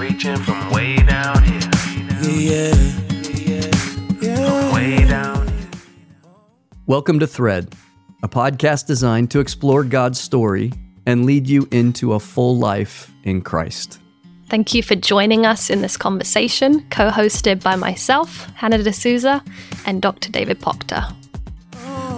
reaching 0.00 0.36
from 0.36 0.70
way 0.70 0.96
down 0.96 1.42
here. 1.42 1.60
Yeah, 2.22 2.72
From 4.34 4.72
way 4.74 5.04
down 5.04 5.46
here. 5.46 5.68
Welcome 6.86 7.18
to 7.18 7.26
Thread, 7.26 7.74
a 8.22 8.28
podcast 8.28 8.86
designed 8.86 9.30
to 9.32 9.40
explore 9.40 9.84
God's 9.84 10.18
story 10.18 10.72
and 11.04 11.26
lead 11.26 11.46
you 11.46 11.68
into 11.70 12.14
a 12.14 12.20
full 12.20 12.56
life 12.56 13.12
in 13.24 13.42
Christ. 13.42 13.98
Thank 14.48 14.72
you 14.72 14.82
for 14.82 14.94
joining 14.94 15.44
us 15.44 15.68
in 15.68 15.82
this 15.82 15.98
conversation, 15.98 16.80
co 16.88 17.10
hosted 17.10 17.62
by 17.62 17.76
myself, 17.76 18.46
Hannah 18.54 18.82
D'Souza, 18.82 19.44
and 19.84 20.00
Dr. 20.00 20.32
David 20.32 20.60
Proctor. 20.60 21.04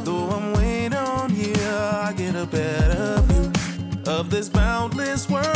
Though 0.05 0.31
I'm 0.31 0.53
way 0.53 0.89
down 0.89 1.31
here, 1.31 1.57
I 1.59 2.15
get 2.17 2.37
a 2.37 2.47
better 2.47 3.21
view 3.23 3.53
of 4.07 4.31
this 4.31 4.49
boundless 4.49 5.29
world 5.29 5.52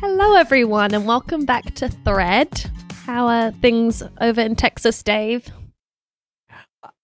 Hello, 0.00 0.36
everyone, 0.36 0.94
and 0.94 1.06
welcome 1.06 1.44
back 1.44 1.74
to 1.74 1.88
Thread. 1.88 2.70
How 3.04 3.26
are 3.26 3.50
things 3.50 4.00
over 4.20 4.40
in 4.40 4.54
Texas, 4.54 5.02
Dave? 5.02 5.48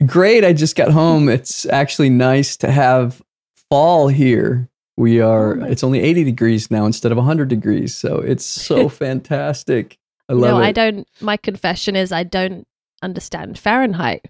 Great, 0.07 0.45
I 0.45 0.53
just 0.53 0.77
got 0.77 0.93
home. 0.93 1.29
It's 1.29 1.67
actually 1.67 2.09
nice 2.09 2.57
to 2.59 2.71
have 2.71 3.21
fall 3.69 4.07
here. 4.07 4.69
We 4.97 5.21
are, 5.21 5.59
Oh 5.61 5.65
it's 5.65 5.83
only 5.83 5.99
80 6.03 6.23
degrees 6.23 6.71
now 6.71 6.87
instead 6.87 7.11
of 7.11 7.17
100 7.17 7.49
degrees. 7.49 7.97
So 7.97 8.19
it's 8.19 8.45
so 8.45 8.89
fantastic. 9.05 9.99
I 10.29 10.35
love 10.35 10.51
no, 10.53 10.59
it. 10.61 10.67
I 10.67 10.71
don't. 10.71 11.09
My 11.21 11.37
confession 11.37 11.97
is 11.97 12.13
I 12.13 12.23
don't 12.23 12.65
understand 13.03 13.59
Fahrenheit. 13.59 14.25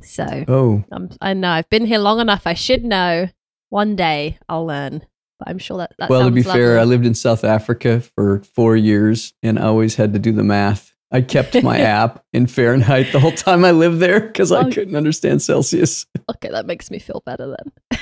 So 0.00 0.44
Oh, 0.48 0.82
I'm, 0.90 1.10
I 1.20 1.34
know 1.34 1.50
I've 1.50 1.68
been 1.68 1.84
here 1.84 1.98
long 1.98 2.20
enough. 2.20 2.46
I 2.46 2.54
should 2.54 2.84
know. 2.86 3.28
One 3.68 3.96
day 3.96 4.38
I'll 4.48 4.64
learn. 4.64 5.02
But 5.38 5.48
I'm 5.48 5.58
sure 5.58 5.78
that 5.78 5.92
that 5.98 6.08
well, 6.10 6.24
to 6.24 6.30
be 6.30 6.42
sounds 6.42 6.54
fair, 6.56 6.78
I 6.78 6.84
lived 6.84 7.04
in 7.06 7.14
South 7.14 7.44
Africa 7.44 8.00
for 8.00 8.40
four 8.54 8.76
years 8.76 9.34
and 9.42 9.58
I 9.58 9.64
always 9.64 9.94
had 9.96 10.12
to 10.14 10.18
do 10.18 10.32
the 10.32 10.42
math. 10.44 10.94
I 11.12 11.20
kept 11.20 11.62
my 11.62 11.78
app 11.98 12.24
in 12.32 12.46
Fahrenheit 12.46 13.12
the 13.12 13.20
whole 13.20 13.32
time 13.32 13.64
I 13.64 13.70
lived 13.70 14.00
there 14.00 14.20
because 14.20 14.50
I 14.50 14.60
Oh. 14.66 14.70
couldn't 14.70 14.96
understand 14.96 15.42
Celsius. 15.42 16.06
Okay, 16.30 16.48
that 16.48 16.66
makes 16.66 16.90
me 16.90 16.98
feel 16.98 17.22
better 17.26 17.54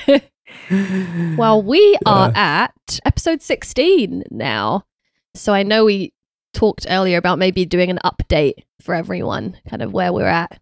then. 0.09 0.21
well, 1.37 1.61
we 1.61 1.97
are 2.05 2.29
Uh. 2.29 2.33
at 2.35 2.99
episode 3.05 3.41
16 3.41 4.23
now. 4.31 4.83
So 5.35 5.53
I 5.53 5.63
know 5.63 5.85
we 5.85 6.13
talked 6.53 6.85
earlier 6.89 7.17
about 7.17 7.37
maybe 7.37 7.65
doing 7.65 7.89
an 7.89 7.99
update 8.05 8.63
for 8.81 8.95
everyone, 8.95 9.57
kind 9.69 9.81
of 9.81 9.91
where 9.91 10.13
we're 10.13 10.25
at 10.27 10.59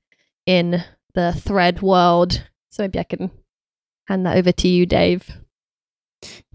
in 0.48 0.84
the 1.14 1.34
thread 1.34 1.82
world. 1.84 2.44
So 2.72 2.82
maybe 2.84 2.98
I 3.00 3.04
can 3.04 3.30
hand 4.08 4.26
that 4.26 4.38
over 4.38 4.52
to 4.52 4.68
you, 4.68 4.86
Dave. 4.88 5.30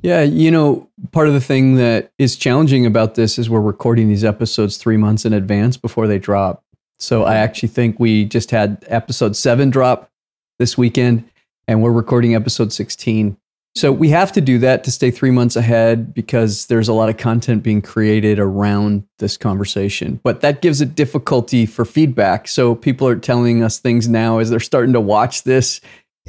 Yeah, 0.02 0.22
you 0.22 0.50
know, 0.50 0.88
part 1.10 1.28
of 1.28 1.34
the 1.34 1.40
thing 1.40 1.74
that 1.76 2.12
is 2.18 2.36
challenging 2.36 2.86
about 2.86 3.16
this 3.16 3.38
is 3.38 3.50
we're 3.50 3.60
recording 3.60 4.08
these 4.08 4.24
episodes 4.24 4.76
three 4.76 4.96
months 4.96 5.24
in 5.24 5.32
advance 5.32 5.76
before 5.76 6.06
they 6.06 6.18
drop. 6.18 6.62
So 7.00 7.24
I 7.24 7.36
actually 7.36 7.70
think 7.70 7.98
we 7.98 8.24
just 8.24 8.50
had 8.50 8.84
episode 8.88 9.36
seven 9.36 9.70
drop 9.70 10.10
this 10.58 10.78
weekend, 10.78 11.28
and 11.66 11.82
we're 11.82 11.92
recording 11.92 12.34
episode 12.34 12.72
16. 12.72 13.36
So 13.74 13.92
we 13.92 14.08
have 14.08 14.32
to 14.32 14.40
do 14.40 14.58
that 14.58 14.82
to 14.84 14.90
stay 14.90 15.10
three 15.10 15.30
months 15.30 15.54
ahead 15.54 16.12
because 16.12 16.66
there's 16.66 16.88
a 16.88 16.92
lot 16.92 17.08
of 17.08 17.16
content 17.16 17.62
being 17.62 17.82
created 17.82 18.40
around 18.40 19.04
this 19.18 19.36
conversation. 19.36 20.18
But 20.24 20.40
that 20.40 20.62
gives 20.62 20.80
it 20.80 20.96
difficulty 20.96 21.66
for 21.66 21.84
feedback. 21.84 22.48
So 22.48 22.74
people 22.74 23.06
are 23.06 23.16
telling 23.16 23.62
us 23.62 23.78
things 23.78 24.08
now 24.08 24.38
as 24.38 24.50
they're 24.50 24.58
starting 24.58 24.94
to 24.94 25.00
watch 25.00 25.42
this, 25.42 25.80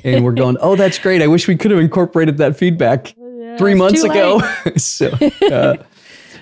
and 0.04 0.24
we're 0.24 0.32
going, 0.34 0.58
oh, 0.60 0.76
that's 0.76 1.00
great. 1.00 1.22
I 1.22 1.28
wish 1.28 1.48
we 1.48 1.56
could 1.56 1.72
have 1.72 1.80
incorporated 1.80 2.38
that 2.38 2.56
feedback 2.56 3.16
three 3.60 3.76
months 3.76 4.04
ago. 4.04 4.40
so, 4.78 5.10
uh, 5.52 5.78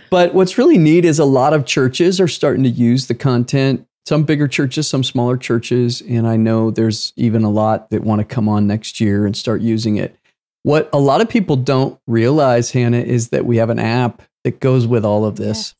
but 0.10 0.34
what's 0.34 0.58
really 0.58 0.78
neat 0.78 1.04
is 1.04 1.20
a 1.20 1.26
lot 1.26 1.54
of 1.54 1.66
churches 1.66 2.22
are 2.22 2.28
starting 2.28 2.64
to 2.64 2.70
use 2.70 3.08
the 3.08 3.16
content. 3.16 3.86
Some 4.06 4.24
bigger 4.24 4.48
churches, 4.48 4.88
some 4.88 5.04
smaller 5.04 5.36
churches, 5.36 6.02
and 6.02 6.26
I 6.26 6.38
know 6.38 6.72
there's 6.72 7.12
even 7.18 7.44
a 7.44 7.50
lot 7.50 7.90
that 7.90 8.04
want 8.04 8.20
to 8.20 8.26
come 8.26 8.48
on 8.48 8.66
next 8.66 9.02
year 9.02 9.26
and 9.26 9.36
start 9.36 9.60
using 9.60 9.98
it. 9.98 10.16
What 10.64 10.90
a 10.94 11.00
lot 11.00 11.20
of 11.20 11.28
people 11.28 11.58
don't 11.58 12.00
realize, 12.08 12.72
Hannah, 12.72 13.00
is 13.00 13.30
that 13.30 13.46
we 13.46 13.58
have 13.58 13.70
an 13.70 13.80
app 13.80 14.22
that 14.46 14.62
goes 14.62 14.88
with 14.88 15.04
all 15.04 15.26
of 15.26 15.36
this. 15.36 15.76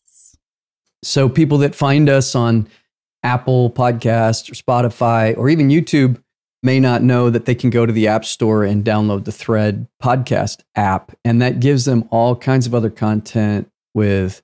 So 1.04 1.30
people 1.30 1.60
that 1.60 1.74
find 1.74 2.10
us 2.10 2.36
on 2.36 2.68
Apple 3.24 3.72
Podcast 3.72 4.52
or 4.52 4.56
Spotify 4.56 5.38
or 5.38 5.50
even 5.50 5.70
YouTube 5.70 6.22
may 6.64 6.80
not 6.80 7.04
know 7.04 7.30
that 7.30 7.46
they 7.46 7.56
can 7.56 7.70
go 7.70 7.86
to 7.86 7.94
the 7.94 8.08
App 8.08 8.26
Store 8.26 8.64
and 8.64 8.84
download 8.84 9.26
the 9.26 9.32
Thread 9.32 9.88
podcast 10.02 10.62
app. 10.76 11.16
And 11.24 11.42
that 11.42 11.60
gives 11.60 11.86
them 11.86 12.08
all 12.12 12.36
kinds 12.36 12.66
of 12.66 12.74
other 12.74 12.90
content 12.90 13.70
with 13.94 14.42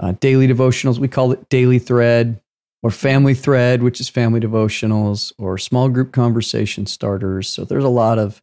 uh, 0.00 0.12
daily 0.20 0.46
devotionals. 0.46 0.98
We 0.98 1.08
call 1.08 1.32
it 1.32 1.48
Daily 1.48 1.78
Thread 1.78 2.40
or 2.82 2.90
Family 2.90 3.34
Thread, 3.34 3.82
which 3.82 4.00
is 4.00 4.08
family 4.08 4.40
devotionals 4.40 5.32
or 5.38 5.58
small 5.58 5.88
group 5.88 6.12
conversation 6.12 6.86
starters. 6.86 7.48
So 7.48 7.64
there's 7.64 7.84
a 7.84 7.88
lot 7.88 8.18
of 8.18 8.42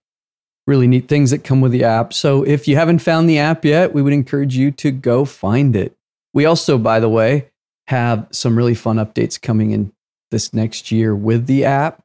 really 0.67 0.87
neat 0.87 1.07
things 1.07 1.31
that 1.31 1.43
come 1.43 1.61
with 1.61 1.71
the 1.71 1.83
app. 1.83 2.13
So 2.13 2.43
if 2.43 2.67
you 2.67 2.75
haven't 2.75 2.99
found 2.99 3.29
the 3.29 3.39
app 3.39 3.66
yet, 3.66 3.93
we 3.93 4.01
would 4.01 4.13
encourage 4.13 4.55
you 4.55 4.71
to 4.71 4.91
go 4.91 5.25
find 5.25 5.75
it. 5.75 5.95
We 6.33 6.45
also, 6.45 6.77
by 6.77 6.99
the 6.99 7.09
way, 7.09 7.49
have 7.87 8.27
some 8.31 8.55
really 8.55 8.75
fun 8.75 8.97
updates 8.97 9.41
coming 9.41 9.71
in 9.71 9.91
this 10.29 10.53
next 10.53 10.91
year 10.91 11.16
with 11.16 11.47
the 11.47 11.66
app. 11.66 12.03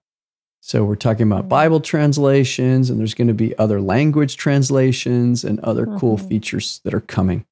So 0.67 0.83
we're 0.83 0.95
talking 0.97 1.27
about 1.31 1.45
Mhm. 1.45 1.49
Bible 1.51 1.79
translations, 1.81 2.89
and 2.89 2.99
there's 2.99 3.13
going 3.13 3.29
to 3.29 3.35
be 3.35 3.57
other 3.59 3.83
language 3.83 4.39
translations 4.39 5.45
and 5.45 5.61
other 5.61 5.85
cool 5.99 6.17
Mhm. 6.17 6.27
features 6.27 6.81
that 6.85 6.95
are 6.95 7.03
coming. 7.03 7.45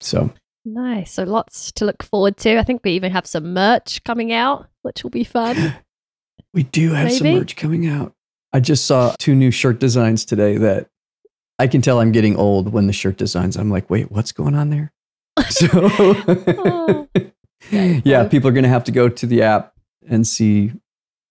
So 0.00 0.30
Nice. 0.64 1.12
So 1.12 1.24
lots 1.24 1.72
to 1.72 1.84
look 1.84 2.02
forward 2.04 2.36
to. 2.38 2.56
I 2.58 2.62
think 2.62 2.82
we 2.84 2.92
even 2.92 3.10
have 3.12 3.26
some 3.26 3.52
merch 3.52 4.02
coming 4.04 4.32
out, 4.32 4.66
which 4.82 5.02
will 5.02 5.10
be 5.10 5.24
fun. 5.24 5.56
we 6.54 6.62
do 6.62 6.92
have 6.92 7.12
some 7.12 7.26
merch 7.34 7.54
coming 7.56 7.86
out. 7.86 8.14
I 8.52 8.60
just 8.60 8.86
saw 8.86 9.14
two 9.18 9.34
new 9.34 9.50
shirt 9.50 9.78
designs 9.80 10.24
today 10.24 10.56
that 10.56 10.86
I 11.58 11.66
can 11.66 11.82
tell 11.82 11.98
I'm 12.00 12.12
getting 12.12 12.36
old 12.36 12.72
when 12.72 12.86
the 12.86 12.92
shirt 12.94 13.18
designs. 13.18 13.56
I'm 13.56 13.68
like, 13.70 13.90
wait, 13.90 14.10
what's 14.10 14.32
going 14.32 14.54
on 14.54 14.70
there? 14.70 14.90
So, 15.50 15.68
Oh. 15.74 17.08
yeah, 17.70 18.26
people 18.28 18.48
are 18.48 18.52
going 18.52 18.62
to 18.64 18.68
have 18.70 18.84
to 18.84 18.92
go 18.92 19.08
to 19.10 19.26
the 19.26 19.42
app 19.42 19.74
and 20.08 20.26
see. 20.26 20.72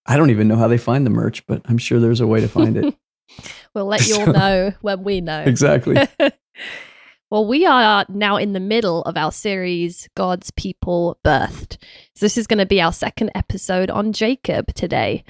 I 0.06 0.18
don't 0.18 0.30
even 0.32 0.48
know 0.48 0.56
how 0.56 0.68
they 0.68 0.78
find 0.78 1.06
the 1.06 1.10
merch, 1.12 1.46
but 1.48 1.62
I'm 1.66 1.78
sure 1.78 2.00
there's 2.00 2.22
a 2.22 2.28
way 2.28 2.42
to 2.42 2.48
find 2.48 2.78
it. 2.78 2.96
we'll 3.76 3.86
let 3.86 4.08
you 4.08 4.16
all 4.16 4.26
So- 4.26 4.32
know 4.32 4.74
when 4.82 5.04
we 5.04 5.22
know. 5.22 5.42
exactly. 5.42 5.96
well, 7.30 7.46
we 7.48 7.66
are 7.66 8.06
now 8.10 8.38
in 8.38 8.54
the 8.54 8.60
middle 8.60 9.04
of 9.04 9.16
our 9.18 9.32
series, 9.32 10.10
God's 10.16 10.52
People 10.52 11.20
Birthed. 11.24 11.78
So, 12.16 12.26
this 12.26 12.38
is 12.38 12.48
going 12.48 12.60
to 12.60 12.66
be 12.66 12.82
our 12.82 12.92
second 12.94 13.32
episode 13.36 13.90
on 13.90 14.12
Jacob 14.14 14.74
today. 14.74 15.24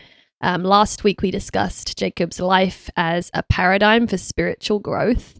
Um, 0.43 0.63
last 0.63 1.03
week, 1.03 1.21
we 1.21 1.29
discussed 1.29 1.97
Jacob's 1.97 2.39
life 2.39 2.89
as 2.95 3.29
a 3.33 3.43
paradigm 3.43 4.07
for 4.07 4.17
spiritual 4.17 4.79
growth. 4.79 5.39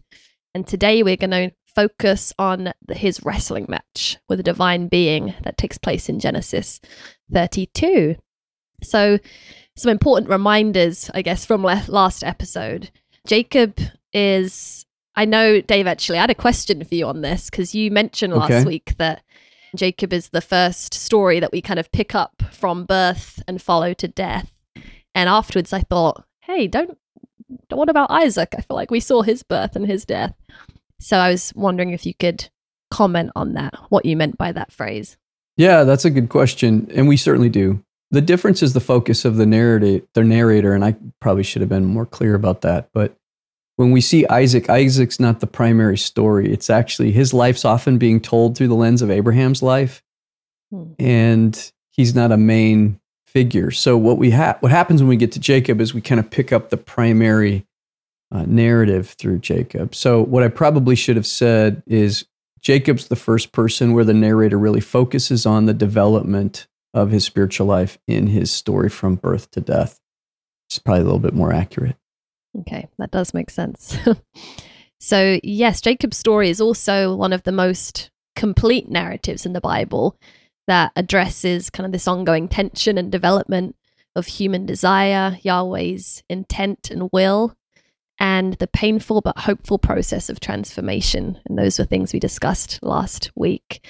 And 0.54 0.66
today, 0.66 1.02
we're 1.02 1.16
going 1.16 1.30
to 1.30 1.52
focus 1.74 2.32
on 2.38 2.72
his 2.90 3.24
wrestling 3.24 3.64
match 3.68 4.18
with 4.28 4.38
a 4.38 4.42
divine 4.44 4.88
being 4.88 5.34
that 5.42 5.56
takes 5.56 5.78
place 5.78 6.08
in 6.10 6.20
Genesis 6.20 6.80
32. 7.32 8.14
So, 8.82 9.18
some 9.76 9.90
important 9.90 10.30
reminders, 10.30 11.10
I 11.14 11.22
guess, 11.22 11.44
from 11.46 11.62
le- 11.64 11.84
last 11.88 12.22
episode. 12.22 12.90
Jacob 13.26 13.78
is 14.12 14.84
I 15.14 15.24
know, 15.26 15.60
Dave, 15.60 15.86
actually, 15.86 16.18
I 16.18 16.22
had 16.22 16.30
a 16.30 16.34
question 16.34 16.82
for 16.84 16.94
you 16.94 17.06
on 17.06 17.20
this 17.20 17.50
because 17.50 17.74
you 17.74 17.90
mentioned 17.90 18.32
last 18.32 18.50
Okay. 18.52 18.64
week 18.64 18.94
that 18.96 19.22
Jacob 19.76 20.12
is 20.12 20.30
the 20.30 20.40
first 20.40 20.94
story 20.94 21.38
that 21.40 21.52
we 21.52 21.60
kind 21.60 21.78
of 21.78 21.92
pick 21.92 22.14
up 22.14 22.42
from 22.50 22.84
birth 22.86 23.42
and 23.46 23.60
follow 23.60 23.92
to 23.94 24.08
death. 24.08 24.52
And 25.14 25.28
afterwards, 25.28 25.72
I 25.72 25.80
thought, 25.80 26.24
hey, 26.40 26.66
don't, 26.66 26.96
what 27.68 27.90
about 27.90 28.10
Isaac? 28.10 28.54
I 28.56 28.62
feel 28.62 28.74
like 28.74 28.90
we 28.90 29.00
saw 29.00 29.20
his 29.20 29.42
birth 29.42 29.76
and 29.76 29.86
his 29.86 30.06
death. 30.06 30.34
So 30.98 31.18
I 31.18 31.30
was 31.30 31.52
wondering 31.54 31.90
if 31.90 32.06
you 32.06 32.14
could 32.14 32.48
comment 32.90 33.32
on 33.36 33.52
that, 33.54 33.74
what 33.90 34.06
you 34.06 34.16
meant 34.16 34.38
by 34.38 34.52
that 34.52 34.72
phrase. 34.72 35.18
Yeah, 35.58 35.84
that's 35.84 36.06
a 36.06 36.10
good 36.10 36.30
question, 36.30 36.90
and 36.94 37.06
we 37.06 37.18
certainly 37.18 37.50
do. 37.50 37.84
The 38.12 38.20
difference 38.20 38.62
is 38.62 38.74
the 38.74 38.80
focus 38.80 39.24
of 39.24 39.36
the 39.36 39.46
narrative, 39.46 40.06
the 40.14 40.22
narrator, 40.22 40.74
and 40.74 40.84
I 40.84 40.94
probably 41.20 41.42
should 41.42 41.62
have 41.62 41.68
been 41.68 41.86
more 41.86 42.06
clear 42.06 42.34
about 42.34 42.60
that. 42.60 42.90
But 42.92 43.16
when 43.76 43.90
we 43.90 44.00
see 44.02 44.26
Isaac, 44.26 44.68
Isaac's 44.68 45.18
not 45.18 45.40
the 45.40 45.46
primary 45.46 45.96
story. 45.96 46.52
It's 46.52 46.68
actually 46.70 47.10
his 47.10 47.32
life's 47.32 47.64
often 47.64 47.96
being 47.98 48.20
told 48.20 48.56
through 48.56 48.68
the 48.68 48.74
lens 48.74 49.02
of 49.02 49.10
Abraham's 49.10 49.62
life, 49.62 50.02
Hmm. 50.70 50.92
and 50.98 51.72
he's 51.90 52.14
not 52.14 52.32
a 52.32 52.36
main 52.36 53.00
figure. 53.26 53.70
So 53.70 53.96
what 53.96 54.18
we 54.18 54.30
ha- 54.30 54.58
what 54.60 54.70
happens 54.72 55.00
when 55.02 55.08
we 55.08 55.16
get 55.16 55.32
to 55.32 55.40
Jacob 55.40 55.80
is 55.80 55.94
we 55.94 56.02
kind 56.02 56.18
of 56.20 56.30
pick 56.30 56.52
up 56.52 56.68
the 56.68 56.76
primary 56.76 57.66
uh, 58.30 58.44
narrative 58.46 59.10
through 59.18 59.38
Jacob. 59.38 59.94
So 59.94 60.22
what 60.22 60.42
I 60.42 60.48
probably 60.48 60.96
should 60.96 61.16
have 61.16 61.26
said 61.26 61.82
is 61.86 62.26
Jacob's 62.60 63.08
the 63.08 63.16
first 63.16 63.52
person 63.52 63.92
where 63.94 64.04
the 64.04 64.14
narrator 64.14 64.58
really 64.58 64.80
focuses 64.80 65.44
on 65.46 65.64
the 65.66 65.74
development 65.74 66.66
of 66.94 67.10
his 67.10 67.24
spiritual 67.24 67.66
life 67.66 67.98
in 68.06 68.26
his 68.26 68.50
story 68.50 68.88
from 68.88 69.16
birth 69.16 69.50
to 69.52 69.60
death. 69.60 69.98
It's 70.68 70.78
probably 70.78 71.02
a 71.02 71.04
little 71.04 71.18
bit 71.18 71.34
more 71.34 71.52
accurate. 71.52 71.96
Okay, 72.60 72.88
that 72.98 73.10
does 73.10 73.32
make 73.32 73.50
sense. 73.50 73.96
so, 75.00 75.40
yes, 75.42 75.80
Jacob's 75.80 76.18
story 76.18 76.50
is 76.50 76.60
also 76.60 77.16
one 77.16 77.32
of 77.32 77.42
the 77.44 77.52
most 77.52 78.10
complete 78.36 78.88
narratives 78.88 79.46
in 79.46 79.52
the 79.52 79.60
Bible 79.60 80.18
that 80.66 80.92
addresses 80.96 81.70
kind 81.70 81.86
of 81.86 81.92
this 81.92 82.08
ongoing 82.08 82.48
tension 82.48 82.98
and 82.98 83.10
development 83.10 83.76
of 84.14 84.26
human 84.26 84.66
desire, 84.66 85.38
Yahweh's 85.42 86.22
intent 86.28 86.90
and 86.90 87.08
will, 87.12 87.56
and 88.18 88.54
the 88.54 88.66
painful 88.66 89.20
but 89.20 89.38
hopeful 89.38 89.78
process 89.78 90.28
of 90.28 90.40
transformation. 90.40 91.40
And 91.46 91.58
those 91.58 91.78
were 91.78 91.84
things 91.84 92.12
we 92.12 92.20
discussed 92.20 92.78
last 92.82 93.30
week, 93.34 93.84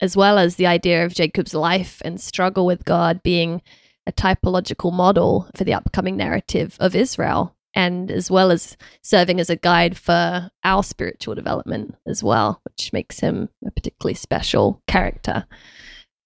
as 0.00 0.16
well 0.16 0.38
as 0.38 0.56
the 0.56 0.66
idea 0.66 1.04
of 1.04 1.14
Jacob's 1.14 1.54
life 1.54 2.00
and 2.04 2.20
struggle 2.20 2.66
with 2.66 2.84
God 2.84 3.22
being 3.22 3.62
a 4.06 4.12
typological 4.12 4.92
model 4.92 5.50
for 5.54 5.64
the 5.64 5.74
upcoming 5.74 6.16
narrative 6.16 6.76
of 6.80 6.94
Israel, 6.94 7.54
and 7.74 8.10
as 8.10 8.30
well 8.30 8.50
as 8.50 8.76
serving 9.02 9.38
as 9.38 9.50
a 9.50 9.56
guide 9.56 9.96
for 9.96 10.50
our 10.64 10.82
spiritual 10.82 11.34
development 11.34 11.94
as 12.06 12.22
well, 12.22 12.60
which 12.64 12.92
makes 12.92 13.20
him 13.20 13.50
a 13.66 13.70
particularly 13.70 14.14
special 14.14 14.82
character. 14.86 15.46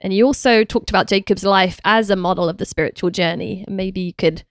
And 0.00 0.12
you 0.12 0.26
also 0.26 0.64
talked 0.64 0.90
about 0.90 1.08
Jacob's 1.08 1.44
life 1.44 1.80
as 1.84 2.10
a 2.10 2.16
model 2.16 2.48
of 2.48 2.58
the 2.58 2.66
spiritual 2.66 3.10
journey. 3.10 3.64
Maybe 3.68 4.00
you 4.00 4.12
could 4.12 4.44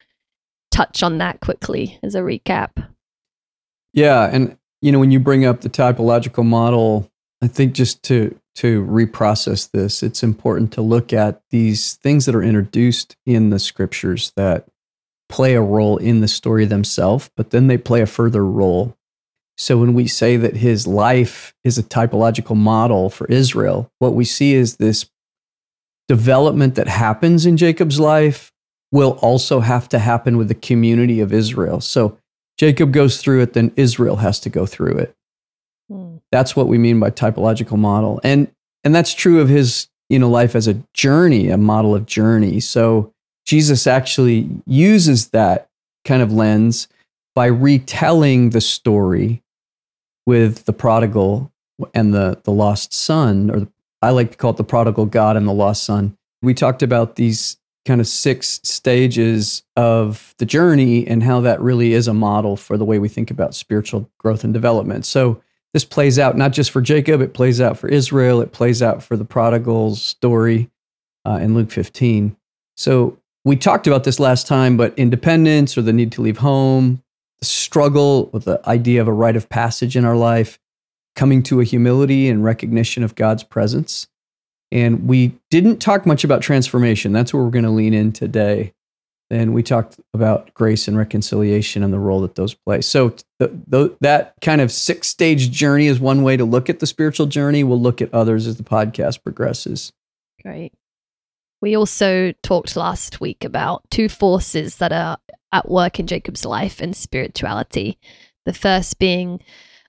touch 0.72 1.04
on 1.04 1.18
that 1.18 1.42
quickly 1.42 2.00
as 2.02 2.16
a 2.16 2.22
recap. 2.22 2.88
Yeah, 3.94 4.30
and 4.32 4.58
you 4.82 4.92
know 4.92 5.00
when 5.00 5.12
you 5.12 5.20
bring 5.20 5.46
up 5.46 5.62
the 5.62 5.70
typological 5.70 6.46
model, 6.46 7.10
I 7.42 7.48
think 7.48 7.74
just 7.74 8.04
to 8.04 8.38
to 8.56 8.84
reprocess 8.86 9.70
this, 9.72 10.04
it's 10.04 10.24
important 10.24 10.74
to 10.74 10.82
look 10.82 11.14
at 11.14 11.42
these 11.52 11.96
things 11.96 12.26
that 12.26 12.36
are 12.36 12.44
introduced 12.44 13.16
in 13.26 13.50
the 13.50 13.60
scriptures 13.60 14.34
that 14.36 14.68
play 15.30 15.56
a 15.56 15.62
role 15.62 15.98
in 15.98 16.20
the 16.20 16.28
story 16.28 16.66
themselves, 16.66 17.30
but 17.38 17.52
then 17.52 17.68
they 17.68 17.78
play 17.78 18.02
a 18.02 18.06
further 18.06 18.46
role. 18.46 18.98
So 19.58 19.78
when 19.78 19.94
we 19.94 20.08
say 20.08 20.38
that 20.38 20.58
his 20.58 20.86
life 20.86 21.54
is 21.64 21.78
a 21.78 21.84
typological 21.84 22.56
model 22.56 23.10
for 23.10 23.28
Israel, 23.28 23.90
what 24.00 24.14
we 24.14 24.26
see 24.26 24.54
is 24.54 24.78
this 24.78 25.10
development 26.08 26.76
that 26.76 26.88
happens 26.88 27.46
in 27.46 27.56
Jacob's 27.56 28.00
life 28.00 28.52
will 28.92 29.18
also 29.22 29.62
have 29.62 29.88
to 29.90 30.00
happen 30.00 30.38
with 30.38 30.50
the 30.50 30.56
community 30.56 31.22
of 31.22 31.32
Israel. 31.32 31.80
So 31.80 32.18
Jacob 32.58 32.92
goes 32.92 33.22
through 33.22 33.42
it, 33.42 33.54
then 33.54 33.72
Israel 33.78 34.18
has 34.18 34.40
to 34.42 34.50
go 34.50 34.66
through 34.66 34.98
it. 34.98 35.16
That's 36.32 36.56
what 36.56 36.68
we 36.68 36.78
mean 36.78 37.00
by 37.00 37.12
typological 37.12 37.78
model. 37.78 38.20
And 38.24 38.52
and 38.84 38.96
that's 38.96 39.14
true 39.14 39.40
of 39.42 39.50
his, 39.50 39.88
you 40.10 40.20
know, 40.20 40.30
life 40.30 40.56
as 40.56 40.68
a 40.68 40.82
journey, 40.94 41.50
a 41.50 41.58
model 41.58 41.94
of 41.94 42.06
journey. 42.06 42.60
So 42.60 43.14
Jesus 43.46 43.88
actually 43.88 44.50
uses 44.66 45.30
that 45.30 45.70
kind 46.06 46.22
of 46.22 46.32
lens 46.32 46.88
by 47.36 47.46
retelling 47.46 48.50
the 48.50 48.62
story 48.62 49.42
with 50.26 50.66
the 50.66 50.74
prodigal 50.74 51.52
and 51.94 52.14
the 52.14 52.40
the 52.44 52.52
lost 52.52 52.94
son 52.94 53.50
or 53.50 53.62
the, 53.62 53.68
I 54.02 54.10
like 54.12 54.32
to 54.32 54.38
call 54.38 54.52
it 54.52 54.58
the 54.58 54.64
prodigal 54.64 55.06
God 55.06 55.38
and 55.38 55.48
the 55.48 55.54
lost 55.54 55.84
son. 55.84 56.18
We 56.42 56.54
talked 56.54 56.82
about 56.82 57.18
these 57.18 57.58
kind 57.86 58.02
of 58.02 58.08
six 58.08 58.60
stages 58.64 59.64
of 59.76 60.36
the 60.38 60.46
journey 60.46 61.06
and 61.08 61.24
how 61.24 61.42
that 61.42 61.60
really 61.62 61.94
is 61.94 62.08
a 62.08 62.14
model 62.14 62.56
for 62.56 62.78
the 62.78 62.86
way 62.86 63.00
we 63.00 63.10
think 63.10 63.32
about 63.32 63.56
spiritual 63.56 64.10
growth 64.20 64.44
and 64.44 64.54
development. 64.54 65.06
So 65.06 65.42
this 65.74 65.86
plays 65.86 66.20
out 66.20 66.38
not 66.38 66.52
just 66.52 66.72
for 66.72 66.82
Jacob, 66.82 67.22
it 67.22 67.34
plays 67.34 67.62
out 67.62 67.78
for 67.78 67.88
Israel, 67.88 68.42
it 68.42 68.52
plays 68.52 68.82
out 68.82 69.04
for 69.04 69.16
the 69.16 69.26
prodigal's 69.26 70.02
story 70.02 70.70
uh, 71.26 71.40
in 71.42 71.54
Luke 71.54 71.72
15. 71.72 72.36
So 72.76 73.18
we 73.46 73.56
talked 73.56 73.88
about 73.88 74.04
this 74.04 74.20
last 74.20 74.48
time, 74.48 74.78
but 74.78 74.98
independence 74.98 75.78
or 75.78 75.82
the 75.82 75.94
need 75.94 76.12
to 76.14 76.22
leave 76.22 76.38
home, 76.38 77.02
the 77.40 77.46
struggle 77.46 78.28
with 78.28 78.46
the 78.46 78.62
idea 78.68 79.02
of 79.02 79.08
a 79.08 79.14
rite 79.14 79.36
of 79.36 79.50
passage 79.50 79.96
in 79.96 80.06
our 80.06 80.16
life, 80.16 80.60
coming 81.16 81.44
to 81.44 81.60
a 81.60 81.64
humility 81.64 82.30
and 82.30 82.44
recognition 82.44 83.04
of 83.04 83.16
God's 83.16 83.44
presence. 83.44 84.08
And 84.72 85.08
we 85.08 85.34
didn't 85.50 85.80
talk 85.80 86.06
much 86.06 86.24
about 86.24 86.42
transformation. 86.42 87.12
That's 87.12 87.34
where 87.34 87.44
we're 87.44 87.50
going 87.50 87.66
to 87.66 87.72
lean 87.72 87.94
in 87.94 88.12
today. 88.12 88.74
And 89.32 89.54
we 89.54 89.64
talked 89.64 89.98
about 90.14 90.54
grace 90.54 90.90
and 90.90 90.98
reconciliation 90.98 91.84
and 91.84 91.94
the 91.94 92.00
role 92.00 92.20
that 92.22 92.36
those 92.36 92.54
play. 92.54 92.82
So, 92.82 93.16
the, 93.40 93.48
the, 93.66 93.98
that 94.02 94.36
kind 94.42 94.60
of 94.60 94.72
six 94.72 95.08
stage 95.08 95.52
journey 95.52 95.88
is 95.88 96.00
one 96.00 96.22
way 96.22 96.36
to 96.36 96.44
look 96.44 96.70
at 96.70 96.80
the 96.80 96.86
spiritual 96.86 97.28
journey. 97.28 97.64
We'll 97.64 97.82
look 97.82 98.02
at 98.02 98.14
others 98.14 98.46
as 98.46 98.58
the 98.58 98.64
podcast 98.64 99.24
progresses. 99.24 99.94
Great. 100.44 100.74
We 101.62 101.76
also 101.76 102.34
talked 102.44 102.76
last 102.76 103.22
week 103.22 103.46
about 103.46 103.84
two 103.90 104.10
forces 104.10 104.76
that 104.78 104.92
are 104.92 105.18
at 105.54 105.70
work 105.70 106.00
in 106.00 106.08
Jacob's 106.08 106.44
life 106.44 106.82
and 106.82 106.96
spirituality. 106.96 107.98
The 108.46 108.54
first 108.54 109.00
being 109.00 109.40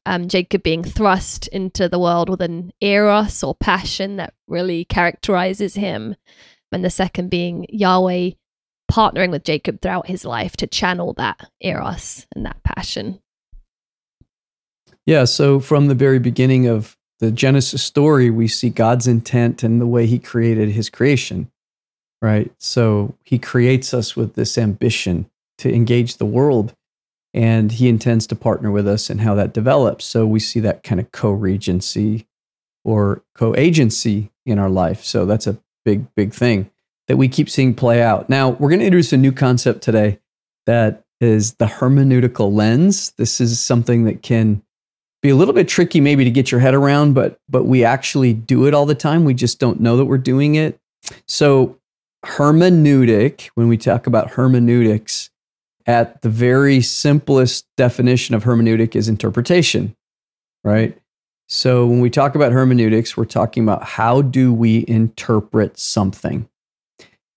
um, 0.05 0.29
Jacob 0.29 0.63
being 0.63 0.83
thrust 0.85 1.47
into 1.49 1.89
the 1.89 1.99
world 1.99 2.29
with 2.29 2.43
an 2.43 2.73
eros 2.81 3.43
or 3.43 3.55
passion 3.55 4.17
that 4.17 4.35
really 4.47 4.85
characterizes 4.85 5.75
him. 5.75 6.17
And 6.73 6.85
the 6.85 6.91
second 6.91 7.31
being 7.31 7.67
Yahweh 7.69 8.31
partnering 8.93 9.31
with 9.31 9.43
Jacob 9.43 9.81
throughout 9.81 10.07
his 10.07 10.25
life 10.25 10.55
to 10.59 10.67
channel 10.67 11.15
that 11.15 11.51
eros 11.61 12.27
and 12.37 12.45
that 12.45 12.63
passion. 12.63 13.19
Yeah, 15.07 15.25
so 15.25 15.61
from 15.61 15.89
the 15.89 15.95
very 15.95 16.19
beginning 16.19 16.67
of 16.67 16.97
the 17.19 17.31
Genesis 17.31 17.83
story, 17.83 18.29
we 18.29 18.47
see 18.49 18.69
God's 18.69 19.09
intent 19.09 19.63
and 19.63 19.81
the 19.81 19.87
way 19.87 20.07
he 20.07 20.19
created 20.19 20.71
his 20.71 20.91
creation, 20.91 21.51
right? 22.21 22.53
So 22.59 23.15
he 23.25 23.39
creates 23.39 23.95
us 23.95 24.15
with 24.15 24.35
this 24.35 24.59
ambition 24.59 25.31
to 25.59 25.73
engage 25.73 26.19
the 26.19 26.27
world 26.27 26.75
and 27.33 27.73
he 27.73 27.89
intends 27.89 28.27
to 28.27 28.37
partner 28.37 28.71
with 28.71 28.87
us 28.87 29.09
and 29.09 29.23
how 29.23 29.35
that 29.37 29.55
develops. 29.55 30.05
So 30.05 30.27
we 30.27 30.39
see 30.39 30.61
that 30.61 30.83
kind 30.83 31.01
of 31.01 31.11
co-regency 31.13 32.27
or 32.85 33.23
co-agency 33.35 34.31
in 34.45 34.59
our 34.59 34.69
life. 34.69 35.03
So 35.03 35.25
that's 35.25 35.47
a 35.47 35.59
big, 35.85 36.15
big 36.15 36.35
thing 36.35 36.71
that 37.09 37.17
we 37.17 37.29
keep 37.29 37.51
seeing 37.51 37.75
play 37.75 38.03
out. 38.03 38.29
Now 38.29 38.51
we're 38.51 38.69
going 38.69 38.81
to 38.81 38.87
introduce 38.87 39.13
a 39.13 39.17
new 39.17 39.33
concept 39.33 39.83
today 39.83 40.19
that 40.67 41.05
is 41.21 41.55
the 41.55 41.67
hermeneutical 41.67 42.53
lens. 42.53 43.13
This 43.13 43.41
is 43.41 43.61
something 43.61 44.05
that 44.05 44.23
can 44.23 44.63
be 45.23 45.29
a 45.29 45.37
little 45.37 45.55
bit 45.55 45.69
tricky 45.69 46.01
maybe 46.01 46.25
to 46.25 46.31
get 46.31 46.51
your 46.51 46.61
head 46.61 46.75
around, 46.75 47.15
but 47.15 47.39
but 47.49 47.65
we 47.65 47.85
actually 47.85 48.33
do 48.33 48.67
it 48.67 48.75
all 48.75 48.87
the 48.87 48.95
time. 48.95 49.25
We 49.25 49.35
just 49.35 49.61
don't 49.61 49.81
know 49.81 49.97
that 49.97 50.07
we're 50.07 50.19
doing 50.19 50.57
it. 50.57 50.79
So 51.27 51.79
hermeneutic, 52.25 53.51
when 53.55 53.69
we 53.69 53.77
talk 53.77 54.07
about 54.07 54.33
hermeneutics, 54.33 55.31
at 55.87 56.23
the 56.23 56.29
very 56.29 56.81
simplest 56.81 57.67
definition 57.77 58.35
of 58.35 58.45
hermeneutic 58.45 58.95
is 58.95 59.09
interpretation, 59.09 59.97
right? 60.65 60.97
So 61.49 61.87
when 61.87 62.01
we 62.01 62.11
talk 62.11 62.35
about 62.35 62.53
hermeneutics, 62.53 63.17
we're 63.17 63.25
talking 63.25 63.63
about 63.63 63.83
how 63.83 64.23
do 64.23 64.53
we 64.53 64.85
interpret 64.89 65.79
something. 65.79 66.49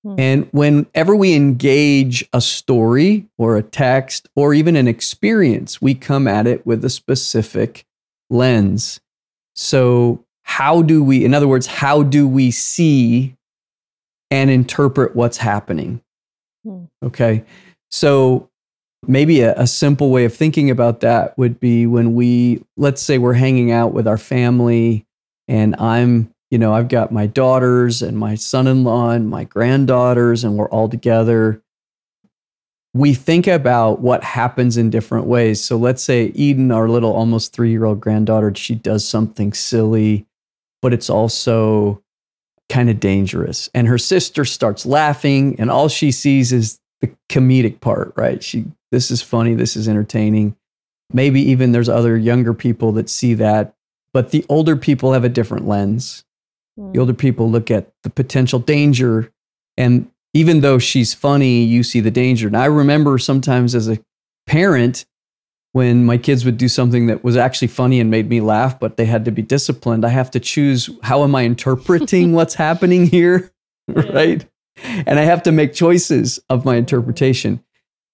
Hmm. 0.06 0.16
And 0.20 0.48
whenever 0.52 1.16
we 1.16 1.34
engage 1.34 2.24
a 2.32 2.40
story 2.40 3.26
or 3.40 3.58
a 3.58 3.64
text 3.64 4.30
or 4.36 4.54
even 4.54 4.76
an 4.76 4.88
experience, 4.88 5.82
we 5.82 5.96
come 5.96 6.28
at 6.28 6.46
it 6.46 6.64
with 6.66 6.86
a 6.86 6.90
specific 6.90 7.86
lens. 8.30 9.00
So, 9.56 10.24
how 10.44 10.84
do 10.84 11.04
we, 11.04 11.26
in 11.26 11.34
other 11.34 11.48
words, 11.48 11.66
how 11.66 12.04
do 12.04 12.28
we 12.28 12.52
see 12.52 13.36
and 14.30 14.52
interpret 14.52 15.16
what's 15.16 15.38
happening? 15.38 16.02
Hmm. 16.64 16.86
Okay. 17.02 17.44
So, 17.90 18.52
maybe 19.08 19.42
a, 19.42 19.56
a 19.56 19.66
simple 19.66 20.12
way 20.12 20.26
of 20.26 20.36
thinking 20.36 20.70
about 20.70 21.00
that 21.00 21.36
would 21.36 21.60
be 21.60 21.88
when 21.88 22.14
we, 22.14 22.64
let's 22.78 23.02
say, 23.02 23.18
we're 23.18 23.34
hanging 23.34 23.72
out 23.72 23.92
with 23.92 24.08
our 24.08 24.20
family 24.20 25.08
and 25.48 25.76
I'm 25.78 26.32
you 26.52 26.58
know, 26.58 26.74
I've 26.74 26.88
got 26.88 27.12
my 27.12 27.28
daughters 27.28 28.02
and 28.02 28.18
my 28.18 28.36
son 28.36 28.68
in 28.68 28.84
law 28.84 29.10
and 29.10 29.30
my 29.30 29.44
granddaughters, 29.46 30.44
and 30.44 30.58
we're 30.58 30.70
all 30.70 30.88
together. 30.88 31.62
We 32.94 33.14
think 33.14 33.48
about 33.48 34.00
what 34.00 34.24
happens 34.24 34.78
in 34.78 34.90
different 34.90 35.26
ways. 35.26 35.62
So 35.62 35.76
let's 35.76 36.02
say 36.02 36.32
Eden, 36.36 36.72
our 36.72 36.88
little 36.88 37.12
almost 37.12 37.52
three 37.52 37.72
year 37.72 37.86
old 37.86 38.00
granddaughter, 38.00 38.54
she 38.56 38.76
does 38.76 39.08
something 39.08 39.54
silly, 39.54 40.26
but 40.82 40.94
it's 40.94 41.10
also 41.10 42.02
kind 42.70 42.90
of 42.90 43.00
dangerous. 43.00 43.70
And 43.74 43.88
her 43.88 43.98
sister 43.98 44.46
starts 44.46 44.86
laughing, 44.86 45.56
and 45.60 45.70
all 45.70 45.90
she 45.90 46.12
sees 46.12 46.54
is 46.54 46.80
the 47.02 47.12
comedic 47.28 47.82
part, 47.82 48.14
right? 48.16 48.42
She, 48.42 48.66
this 48.92 49.12
is 49.12 49.22
funny, 49.22 49.56
this 49.56 49.76
is 49.76 49.90
entertaining. 49.90 50.56
Maybe 51.12 51.42
even 51.42 51.72
there's 51.72 51.90
other 51.90 52.18
younger 52.18 52.54
people 52.54 52.92
that 52.94 53.10
see 53.10 53.34
that, 53.34 53.74
but 54.14 54.32
the 54.32 54.46
older 54.48 54.76
people 54.76 55.14
have 55.14 55.24
a 55.24 55.30
different 55.30 55.68
lens 55.68 56.24
the 56.78 57.00
older 57.00 57.14
people 57.14 57.50
look 57.50 57.72
at 57.72 57.92
the 58.04 58.10
potential 58.10 58.60
danger. 58.60 59.32
And 59.78 60.10
even 60.34 60.62
though 60.62 60.78
she's 60.78 61.14
funny, 61.14 61.64
you 61.64 61.84
see 61.84 62.02
the 62.02 62.12
danger. 62.12 62.48
And 62.48 62.58
I 62.58 62.66
remember 62.66 63.18
sometimes 63.18 63.74
as 63.74 63.88
a 63.88 64.00
parent, 64.46 65.06
when 65.72 66.06
my 66.06 66.18
kids 66.18 66.46
would 66.46 66.58
do 66.58 66.70
something 66.70 67.08
that 67.08 67.24
was 67.24 67.36
actually 67.36 67.68
funny 67.68 68.00
and 68.00 68.10
made 68.10 68.30
me 68.30 68.40
laugh, 68.40 68.80
but 68.80 68.96
they 68.96 69.06
had 69.06 69.26
to 69.26 69.32
be 69.32 69.42
disciplined, 69.42 70.06
I 70.06 70.10
have 70.10 70.32
to 70.32 70.40
choose 70.40 70.90
how 71.04 71.24
am 71.24 71.36
I 71.36 71.44
interpreting 71.44 72.32
what's 72.34 72.54
happening 72.54 73.08
here? 73.08 73.52
right? 73.88 74.46
And 75.06 75.20
I 75.20 75.24
have 75.24 75.44
to 75.44 75.52
make 75.52 75.74
choices 75.74 76.40
of 76.50 76.66
my 76.66 76.76
interpretation. 76.76 77.64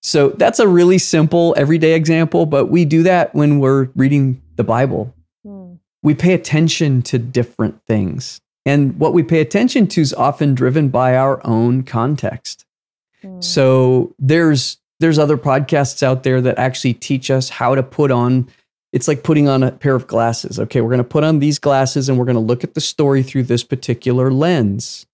So 0.02 0.30
that's 0.30 0.60
a 0.60 0.68
really 0.68 0.98
simple 0.98 1.54
everyday 1.58 1.94
example, 1.94 2.46
but 2.46 2.66
we 2.66 2.86
do 2.86 3.04
that 3.04 3.36
when 3.36 3.60
we're 3.60 3.90
reading 3.96 4.42
the 4.56 4.64
Bible. 4.64 5.14
Hmm. 5.44 5.74
We 6.02 6.16
pay 6.16 6.34
attention 6.34 7.04
to 7.04 7.20
different 7.20 7.82
things. 7.88 8.42
And 8.66 9.00
what 9.00 9.14
we 9.14 9.24
pay 9.24 9.42
attention 9.42 9.88
to 9.88 10.02
is 10.02 10.14
often 10.14 10.54
driven 10.54 10.90
by 10.90 11.16
our 11.16 11.46
own 11.46 11.84
context. 11.84 12.66
Hmm. 13.22 13.42
So 13.42 14.16
there's 14.20 14.78
there's 15.00 15.18
other 15.18 15.38
podcasts 15.38 16.04
out 16.04 16.24
there 16.24 16.42
that 16.42 16.60
actually 16.60 16.94
teach 16.94 17.32
us 17.32 17.50
how 17.50 17.74
to 17.74 17.82
put 17.82 18.12
on 18.12 18.48
it's 18.94 19.08
like 19.08 19.24
putting 19.24 19.48
on 19.48 19.64
a 19.64 19.72
pair 19.72 19.96
of 19.96 20.06
glasses. 20.06 20.60
Okay, 20.60 20.82
we're 20.82 20.90
going 20.90 20.98
to 20.98 21.04
put 21.04 21.24
on 21.24 21.40
these 21.40 21.60
glasses 21.60 22.10
and 22.10 22.18
we're 22.18 22.26
going 22.26 22.36
to 22.36 22.42
look 22.42 22.64
at 22.64 22.74
the 22.74 22.82
story 22.82 23.24
through 23.24 23.44
this 23.44 23.64
particular 23.64 24.32
lens. 24.32 25.06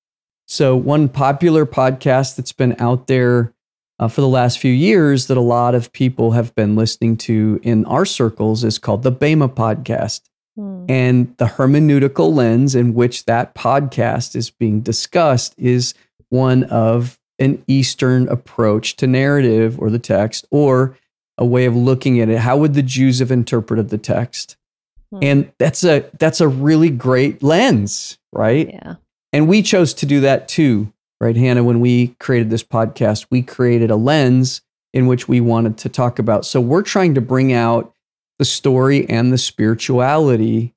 So 0.48 0.76
one 0.76 1.10
popular 1.10 1.66
podcast 1.66 2.36
that's 2.36 2.54
been 2.54 2.76
out 2.80 3.08
there 3.08 3.54
uh, 4.00 4.08
for 4.08 4.22
the 4.22 4.28
last 4.28 4.60
few 4.60 4.72
years 4.72 5.28
that 5.28 5.38
a 5.38 5.42
lot 5.42 5.76
of 5.76 5.92
people 5.92 6.32
have 6.32 6.56
been 6.56 6.76
listening 6.76 7.18
to 7.18 7.60
in 7.64 7.86
our 7.86 8.06
circles 8.06 8.64
is 8.64 8.80
called 8.80 9.04
the 9.04 9.12
Bema 9.12 9.50
podcast. 9.50 10.22
Hmm. 10.58 10.86
And 10.90 11.38
the 11.38 11.46
hermeneutical 11.46 12.34
lens 12.34 12.76
in 12.76 12.94
which 12.94 13.26
that 13.26 13.54
podcast 13.56 14.36
is 14.36 14.50
being 14.50 14.82
discussed 14.82 15.54
is 15.58 15.94
one 16.30 16.64
of 16.66 17.20
an 17.40 17.64
Eastern 17.68 18.28
approach 18.30 18.96
to 18.98 19.06
narrative 19.06 19.80
or 19.80 19.92
the 19.92 20.00
text, 20.00 20.48
or 20.50 20.98
a 21.38 21.46
way 21.46 21.66
of 21.66 21.76
looking 21.76 22.20
at 22.20 22.30
it. 22.30 22.40
How 22.40 22.58
would 22.58 22.74
the 22.74 22.82
Jews 22.82 23.20
have 23.20 23.32
interpreted 23.32 23.90
the 23.90 24.00
text? 24.00 24.58
Hmm. 25.12 25.20
And 25.22 25.52
that's 25.60 25.84
a 25.84 26.10
that's 26.18 26.42
a 26.42 26.48
really 26.48 26.90
great 26.90 27.44
lens, 27.44 28.18
right? 28.34 28.68
Yeah. 28.68 28.96
And 29.32 29.48
we 29.48 29.62
chose 29.62 29.94
to 29.96 30.06
do 30.08 30.22
that 30.22 30.48
too, 30.48 30.92
right, 31.22 31.38
Hannah? 31.38 31.64
When 31.64 31.80
we 31.80 32.16
created 32.20 32.50
this 32.50 32.64
podcast, 32.64 33.28
we 33.30 33.44
created 33.44 33.92
a 33.92 33.96
lens 33.96 34.62
in 34.94 35.06
which 35.06 35.28
we 35.28 35.40
wanted 35.40 35.78
to 35.78 35.90
talk 35.90 36.18
about. 36.18 36.46
So 36.46 36.60
we're 36.60 36.82
trying 36.82 37.14
to 37.16 37.22
bring 37.22 37.54
out 37.54 37.94
the 38.40 38.46
story 38.46 39.10
and 39.10 39.32
the 39.32 39.38
spirituality 39.38 40.74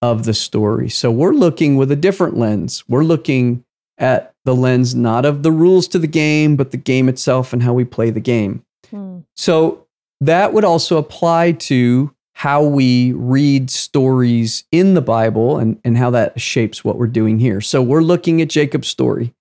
of 0.00 0.24
the 0.24 0.34
story. 0.34 0.88
So 0.88 1.10
we're 1.10 1.32
looking 1.32 1.76
with 1.76 1.90
a 1.92 1.96
different 1.96 2.36
lens. 2.36 2.84
We're 2.88 3.04
looking 3.04 3.64
at 3.98 4.34
the 4.44 4.54
lens 4.54 4.94
not 4.94 5.24
of 5.24 5.42
the 5.42 5.52
rules 5.52 5.86
to 5.88 5.98
the 5.98 6.08
game, 6.08 6.56
but 6.56 6.72
the 6.72 6.76
game 6.76 7.08
itself 7.08 7.52
and 7.52 7.62
how 7.62 7.72
we 7.72 7.84
play 7.84 8.10
the 8.10 8.20
game. 8.20 8.64
Hmm. 8.90 9.20
So 9.36 9.86
that 10.20 10.52
would 10.52 10.64
also 10.64 10.96
apply 10.96 11.52
to 11.52 12.12
how 12.34 12.64
we 12.64 13.12
read 13.12 13.70
stories 13.70 14.64
in 14.72 14.94
the 14.94 15.02
Bible 15.02 15.58
and, 15.58 15.78
and 15.84 15.96
how 15.96 16.10
that 16.10 16.40
shapes 16.40 16.84
what 16.84 16.96
we're 16.96 17.06
doing 17.06 17.38
here. 17.38 17.60
So 17.60 17.82
we're 17.82 18.02
looking 18.02 18.40
at 18.42 18.48
Jacob's 18.48 18.88
story. 18.88 19.34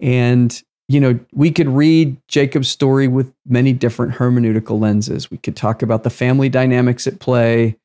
And, 0.00 0.62
you 0.88 1.00
know, 1.00 1.18
we 1.32 1.50
could 1.50 1.68
read 1.68 2.16
Jacob's 2.28 2.68
story 2.68 3.08
with 3.08 3.32
many 3.46 3.72
different 3.72 4.14
hermeneutical 4.14 4.78
lenses. 4.78 5.30
We 5.30 5.38
could 5.38 5.56
talk 5.56 5.82
about 5.82 6.02
the 6.02 6.10
family 6.10 6.48
dynamics 6.48 7.06
at 7.06 7.20
play 7.20 7.76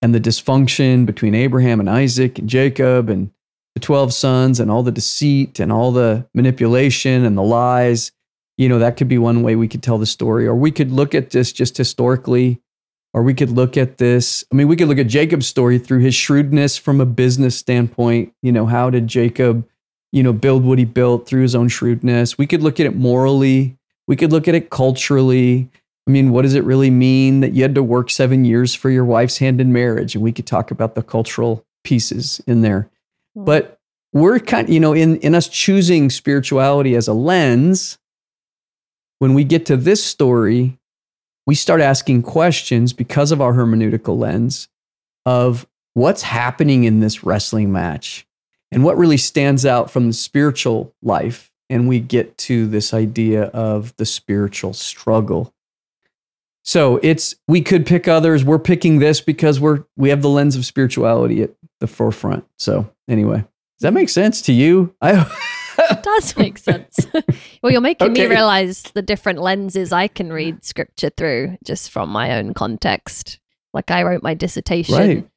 and 0.00 0.14
the 0.14 0.20
dysfunction 0.20 1.04
between 1.04 1.34
Abraham 1.34 1.80
and 1.80 1.90
Isaac 1.90 2.38
and 2.38 2.48
Jacob 2.48 3.10
and 3.10 3.30
the 3.74 3.80
12 3.80 4.12
sons 4.14 4.58
and 4.58 4.70
all 4.70 4.82
the 4.82 4.90
deceit 4.90 5.60
and 5.60 5.70
all 5.70 5.92
the 5.92 6.26
manipulation 6.34 7.24
and 7.24 7.36
the 7.36 7.42
lies. 7.42 8.10
You 8.56 8.68
know 8.68 8.78
that 8.78 8.96
could 8.96 9.08
be 9.08 9.18
one 9.18 9.42
way 9.42 9.54
we 9.56 9.68
could 9.68 9.82
tell 9.82 9.98
the 9.98 10.06
story. 10.06 10.46
Or 10.46 10.54
we 10.54 10.70
could 10.70 10.90
look 10.90 11.14
at 11.14 11.30
this 11.30 11.52
just 11.52 11.76
historically 11.76 12.60
or 13.12 13.22
we 13.22 13.34
could 13.34 13.50
look 13.50 13.76
at 13.76 13.98
this 13.98 14.44
i 14.52 14.54
mean 14.54 14.68
we 14.68 14.76
could 14.76 14.88
look 14.88 14.98
at 14.98 15.06
jacob's 15.06 15.46
story 15.46 15.78
through 15.78 15.98
his 15.98 16.14
shrewdness 16.14 16.76
from 16.76 17.00
a 17.00 17.06
business 17.06 17.56
standpoint. 17.56 18.32
You 18.42 18.52
know 18.52 18.66
how 18.66 18.90
did 18.90 19.06
jacob 19.06 19.66
you 20.12 20.22
know 20.22 20.32
build 20.32 20.64
what 20.64 20.78
he 20.78 20.84
built 20.84 21.26
through 21.26 21.42
his 21.42 21.54
own 21.54 21.68
shrewdness. 21.68 22.38
We 22.38 22.46
could 22.46 22.62
look 22.62 22.80
at 22.80 22.86
it 22.86 22.96
morally. 22.96 23.76
We 24.06 24.16
could 24.16 24.32
look 24.32 24.48
at 24.48 24.54
it 24.54 24.70
culturally. 24.70 25.68
I 26.06 26.10
mean 26.10 26.30
what 26.30 26.42
does 26.42 26.54
it 26.54 26.64
really 26.64 26.90
mean 26.90 27.40
that 27.40 27.52
you 27.52 27.62
had 27.62 27.74
to 27.74 27.82
work 27.82 28.10
seven 28.10 28.44
years 28.44 28.74
for 28.74 28.90
your 28.90 29.04
wife's 29.04 29.38
hand 29.38 29.60
in 29.60 29.72
marriage? 29.72 30.14
And 30.14 30.24
we 30.24 30.32
could 30.32 30.46
talk 30.46 30.70
about 30.70 30.94
the 30.94 31.02
cultural 31.02 31.64
pieces 31.84 32.40
in 32.46 32.62
there. 32.62 32.90
Hmm. 33.34 33.44
but 33.44 33.76
we're 34.12 34.40
kind 34.40 34.68
of, 34.68 34.74
you 34.74 34.80
know 34.80 34.92
in 34.92 35.18
in 35.18 35.34
us 35.34 35.48
choosing 35.48 36.10
spirituality 36.10 36.96
as 36.96 37.06
a 37.06 37.12
lens 37.12 37.98
when 39.20 39.34
we 39.34 39.44
get 39.44 39.66
to 39.66 39.76
this 39.76 40.02
story, 40.02 40.78
we 41.46 41.54
start 41.54 41.80
asking 41.80 42.22
questions 42.22 42.92
because 42.92 43.30
of 43.30 43.40
our 43.40 43.52
hermeneutical 43.52 44.18
lens 44.18 44.68
of 45.26 45.66
what's 45.94 46.22
happening 46.22 46.84
in 46.84 47.00
this 47.00 47.22
wrestling 47.22 47.70
match 47.70 48.26
and 48.72 48.84
what 48.84 48.96
really 48.96 49.16
stands 49.16 49.66
out 49.66 49.90
from 49.90 50.06
the 50.06 50.12
spiritual 50.12 50.94
life. 51.02 51.50
And 51.68 51.86
we 51.88 52.00
get 52.00 52.36
to 52.38 52.66
this 52.66 52.92
idea 52.92 53.44
of 53.44 53.94
the 53.96 54.04
spiritual 54.04 54.72
struggle. 54.72 55.54
So 56.64 56.98
it's 57.02 57.36
we 57.48 57.62
could 57.62 57.86
pick 57.86 58.08
others. 58.08 58.44
We're 58.44 58.58
picking 58.58 58.98
this 58.98 59.20
because 59.20 59.60
we're 59.60 59.84
we 59.96 60.08
have 60.10 60.20
the 60.22 60.28
lens 60.28 60.56
of 60.56 60.66
spirituality 60.66 61.42
at 61.42 61.50
the 61.78 61.86
forefront. 61.86 62.44
So 62.58 62.90
anyway, 63.08 63.38
does 63.38 63.82
that 63.82 63.92
make 63.92 64.08
sense 64.08 64.42
to 64.42 64.52
you? 64.52 64.94
I 65.00 65.26
It 65.90 66.02
does 66.02 66.36
make 66.36 66.58
sense. 66.58 66.98
well, 67.62 67.72
you're 67.72 67.80
making 67.80 68.12
me 68.12 68.26
realize 68.26 68.82
the 68.82 69.00
different 69.02 69.40
lenses 69.40 69.92
I 69.92 70.08
can 70.08 70.32
read 70.32 70.62
scripture 70.64 71.10
through 71.16 71.56
just 71.64 71.90
from 71.90 72.10
my 72.10 72.36
own 72.36 72.52
context. 72.52 73.38
Like 73.72 73.90
I 73.90 74.02
wrote 74.02 74.22
my 74.22 74.34
dissertation 74.34 74.94
Right. 74.94 75.28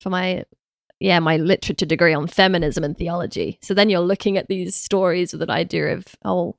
for 0.00 0.10
my 0.10 0.44
yeah, 1.00 1.18
my 1.18 1.38
literature 1.38 1.86
degree 1.86 2.12
on 2.12 2.26
feminism 2.26 2.84
and 2.84 2.96
theology. 2.96 3.58
So 3.62 3.72
then 3.72 3.88
you're 3.88 4.00
looking 4.00 4.36
at 4.36 4.48
these 4.48 4.76
stories 4.76 5.32
with 5.32 5.42
an 5.42 5.50
idea 5.50 5.94
of, 5.94 6.06
oh, 6.24 6.56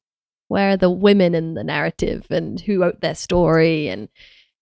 where 0.47 0.71
are 0.71 0.77
the 0.77 0.89
women 0.89 1.33
in 1.35 1.53
the 1.53 1.63
narrative 1.63 2.25
and 2.29 2.59
who 2.59 2.81
wrote 2.81 2.99
their 3.01 3.15
story 3.15 3.87
and 3.87 4.09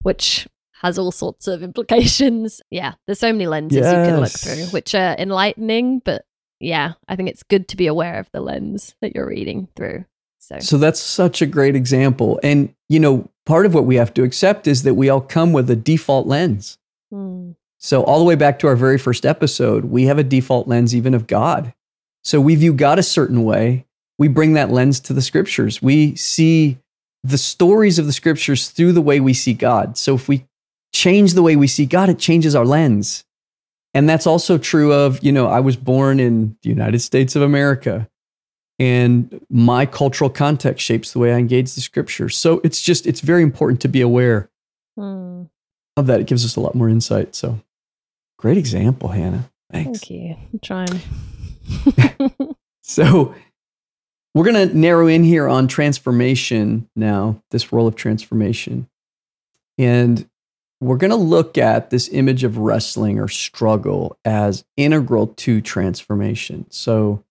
which 0.03 0.47
has 0.81 0.99
all 0.99 1.11
sorts 1.11 1.47
of 1.47 1.63
implications. 1.63 2.61
Yeah, 2.69 2.93
there's 3.07 3.19
so 3.19 3.31
many 3.31 3.47
lenses 3.47 3.77
you 3.77 3.83
can 3.83 4.19
look 4.19 4.31
through, 4.31 4.65
which 4.67 4.93
are 4.93 5.15
enlightening, 5.17 5.99
but 6.05 6.25
yeah, 6.59 6.93
I 7.07 7.15
think 7.15 7.29
it's 7.29 7.43
good 7.43 7.67
to 7.69 7.77
be 7.77 7.87
aware 7.87 8.19
of 8.19 8.29
the 8.31 8.41
lens 8.41 8.95
that 9.01 9.15
you're 9.15 9.27
reading 9.27 9.69
through. 9.75 10.05
So, 10.39 10.59
So 10.59 10.77
that's 10.77 10.99
such 10.99 11.41
a 11.41 11.45
great 11.45 11.75
example. 11.75 12.39
And, 12.43 12.73
you 12.89 12.99
know, 12.99 13.29
part 13.45 13.65
of 13.65 13.73
what 13.73 13.85
we 13.85 13.95
have 13.95 14.13
to 14.15 14.23
accept 14.23 14.67
is 14.67 14.83
that 14.83 14.93
we 14.95 15.09
all 15.09 15.21
come 15.21 15.53
with 15.53 15.69
a 15.69 15.75
default 15.75 16.27
lens. 16.27 16.77
hmm, 17.09 17.51
So, 17.81 18.03
all 18.03 18.19
the 18.19 18.25
way 18.25 18.35
back 18.35 18.59
to 18.59 18.67
our 18.67 18.75
very 18.75 18.97
first 18.97 19.25
episode, 19.25 19.85
we 19.85 20.05
have 20.05 20.19
a 20.19 20.23
default 20.23 20.67
lens 20.67 20.93
even 20.93 21.13
of 21.13 21.27
God. 21.27 21.73
So, 22.25 22.41
we 22.41 22.55
view 22.55 22.73
God 22.73 22.99
a 22.99 23.03
certain 23.03 23.45
way. 23.45 23.85
We 24.17 24.27
bring 24.27 24.53
that 24.53 24.69
lens 24.69 24.99
to 25.01 25.13
the 25.13 25.21
scriptures. 25.21 25.81
We 25.81 26.15
see 26.15 26.77
the 27.23 27.37
stories 27.37 27.97
of 27.97 28.05
the 28.05 28.13
scriptures 28.13 28.67
through 28.67 28.91
the 28.91 29.01
way 29.01 29.21
we 29.21 29.33
see 29.33 29.53
God. 29.53 29.97
So, 29.97 30.15
if 30.15 30.27
we 30.27 30.45
change 30.93 31.33
the 31.33 31.41
way 31.41 31.55
we 31.55 31.67
see 31.67 31.85
God, 31.85 32.09
it 32.09 32.19
changes 32.19 32.53
our 32.53 32.65
lens. 32.65 33.23
And 33.93 34.09
that's 34.09 34.27
also 34.27 34.57
true 34.57 34.93
of, 34.93 35.23
you 35.23 35.31
know, 35.31 35.47
I 35.47 35.61
was 35.61 35.77
born 35.77 36.19
in 36.19 36.57
the 36.61 36.69
United 36.69 36.99
States 36.99 37.35
of 37.35 37.41
America 37.41 38.07
and 38.77 39.41
my 39.49 39.85
cultural 39.85 40.29
context 40.29 40.85
shapes 40.85 41.11
the 41.11 41.19
way 41.19 41.33
I 41.33 41.37
engage 41.37 41.73
the 41.73 41.81
scriptures. 41.81 42.37
So, 42.37 42.59
it's 42.65 42.81
just, 42.81 43.07
it's 43.07 43.21
very 43.21 43.41
important 43.41 43.79
to 43.81 43.87
be 43.87 44.01
aware 44.01 44.49
hmm, 44.97 45.43
of 45.95 46.07
that. 46.07 46.19
It 46.19 46.27
gives 46.27 46.43
us 46.43 46.57
a 46.57 46.59
lot 46.59 46.75
more 46.75 46.89
insight. 46.89 47.35
So, 47.35 47.61
great 48.39 48.57
example, 48.57 49.09
Hannah. 49.09 49.51
Thanks. 49.71 49.99
thank 49.99 50.09
you. 50.09 50.35
I'm 50.53 50.59
trying. 50.59 51.01
So, 52.89 53.35
we're 54.33 54.51
going 54.51 54.67
to 54.67 54.75
narrow 54.75 55.05
in 55.05 55.23
here 55.23 55.47
on 55.47 55.67
transformation 55.67 56.89
now, 56.95 57.39
this 57.51 57.71
role 57.71 57.85
of 57.85 57.95
transformation. 57.95 58.89
And 59.77 60.27
we're 60.81 60.97
going 60.97 61.11
to 61.11 61.15
look 61.15 61.59
at 61.59 61.91
this 61.91 62.09
image 62.11 62.43
of 62.43 62.57
wrestling 62.57 63.19
or 63.19 63.27
struggle 63.27 64.17
as 64.25 64.65
integral 64.75 65.27
to 65.27 65.61
transformation. 65.61 66.65
So, 66.71 67.23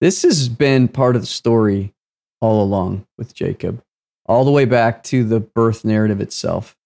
this 0.00 0.22
has 0.22 0.48
been 0.48 0.86
part 0.86 1.16
of 1.16 1.22
the 1.22 1.26
story 1.26 1.92
all 2.40 2.62
along 2.62 3.04
with 3.18 3.34
Jacob, 3.34 3.82
all 4.26 4.44
the 4.44 4.52
way 4.52 4.64
back 4.64 5.02
to 5.04 5.24
the 5.24 5.40
birth 5.40 5.84
narrative 5.84 6.20
itself. 6.20 6.76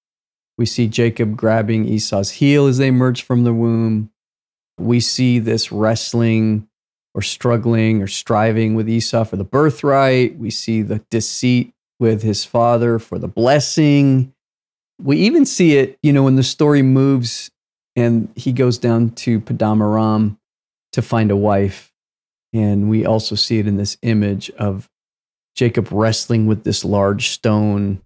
We 0.56 0.66
see 0.66 0.86
Jacob 0.86 1.36
grabbing 1.36 1.86
Esau's 1.86 2.30
heel 2.30 2.66
as 2.66 2.78
they 2.78 2.88
emerge 2.88 3.22
from 3.22 3.44
the 3.44 3.54
womb. 3.54 4.10
We 4.78 5.00
see 5.00 5.38
this 5.38 5.72
wrestling 5.72 6.68
or 7.14 7.22
struggling 7.22 8.02
or 8.02 8.06
striving 8.06 8.74
with 8.74 8.88
Esau 8.88 9.24
for 9.24 9.36
the 9.36 9.44
birthright. 9.44 10.38
We 10.38 10.50
see 10.50 10.82
the 10.82 11.00
deceit 11.10 11.72
with 11.98 12.22
his 12.22 12.44
father 12.44 12.98
for 12.98 13.18
the 13.18 13.28
blessing. 13.28 14.32
We 15.00 15.18
even 15.18 15.46
see 15.46 15.76
it, 15.76 15.98
you 16.02 16.12
know, 16.12 16.22
when 16.22 16.36
the 16.36 16.42
story 16.42 16.82
moves 16.82 17.50
and 17.96 18.32
he 18.36 18.52
goes 18.52 18.78
down 18.78 19.10
to 19.10 19.40
Paddan 19.40 19.80
Aram 19.80 20.38
to 20.92 21.02
find 21.02 21.30
a 21.30 21.36
wife. 21.36 21.92
And 22.52 22.88
we 22.88 23.04
also 23.04 23.34
see 23.34 23.58
it 23.58 23.66
in 23.66 23.76
this 23.76 23.96
image 24.02 24.50
of 24.50 24.88
Jacob 25.56 25.88
wrestling 25.90 26.46
with 26.46 26.64
this 26.64 26.84
large 26.84 27.28
stone 27.30 28.00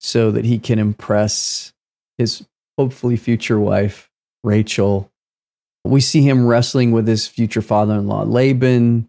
so 0.00 0.30
that 0.32 0.44
he 0.44 0.58
can 0.58 0.78
impress 0.78 1.72
his 2.18 2.44
hopefully 2.78 3.16
future 3.16 3.58
wife, 3.58 4.10
Rachel. 4.44 5.10
We 5.84 6.00
see 6.00 6.22
him 6.22 6.46
wrestling 6.46 6.92
with 6.92 7.08
his 7.08 7.26
future 7.26 7.62
father 7.62 7.94
in 7.94 8.06
law, 8.06 8.22
Laban. 8.22 9.08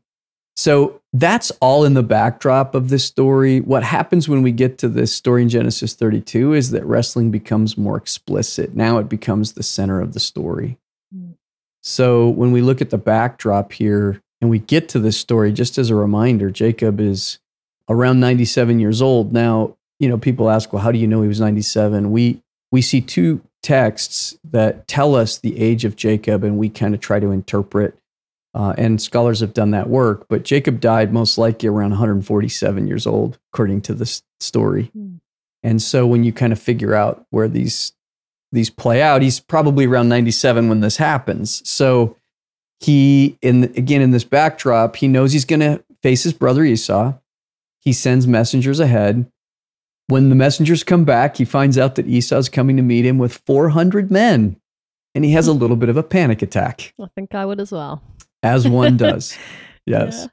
So 0.56 1.02
that's 1.14 1.52
all 1.62 1.84
in 1.84 1.94
the 1.94 2.04
backdrop 2.04 2.76
of 2.76 2.90
this 2.90 3.06
story. 3.06 3.60
What 3.62 3.84
happens 3.84 4.30
when 4.30 4.42
we 4.42 4.52
get 4.52 4.78
to 4.80 4.88
this 4.88 5.14
story 5.14 5.44
in 5.44 5.50
Genesis 5.50 5.94
32 5.94 6.54
is 6.54 6.72
that 6.72 6.86
wrestling 6.86 7.32
becomes 7.32 7.78
more 7.78 7.98
explicit. 7.98 8.76
Now 8.76 9.00
it 9.00 9.10
becomes 9.10 9.54
the 9.54 9.64
center 9.64 10.00
of 10.00 10.14
the 10.14 10.20
story. 10.20 10.78
Mm. 11.16 11.34
So 11.82 12.30
when 12.30 12.52
we 12.52 12.62
look 12.62 12.82
at 12.82 12.92
the 12.92 12.98
backdrop 12.98 13.74
here 13.74 14.22
and 14.42 14.50
we 14.50 14.60
get 14.60 14.90
to 14.90 15.00
this 15.00 15.18
story, 15.18 15.52
just 15.52 15.78
as 15.78 15.90
a 15.90 15.96
reminder, 15.96 16.52
Jacob 16.52 17.00
is 17.00 17.40
around 17.90 18.20
97 18.20 18.80
years 18.80 19.02
old. 19.02 19.34
Now, 19.34 19.76
you 20.00 20.08
know, 20.08 20.18
people 20.18 20.50
ask, 20.50 20.72
well, 20.72 20.84
how 20.84 20.92
do 20.92 21.00
you 21.00 21.08
know 21.08 21.22
he 21.22 21.28
was 21.28 21.40
97? 21.40 22.12
We 22.12 22.43
we 22.74 22.82
see 22.82 23.02
two 23.02 23.40
texts 23.62 24.36
that 24.44 24.88
tell 24.88 25.14
us 25.14 25.38
the 25.38 25.60
age 25.60 25.86
of 25.86 25.96
Jacob, 25.96 26.44
and 26.44 26.58
we 26.58 26.70
kind 26.70 26.96
of 26.96 27.00
try 27.00 27.20
to 27.20 27.30
interpret. 27.30 27.96
Uh, 28.56 28.74
and 28.80 29.00
scholars 29.00 29.42
have 29.42 29.54
done 29.54 29.70
that 29.72 29.90
work, 29.90 30.26
but 30.28 30.44
Jacob 30.44 30.80
died 30.80 31.14
most 31.14 31.38
likely 31.38 31.70
around 31.70 31.92
147 31.92 32.88
years 32.88 33.06
old, 33.06 33.38
according 33.54 33.82
to 33.82 33.94
this 33.94 34.24
story. 34.40 34.86
Hmm. 34.86 35.18
And 35.62 35.84
so 35.84 36.08
when 36.08 36.24
you 36.24 36.34
kind 36.34 36.52
of 36.52 36.60
figure 36.60 36.96
out 36.96 37.28
where 37.30 37.48
these 37.48 37.94
these 38.52 38.72
play 38.72 39.04
out, 39.04 39.22
he's 39.22 39.40
probably 39.40 39.86
around 39.86 40.10
97 40.10 40.68
when 40.68 40.80
this 40.82 40.98
happens. 40.98 41.68
So 41.68 42.18
he 42.80 43.38
in 43.44 43.66
again 43.76 44.02
in 44.02 44.12
this 44.12 44.24
backdrop, 44.24 44.96
he 44.96 45.08
knows 45.08 45.32
he's 45.32 45.46
going 45.46 45.60
to 45.60 45.84
face 46.02 46.24
his 46.24 46.34
brother 46.34 46.64
Esau. 46.64 47.14
He 47.80 47.94
sends 47.94 48.26
messengers 48.26 48.80
ahead. 48.80 49.32
When 50.08 50.30
the 50.30 50.36
messengers 50.36 50.84
come 50.84 51.06
back, 51.06 51.38
he 51.38 51.46
finds 51.46 51.78
out 51.78 51.96
that 51.96 52.08
Esau's 52.08 52.50
coming 52.50 52.76
to 52.78 52.84
meet 52.84 53.06
him 53.06 53.18
with 53.18 53.42
400 53.46 54.12
men. 54.12 54.58
And 55.16 55.24
he 55.24 55.32
has 55.32 55.48
a 55.48 55.54
little 55.54 55.76
bit 55.76 55.90
of 55.90 55.98
a 55.98 56.04
panic 56.04 56.42
attack, 56.42 56.94
I 57.00 57.08
think 57.16 57.36
I 57.36 57.46
would 57.46 57.60
as 57.60 57.72
well. 57.72 58.02
as 58.42 58.68
one 58.68 58.98
does. 58.98 59.38
Yes. 59.86 60.28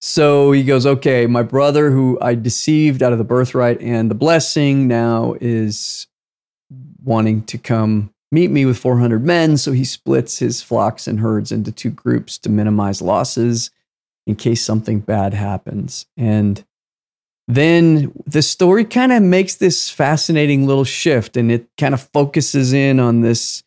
So 0.00 0.52
he 0.52 0.62
goes, 0.62 0.86
Okay, 0.86 1.26
my 1.26 1.42
brother, 1.42 1.90
who 1.90 2.18
I 2.20 2.34
deceived 2.34 3.02
out 3.02 3.12
of 3.12 3.18
the 3.18 3.24
birthright 3.24 3.80
and 3.80 4.10
the 4.10 4.14
blessing, 4.14 4.88
now 4.88 5.34
is 5.40 6.06
wanting 7.04 7.42
to 7.44 7.58
come 7.58 8.12
meet 8.30 8.50
me 8.50 8.64
with 8.64 8.78
400 8.78 9.24
men. 9.24 9.56
So 9.56 9.72
he 9.72 9.84
splits 9.84 10.38
his 10.38 10.62
flocks 10.62 11.06
and 11.06 11.20
herds 11.20 11.52
into 11.52 11.70
two 11.70 11.90
groups 11.90 12.38
to 12.38 12.48
minimize 12.48 13.02
losses 13.02 13.70
in 14.26 14.36
case 14.36 14.64
something 14.64 15.00
bad 15.00 15.34
happens. 15.34 16.06
And 16.16 16.64
then 17.54 18.12
the 18.26 18.42
story 18.42 18.84
kind 18.84 19.12
of 19.12 19.22
makes 19.22 19.56
this 19.56 19.90
fascinating 19.90 20.66
little 20.66 20.84
shift 20.84 21.36
and 21.36 21.50
it 21.50 21.66
kind 21.78 21.94
of 21.94 22.02
focuses 22.12 22.72
in 22.72 23.00
on 23.00 23.20
this 23.20 23.62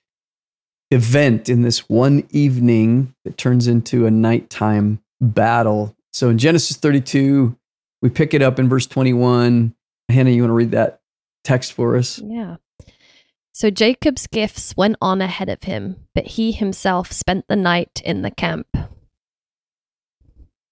event 0.91 1.49
in 1.49 1.61
this 1.61 1.89
one 1.89 2.27
evening 2.29 3.13
that 3.23 3.37
turns 3.37 3.67
into 3.67 4.05
a 4.05 4.11
nighttime 4.11 5.01
battle. 5.19 5.95
So 6.13 6.29
in 6.29 6.37
Genesis 6.37 6.77
32, 6.77 7.57
we 8.01 8.09
pick 8.09 8.33
it 8.33 8.41
up 8.41 8.59
in 8.59 8.69
verse 8.69 8.85
21. 8.87 9.73
Hannah, 10.09 10.29
you 10.29 10.43
want 10.43 10.51
to 10.51 10.55
read 10.55 10.71
that 10.71 11.01
text 11.43 11.73
for 11.73 11.95
us? 11.95 12.19
Yeah. 12.19 12.57
So 13.51 13.69
Jacob's 13.69 14.27
gifts 14.27 14.75
went 14.75 14.97
on 15.01 15.21
ahead 15.21 15.49
of 15.49 15.63
him, 15.63 16.07
but 16.13 16.27
he 16.27 16.51
himself 16.51 17.11
spent 17.11 17.47
the 17.47 17.55
night 17.55 18.01
in 18.03 18.21
the 18.21 18.31
camp. 18.31 18.67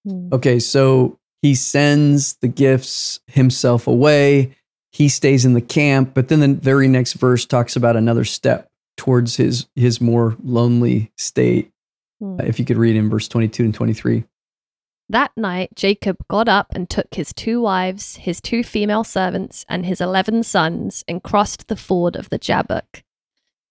Hmm. 0.06 0.28
Okay, 0.32 0.58
so 0.58 1.18
he 1.44 1.54
sends 1.54 2.36
the 2.36 2.48
gifts 2.48 3.20
himself 3.26 3.86
away. 3.86 4.56
He 4.92 5.10
stays 5.10 5.44
in 5.44 5.52
the 5.52 5.60
camp, 5.60 6.14
but 6.14 6.28
then 6.28 6.40
the 6.40 6.48
very 6.48 6.88
next 6.88 7.12
verse 7.12 7.44
talks 7.44 7.76
about 7.76 7.96
another 7.96 8.24
step 8.24 8.70
towards 8.96 9.36
his 9.36 9.66
his 9.74 10.00
more 10.00 10.38
lonely 10.42 11.12
state. 11.18 11.70
Hmm. 12.18 12.40
If 12.40 12.58
you 12.58 12.64
could 12.64 12.78
read 12.78 12.96
in 12.96 13.10
verse 13.10 13.28
22 13.28 13.62
and 13.62 13.74
23. 13.74 14.24
That 15.10 15.32
night, 15.36 15.68
Jacob 15.74 16.16
got 16.30 16.48
up 16.48 16.68
and 16.74 16.88
took 16.88 17.12
his 17.12 17.34
two 17.34 17.60
wives, 17.60 18.16
his 18.16 18.40
two 18.40 18.64
female 18.64 19.04
servants, 19.04 19.66
and 19.68 19.84
his 19.84 20.00
eleven 20.00 20.44
sons 20.44 21.04
and 21.06 21.22
crossed 21.22 21.68
the 21.68 21.76
ford 21.76 22.16
of 22.16 22.30
the 22.30 22.38
Jabbok. 22.38 23.02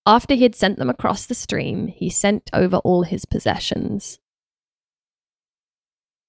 After 0.06 0.36
he 0.36 0.44
had 0.44 0.54
sent 0.54 0.78
them 0.78 0.92
across 0.92 1.26
the 1.26 1.34
stream, 1.34 1.88
he 1.88 2.12
sent 2.12 2.52
over 2.54 2.78
all 2.78 3.02
his 3.02 3.26
possessions. 3.26 4.20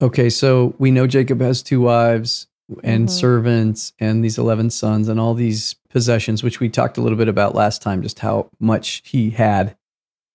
Okay, 0.03 0.29
so 0.29 0.75
we 0.79 0.91
know 0.91 1.07
Jacob 1.07 1.41
has 1.41 1.63
two 1.63 1.81
wives 1.81 2.47
and 2.83 3.09
Mhm. 3.09 3.11
servants 3.13 3.93
and 3.99 4.25
these 4.25 4.39
11 4.39 4.71
sons 4.71 5.09
and 5.09 5.21
all 5.21 5.35
these 5.35 5.77
possessions, 5.91 6.43
which 6.43 6.61
we 6.61 6.69
talked 6.69 6.97
a 6.99 7.01
little 7.01 7.19
bit 7.19 7.29
about 7.29 7.55
last 7.55 7.83
time, 7.83 8.03
just 8.03 8.19
how 8.21 8.51
much 8.59 9.03
he 9.05 9.31
had. 9.31 9.77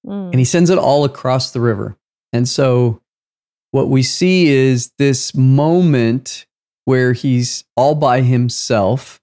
Mm. 0.06 0.32
And 0.32 0.36
he 0.39 0.45
sends 0.45 0.69
it 0.69 0.78
all 0.78 1.04
across 1.04 1.52
the 1.52 1.60
river. 1.60 1.98
And 2.32 2.48
so 2.48 3.02
what 3.72 3.89
we 3.89 4.02
see 4.04 4.48
is 4.48 4.91
this 4.98 5.36
moment 5.36 6.45
where 6.86 7.13
he's 7.13 7.65
all 7.76 7.95
by 7.95 8.22
himself 8.22 9.19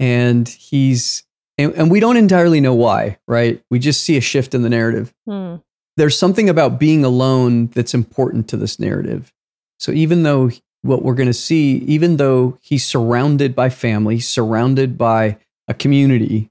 and 0.00 0.48
he's, 0.48 1.22
and, 1.56 1.72
and 1.74 1.90
we 1.90 2.00
don't 2.00 2.16
entirely 2.16 2.60
know 2.60 2.74
why, 2.74 3.18
right? 3.28 3.62
We 3.70 3.78
just 3.78 4.02
see 4.02 4.16
a 4.16 4.20
shift 4.20 4.54
in 4.54 4.62
the 4.62 4.68
narrative 4.70 5.14
Mm. 5.28 5.62
there's 5.96 6.18
something 6.18 6.48
about 6.50 6.78
being 6.80 7.04
alone 7.04 7.68
that's 7.68 7.94
important 7.94 8.48
to 8.48 8.56
this 8.56 8.78
narrative. 8.78 9.32
So 9.78 9.92
even 9.92 10.22
though 10.22 10.50
what 10.82 11.02
we're 11.02 11.14
going 11.14 11.28
to 11.28 11.34
see, 11.34 11.78
even 11.78 12.16
though 12.16 12.58
he's 12.60 12.84
surrounded 12.84 13.54
by 13.54 13.68
family, 13.70 14.20
surrounded 14.20 14.96
by 14.96 15.38
a 15.68 15.74
community, 15.74 16.50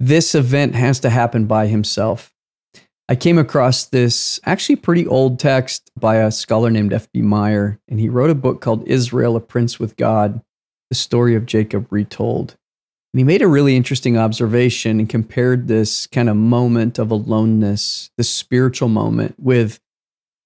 this 0.00 0.34
event 0.34 0.74
has 0.74 1.00
to 1.00 1.10
happen 1.10 1.46
by 1.46 1.66
himself. 1.66 2.32
I 3.08 3.16
came 3.16 3.36
across 3.36 3.84
this 3.84 4.40
actually 4.44 4.76
pretty 4.76 5.06
old 5.06 5.38
text 5.38 5.90
by 5.98 6.16
a 6.16 6.32
scholar 6.32 6.70
named 6.70 6.92
F.B. 6.92 7.20
Meyer, 7.20 7.78
and 7.86 8.00
he 8.00 8.08
wrote 8.08 8.30
a 8.30 8.34
book 8.34 8.62
called 8.62 8.88
Israel, 8.88 9.36
a 9.36 9.40
Prince 9.40 9.78
with 9.78 9.96
God, 9.96 10.40
the 10.88 10.96
story 10.96 11.34
of 11.34 11.44
Jacob 11.44 11.86
retold. 11.90 12.56
And 13.12 13.18
he 13.18 13.24
made 13.24 13.42
a 13.42 13.48
really 13.48 13.76
interesting 13.76 14.16
observation 14.16 14.98
and 14.98 15.08
compared 15.08 15.68
this 15.68 16.06
kind 16.06 16.28
of 16.30 16.36
moment 16.36 16.98
of 16.98 17.10
aloneness, 17.10 18.10
this 18.16 18.30
spiritual 18.30 18.88
moment, 18.88 19.34
with 19.38 19.80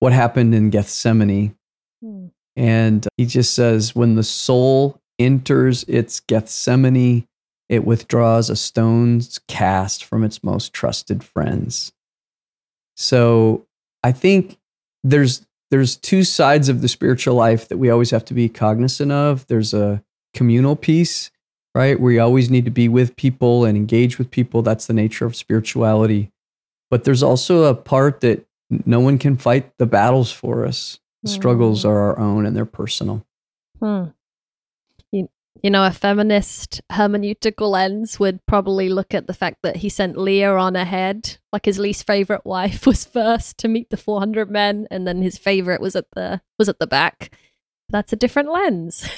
what 0.00 0.12
happened 0.12 0.54
in 0.54 0.70
Gethsemane. 0.70 1.54
And 2.58 3.06
he 3.16 3.24
just 3.24 3.54
says, 3.54 3.94
when 3.94 4.16
the 4.16 4.24
soul 4.24 5.00
enters 5.16 5.84
its 5.84 6.18
Gethsemane, 6.18 7.24
it 7.68 7.84
withdraws 7.84 8.50
a 8.50 8.56
stone's 8.56 9.38
cast 9.46 10.04
from 10.04 10.24
its 10.24 10.42
most 10.42 10.72
trusted 10.72 11.22
friends. 11.22 11.92
So 12.96 13.64
I 14.02 14.10
think 14.10 14.58
there's 15.04 15.46
there's 15.70 15.96
two 15.96 16.24
sides 16.24 16.68
of 16.68 16.80
the 16.80 16.88
spiritual 16.88 17.36
life 17.36 17.68
that 17.68 17.76
we 17.76 17.90
always 17.90 18.10
have 18.10 18.24
to 18.24 18.34
be 18.34 18.48
cognizant 18.48 19.12
of. 19.12 19.46
There's 19.46 19.72
a 19.72 20.02
communal 20.34 20.74
piece, 20.74 21.30
right? 21.76 22.00
Where 22.00 22.10
you 22.10 22.20
always 22.22 22.50
need 22.50 22.64
to 22.64 22.72
be 22.72 22.88
with 22.88 23.14
people 23.14 23.66
and 23.66 23.76
engage 23.76 24.18
with 24.18 24.32
people. 24.32 24.62
That's 24.62 24.86
the 24.86 24.94
nature 24.94 25.26
of 25.26 25.36
spirituality. 25.36 26.32
But 26.90 27.04
there's 27.04 27.22
also 27.22 27.64
a 27.64 27.74
part 27.74 28.20
that 28.22 28.46
no 28.84 28.98
one 28.98 29.18
can 29.18 29.36
fight 29.36 29.76
the 29.78 29.86
battles 29.86 30.32
for 30.32 30.64
us. 30.64 30.98
The 31.22 31.28
struggles 31.30 31.82
Mm. 31.84 31.88
are 31.90 31.98
our 31.98 32.18
own 32.20 32.46
and 32.46 32.56
they're 32.56 32.64
personal. 32.64 33.26
Hmm. 33.80 34.04
You, 35.10 35.28
you 35.62 35.70
know, 35.70 35.84
a 35.84 35.90
feminist 35.90 36.80
hermeneutical 36.92 37.70
lens 37.70 38.20
would 38.20 38.44
probably 38.46 38.88
look 38.88 39.14
at 39.14 39.26
the 39.26 39.34
fact 39.34 39.58
that 39.62 39.76
he 39.76 39.88
sent 39.88 40.16
Leah 40.16 40.54
on 40.56 40.76
ahead, 40.76 41.38
like 41.52 41.64
his 41.64 41.78
least 41.78 42.06
favorite 42.06 42.44
wife 42.44 42.86
was 42.90 43.04
first 43.04 43.58
to 43.58 43.68
meet 43.68 43.90
the 43.90 43.96
400 43.96 44.50
men, 44.50 44.86
and 44.90 45.06
then 45.08 45.22
his 45.22 45.38
favorite 45.38 45.80
was 45.80 45.96
at 45.96 46.06
the 46.14 46.40
was 46.58 46.68
at 46.68 46.78
the 46.78 46.86
back. 46.86 47.32
That's 47.88 48.12
a 48.12 48.16
different 48.16 48.50
lens. 48.52 49.08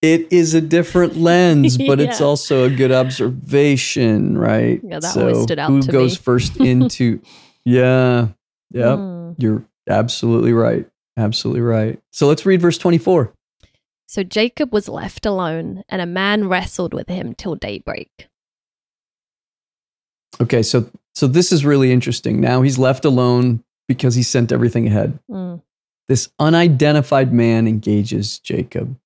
It 0.00 0.32
is 0.32 0.52
a 0.54 0.60
different 0.60 1.16
lens, 1.16 1.78
but 1.78 2.00
it's 2.00 2.20
also 2.20 2.64
a 2.64 2.70
good 2.70 2.90
observation, 2.90 4.36
right? 4.36 4.80
Yeah, 4.82 4.98
that 4.98 5.16
always 5.16 5.42
stood 5.44 5.60
out 5.60 5.70
Who 5.70 5.80
to 5.82 5.92
goes 5.92 6.18
me. 6.18 6.22
first 6.24 6.56
into? 6.60 7.20
yeah, 7.64 8.28
yep. 8.72 8.98
Hmm. 8.98 9.32
You're 9.38 9.64
absolutely 9.88 10.52
right. 10.52 10.88
Absolutely 11.16 11.60
right. 11.60 12.00
So 12.10 12.26
let's 12.26 12.46
read 12.46 12.60
verse 12.60 12.78
24. 12.78 13.32
So 14.06 14.22
Jacob 14.22 14.72
was 14.72 14.88
left 14.88 15.24
alone, 15.24 15.84
and 15.88 16.02
a 16.02 16.06
man 16.06 16.48
wrestled 16.48 16.92
with 16.92 17.08
him 17.08 17.34
till 17.34 17.54
daybreak. 17.54 18.28
Okay, 20.40 20.62
so 20.62 20.90
so 21.14 21.26
this 21.26 21.52
is 21.52 21.64
really 21.64 21.92
interesting. 21.92 22.40
Now 22.40 22.62
he's 22.62 22.78
left 22.78 23.04
alone 23.04 23.62
because 23.88 24.14
he 24.14 24.22
sent 24.22 24.52
everything 24.52 24.86
ahead. 24.86 25.18
Hmm. 25.30 25.56
This 26.08 26.30
unidentified 26.38 27.32
man 27.32 27.66
engages 27.66 28.38
Jacob. 28.38 28.98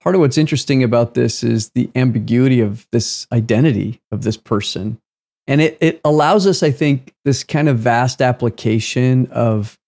Part 0.00 0.14
of 0.14 0.20
what's 0.20 0.38
interesting 0.38 0.84
about 0.84 1.14
this 1.14 1.42
is 1.42 1.70
the 1.70 1.90
ambiguity 1.96 2.60
of 2.60 2.86
this 2.92 3.26
identity 3.32 4.00
of 4.12 4.22
this 4.22 4.36
person. 4.36 5.00
And 5.48 5.62
it, 5.62 5.78
it 5.80 6.00
allows 6.04 6.46
us, 6.46 6.62
I 6.62 6.70
think, 6.70 7.14
this 7.24 7.42
kind 7.42 7.68
of 7.68 7.78
vast 7.78 8.20
application 8.20 9.26
of 9.32 9.78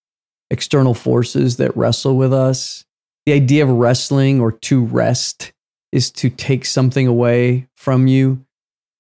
external 0.51 0.95
forces 0.95 1.59
that 1.59 1.77
wrestle 1.77 2.17
with 2.17 2.33
us. 2.33 2.85
The 3.27 3.35
idea 3.35 3.63
of 3.63 3.71
wrestling 3.71 4.41
or 4.41 4.51
to 4.53 4.85
wrest 4.85 5.53
is 5.93 6.11
to 6.13 6.31
take 6.31 6.65
something 6.65 7.07
away 7.07 7.69
from 7.77 8.07
you. 8.07 8.45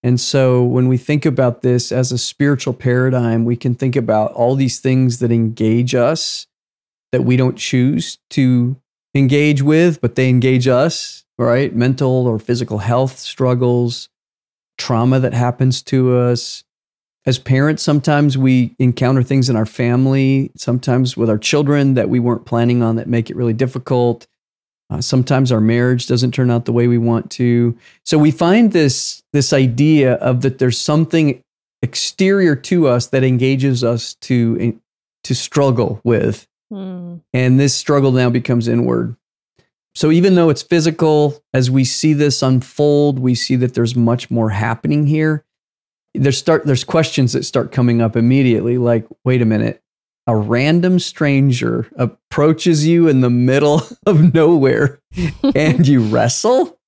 And 0.02 0.20
so 0.20 0.62
when 0.62 0.86
we 0.86 0.98
think 0.98 1.26
about 1.26 1.62
this 1.62 1.90
as 1.90 2.12
a 2.12 2.18
spiritual 2.18 2.74
paradigm, 2.74 3.44
we 3.44 3.56
can 3.56 3.74
think 3.74 3.96
about 3.96 4.32
all 4.32 4.54
these 4.54 4.80
things 4.80 5.18
that 5.18 5.32
engage 5.32 5.94
us 5.94 6.46
that 7.12 7.22
we 7.22 7.36
don't 7.36 7.56
choose 7.56 8.18
to 8.30 8.76
engage 9.14 9.62
with, 9.62 10.00
but 10.00 10.14
they 10.14 10.28
engage 10.28 10.68
us, 10.68 11.24
right? 11.38 11.74
Mental 11.74 12.26
or 12.26 12.38
physical 12.38 12.78
health 12.78 13.18
struggles, 13.18 14.08
trauma 14.80 15.20
that 15.20 15.34
happens 15.34 15.82
to 15.82 16.16
us. 16.16 16.64
As 17.26 17.38
parents, 17.38 17.82
sometimes 17.82 18.36
we 18.38 18.74
encounter 18.78 19.22
things 19.22 19.50
in 19.50 19.54
our 19.54 19.66
family, 19.66 20.50
sometimes 20.56 21.16
with 21.16 21.28
our 21.28 21.38
children 21.38 21.94
that 21.94 22.08
we 22.08 22.18
weren't 22.18 22.46
planning 22.46 22.82
on 22.82 22.96
that 22.96 23.06
make 23.08 23.28
it 23.30 23.36
really 23.36 23.52
difficult. 23.52 24.26
Uh, 24.88 25.00
sometimes 25.00 25.52
our 25.52 25.60
marriage 25.60 26.06
doesn't 26.08 26.32
turn 26.32 26.50
out 26.50 26.64
the 26.64 26.72
way 26.72 26.88
we 26.88 26.98
want 26.98 27.30
to. 27.30 27.76
So 28.04 28.18
we 28.18 28.30
find 28.32 28.72
this 28.72 29.22
this 29.32 29.52
idea 29.52 30.14
of 30.14 30.40
that 30.40 30.58
there's 30.58 30.78
something 30.78 31.42
exterior 31.82 32.56
to 32.56 32.88
us 32.88 33.06
that 33.08 33.22
engages 33.22 33.84
us 33.84 34.14
to 34.14 34.80
to 35.24 35.34
struggle 35.34 36.00
with, 36.02 36.48
Hmm. 36.72 37.16
and 37.34 37.60
this 37.60 37.74
struggle 37.74 38.12
now 38.12 38.30
becomes 38.30 38.66
inward. 38.66 39.14
So 39.94 40.10
even 40.10 40.34
though 40.34 40.50
it's 40.50 40.62
physical, 40.62 41.42
as 41.52 41.70
we 41.70 41.84
see 41.84 42.12
this 42.12 42.42
unfold, 42.42 43.18
we 43.18 43.34
see 43.34 43.56
that 43.56 43.74
there's 43.74 43.96
much 43.96 44.30
more 44.30 44.50
happening 44.50 45.06
here. 45.06 45.44
There's 46.14 46.38
start 46.38 46.66
there's 46.66 46.84
questions 46.84 47.32
that 47.32 47.44
start 47.44 47.72
coming 47.72 48.00
up 48.00 48.16
immediately, 48.16 48.78
like, 48.78 49.06
wait 49.24 49.42
a 49.42 49.44
minute, 49.44 49.82
a 50.26 50.36
random 50.36 50.98
stranger 50.98 51.88
approaches 51.96 52.86
you 52.86 53.08
in 53.08 53.20
the 53.20 53.30
middle 53.30 53.82
of 54.06 54.34
nowhere 54.34 55.00
and 55.54 55.86
you 55.86 56.02
wrestle. 56.02 56.78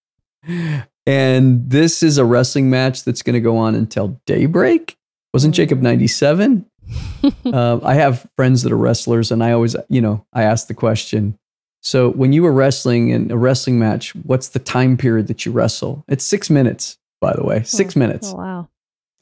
And 1.07 1.69
this 1.69 2.03
is 2.03 2.19
a 2.19 2.25
wrestling 2.25 2.71
match 2.71 3.05
that's 3.05 3.23
going 3.23 3.35
to 3.35 3.41
go 3.41 3.57
on 3.57 3.75
until 3.75 4.21
daybreak. 4.27 4.97
Wasn't 5.35 5.55
Jacob 5.55 5.81
97? 5.83 6.67
uh, 7.47 7.81
I 7.83 7.95
have 7.95 8.29
friends 8.37 8.63
that 8.63 8.73
are 8.73 8.77
wrestlers, 8.77 9.33
and 9.33 9.43
I 9.43 9.53
always, 9.53 9.75
you 9.89 10.01
know, 10.01 10.27
I 10.33 10.43
ask 10.43 10.67
the 10.67 10.75
question. 10.75 11.39
So 11.83 12.11
when 12.11 12.33
you 12.33 12.43
were 12.43 12.53
wrestling 12.53 13.11
in 13.11 13.31
a 13.31 13.37
wrestling 13.37 13.79
match, 13.79 14.15
what's 14.15 14.49
the 14.49 14.59
time 14.61 14.97
period 14.97 15.27
that 15.27 15.45
you 15.45 15.53
wrestle? 15.53 16.05
It's 16.09 16.25
six 16.25 16.49
minutes, 16.49 16.97
by 17.21 17.35
the 17.35 17.45
way, 17.45 17.63
six 17.65 17.97
minutes. 17.97 18.33
Oh, 18.33 18.37
wow. 18.37 18.69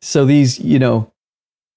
So 0.03 0.25
these, 0.25 0.59
you 0.61 0.79
know, 0.79 1.11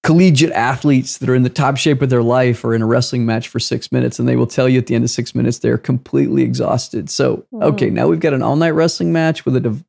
collegiate 0.04 0.52
athletes 0.52 1.18
that 1.20 1.30
are 1.30 1.36
in 1.36 1.44
the 1.44 1.50
top 1.50 1.78
shape 1.78 2.02
of 2.02 2.10
their 2.10 2.22
life 2.22 2.66
are 2.66 2.76
in 2.76 2.82
a 2.82 2.86
wrestling 2.86 3.26
match 3.26 3.48
for 3.48 3.60
six 3.60 3.92
minutes, 3.92 4.20
and 4.20 4.28
they 4.28 4.36
will 4.36 4.48
tell 4.48 4.68
you 4.68 4.78
at 4.80 4.88
the 4.88 4.96
end 4.96 5.06
of 5.06 5.10
six 5.10 5.34
minutes 5.34 5.60
they're 5.60 5.78
completely 5.78 6.44
exhausted. 6.44 7.10
So, 7.10 7.46
okay, 7.54 7.90
Mm. 7.90 7.94
now 7.94 8.08
we've 8.10 8.20
got 8.20 8.34
an 8.34 8.42
all 8.42 8.58
night 8.58 8.72
wrestling 8.72 9.14
match 9.14 9.46
with 9.46 9.56
a, 9.56 9.84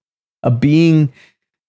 a 0.45 0.51
being. 0.53 1.13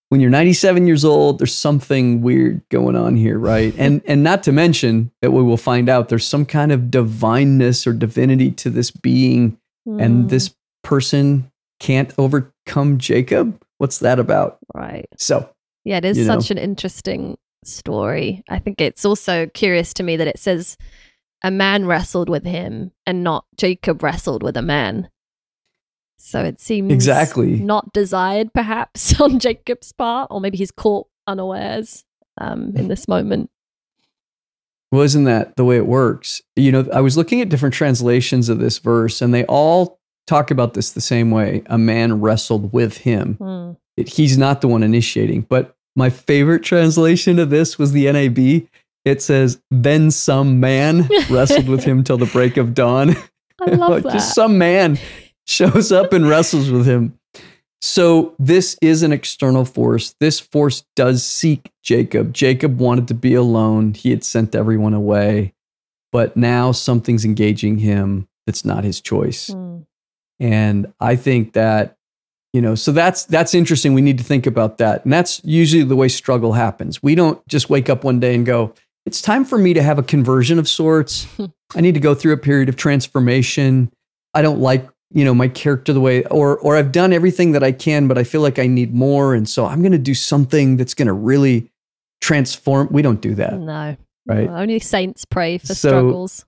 When 0.10 0.22
you're 0.22 0.30
97 0.30 0.86
years 0.88 1.04
old, 1.04 1.39
there's 1.39 1.54
something 1.56 2.22
weird 2.22 2.62
going 2.70 2.96
on 2.96 3.15
here, 3.15 3.38
right? 3.39 3.74
And 3.80 4.02
and 4.06 4.24
not 4.24 4.44
to 4.44 4.52
mention 4.52 5.12
that 5.22 5.32
we 5.32 5.41
will 5.41 5.58
find 5.58 5.89
out 5.89 6.10
there's 6.10 6.28
some 6.28 6.46
kind 6.46 6.72
of 6.72 6.91
divineness 6.91 7.88
or 7.88 7.94
divinity 7.94 8.52
to 8.52 8.70
this 8.70 8.91
being, 8.91 9.58
Hmm. 9.86 10.00
and 10.00 10.30
this 10.30 10.54
person 10.84 11.52
can't 11.80 12.13
overcome 12.18 12.98
Jacob. 12.98 13.62
What's 13.80 14.00
that 14.00 14.20
about? 14.20 14.58
Right. 14.74 15.06
So 15.18 15.50
Yeah, 15.84 15.98
it 15.98 16.06
is 16.06 16.18
you 16.18 16.26
know. 16.26 16.39
such 16.39 16.52
an 16.52 16.58
interesting 16.58 17.38
story. 17.63 18.44
I 18.50 18.60
think 18.60 18.80
it's 18.80 19.04
also 19.06 19.48
curious 19.48 19.94
to 19.96 20.04
me 20.04 20.15
that 20.18 20.28
it 20.28 20.39
says 20.39 20.78
a 21.44 21.52
man 21.52 21.86
wrestled 21.86 22.30
with 22.30 22.46
him 22.46 22.91
and 23.06 23.24
not 23.24 23.46
Jacob 23.58 24.02
wrestled 24.02 24.41
with 24.44 24.56
a 24.58 24.62
man. 24.62 25.10
So 26.17 26.43
it 26.43 26.60
seems 26.60 26.91
Exactly. 26.91 27.60
not 27.60 27.93
desired, 27.93 28.54
perhaps, 28.54 29.19
on 29.21 29.39
Jacob's 29.39 29.91
part, 29.91 30.28
or 30.32 30.41
maybe 30.41 30.58
he's 30.58 30.71
caught 30.71 31.08
unawares 31.28 32.04
um, 32.39 32.73
in 32.75 32.88
this 32.88 33.08
moment. 33.08 33.49
Well, 34.91 35.01
isn't 35.01 35.25
that 35.25 35.56
the 35.56 35.65
way 35.65 35.78
it 35.78 35.88
works? 35.88 36.41
You 36.56 36.71
know, 36.71 36.88
I 36.93 37.01
was 37.01 37.17
looking 37.17 37.41
at 37.41 37.49
different 37.49 37.75
translations 37.75 38.49
of 38.49 38.60
this 38.60 38.78
verse, 38.80 39.21
and 39.21 39.34
they 39.34 39.43
all 39.45 39.99
talk 40.28 40.51
about 40.51 40.73
this 40.73 40.91
the 40.91 41.01
same 41.01 41.32
way. 41.32 41.63
A 41.67 41.78
man 41.78 42.21
wrestled 42.21 42.71
with 42.71 42.97
him. 42.99 43.36
Hmm. 43.36 43.71
It- 43.97 44.10
he's 44.10 44.38
not 44.38 44.62
the 44.62 44.67
one 44.67 44.84
initiating. 44.84 45.41
But 45.49 45.75
my 45.95 46.10
favorite 46.10 46.63
translation 46.63 47.39
of 47.39 47.49
this 47.49 47.78
was 47.78 47.91
the 47.91 48.12
NAB. 48.12 48.67
It 49.06 49.21
says, 49.21 49.62
Then 49.69 50.12
some 50.12 50.60
man 50.60 51.08
wrestled 51.30 51.67
with 51.69 51.84
him 51.84 52.04
till 52.04 52.17
the 52.17 52.25
break 52.28 52.58
of 52.58 52.73
dawn. 52.73 53.15
I 53.62 53.71
love 53.71 54.04
that. 54.04 54.13
Just 54.13 54.34
some 54.34 54.58
man 54.58 54.97
shows 55.45 55.91
up 55.91 56.13
and 56.13 56.27
wrestles 56.27 56.69
with 56.69 56.86
him. 56.86 57.17
So 57.81 58.34
this 58.39 58.77
is 58.81 59.03
an 59.03 59.12
external 59.12 59.63
force. 59.63 60.15
This 60.19 60.39
force 60.39 60.84
does 60.95 61.23
seek 61.23 61.71
Jacob. 61.84 62.34
Jacob 62.34 62.79
wanted 62.79 63.08
to 63.10 63.13
be 63.13 63.36
alone. 63.36 63.93
He 63.93 64.10
had 64.10 64.23
sent 64.23 64.55
everyone 64.55 64.93
away. 64.93 65.53
But 66.12 66.36
now 66.36 66.71
something's 66.71 67.25
engaging 67.25 67.79
him 67.79 68.27
that's 68.45 68.65
not 68.65 68.84
his 68.84 69.01
choice. 69.01 69.49
Hmm. 69.49 69.79
And 70.39 70.93
I 70.99 71.15
think 71.15 71.53
that, 71.53 71.97
you 72.53 72.62
know, 72.62 72.75
so 72.75 72.91
that's 72.91 73.25
that's 73.25 73.53
interesting. 73.53 73.93
We 73.93 74.01
need 74.01 74.17
to 74.17 74.23
think 74.23 74.47
about 74.47 74.77
that. 74.79 75.03
And 75.03 75.13
that's 75.13 75.41
usually 75.43 75.84
the 75.84 75.95
way 75.95 76.08
struggle 76.08 76.53
happens. 76.53 77.03
We 77.03 77.15
don't 77.15 77.45
just 77.47 77.69
wake 77.69 77.89
up 77.89 78.03
one 78.03 78.19
day 78.19 78.34
and 78.34 78.45
go, 78.45 78.73
it's 79.05 79.21
time 79.21 79.45
for 79.45 79.58
me 79.58 79.73
to 79.73 79.84
have 79.84 79.99
a 79.99 80.03
conversion 80.03 80.58
of 80.58 80.67
sorts. 80.67 81.27
I 81.75 81.81
need 81.81 81.93
to 81.93 81.99
go 81.99 82.15
through 82.15 82.34
a 82.34 82.38
period 82.38 82.69
of 82.69 82.75
transformation. 82.75 83.91
I 84.34 84.41
don't 84.41 84.60
like, 84.60 84.88
you 85.15 85.23
know, 85.25 85.34
my 85.34 85.47
character 85.47 85.93
the 85.93 86.01
way 86.01 86.25
or 86.25 86.58
or 86.60 86.75
I've 86.75 86.91
done 86.91 87.13
everything 87.13 87.54
that 87.54 87.63
I 87.63 87.71
can, 87.71 88.08
but 88.08 88.17
I 88.17 88.23
feel 88.25 88.41
like 88.41 88.60
I 88.60 88.67
need 88.67 88.93
more. 88.93 89.34
And 89.34 89.47
so 89.49 89.65
I'm 89.65 89.82
gonna 89.82 89.97
do 89.97 90.13
something 90.13 90.75
that's 90.78 90.93
gonna 90.93 91.13
really 91.13 91.71
transform. 92.21 92.89
We 92.91 93.01
don't 93.01 93.21
do 93.21 93.34
that. 93.36 93.58
No. 93.58 93.95
Right. 94.28 94.49
No, 94.49 94.58
Only 94.58 94.80
saints 94.80 95.23
pray 95.25 95.58
for 95.58 95.73
So- 95.73 95.89
struggles. 95.89 96.45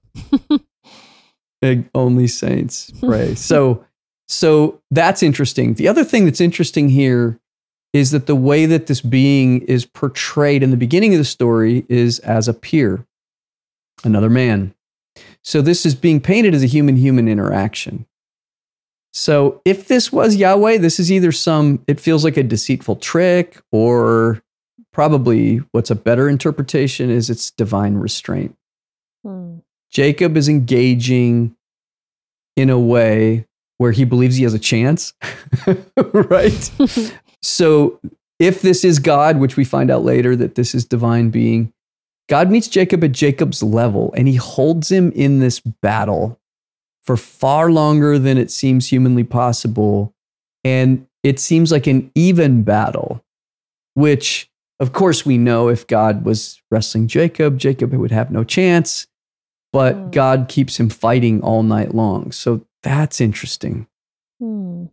Only 1.95 2.27
saints 2.27 2.91
pray. 2.99 3.35
so 3.51 3.83
so 4.27 4.81
that's 4.91 5.23
interesting. 5.23 5.75
The 5.75 5.87
other 5.87 6.03
thing 6.03 6.25
that's 6.25 6.41
interesting 6.41 6.89
here 6.89 7.39
is 7.93 8.11
that 8.11 8.25
the 8.27 8.35
way 8.35 8.65
that 8.65 8.87
this 8.87 8.99
being 8.99 9.61
is 9.61 9.85
portrayed 9.85 10.61
in 10.61 10.71
the 10.71 10.77
beginning 10.77 11.13
of 11.13 11.19
the 11.19 11.25
story 11.25 11.85
is 11.87 12.19
as 12.19 12.47
a 12.49 12.53
peer, 12.53 13.05
another 14.03 14.29
man. 14.29 14.73
So 15.41 15.61
this 15.61 15.85
is 15.85 15.95
being 15.95 16.19
painted 16.19 16.53
as 16.53 16.61
a 16.63 16.67
human 16.67 16.97
human 16.97 17.27
interaction. 17.29 18.05
So 19.17 19.63
if 19.65 19.87
this 19.87 20.11
was 20.11 20.35
Yahweh, 20.35 20.77
this 20.77 20.99
is 20.99 21.11
either 21.11 21.31
some, 21.31 21.83
it 21.87 21.99
feels 21.99 22.23
like 22.23 22.37
a 22.37 22.43
deceitful 22.43 22.97
trick, 22.97 23.59
or 23.71 24.43
probably 24.93 25.57
what's 25.71 25.89
a 25.89 25.95
better 25.95 26.29
interpretation 26.29 27.09
is 27.09 27.27
it's 27.27 27.49
divine 27.49 27.95
restraint. 27.95 28.55
Hmm. 29.25 29.57
Jacob 29.89 30.37
is 30.37 30.47
engaging 30.47 31.55
in 32.55 32.69
a 32.69 32.79
way 32.79 33.47
where 33.79 33.91
he 33.91 34.05
believes 34.05 34.35
he 34.35 34.43
has 34.43 34.53
a 34.53 34.59
chance, 34.59 35.15
right? 36.13 36.71
so, 37.41 37.99
if 38.37 38.61
this 38.61 38.85
is 38.85 38.99
God, 38.99 39.39
which 39.39 39.57
we 39.57 39.63
find 39.63 39.89
out 39.89 40.03
later 40.03 40.35
that 40.35 40.53
this 40.53 40.75
is 40.75 40.85
divine 40.85 41.31
being, 41.31 41.73
God 42.29 42.51
meets 42.51 42.67
Jacob 42.67 43.03
at 43.03 43.13
Jacob's 43.13 43.63
level 43.63 44.13
and 44.15 44.27
he 44.27 44.35
holds 44.35 44.91
him 44.91 45.11
in 45.13 45.39
this 45.39 45.59
battle 45.59 46.39
for 47.07 47.17
far 47.17 47.71
longer 47.71 48.19
than 48.19 48.37
it 48.37 48.51
seems 48.51 48.89
humanly 48.89 49.23
possible. 49.23 50.13
And 50.63 51.07
it 51.23 51.39
seems 51.39 51.71
like 51.71 51.87
an 51.87 52.11
even 52.13 52.61
battle, 52.61 53.23
which, 53.95 54.51
of 54.79 54.93
course, 54.93 55.25
we 55.25 55.39
know 55.39 55.69
if 55.69 55.87
God 55.87 56.23
was 56.25 56.61
wrestling 56.69 57.07
Jacob, 57.07 57.57
Jacob 57.57 57.93
would 57.93 58.11
have 58.11 58.29
no 58.29 58.43
chance 58.43 59.07
but 59.73 59.95
Hmm. 59.95 60.09
God 60.09 60.45
keeps 60.49 60.79
him 60.79 60.89
fighting 60.89 61.41
all 61.41 61.63
night 61.63 61.93
long. 61.93 62.31
So 62.31 62.65
that's 62.83 63.21
interesting. 63.21 63.87
Hmm. 64.39 64.85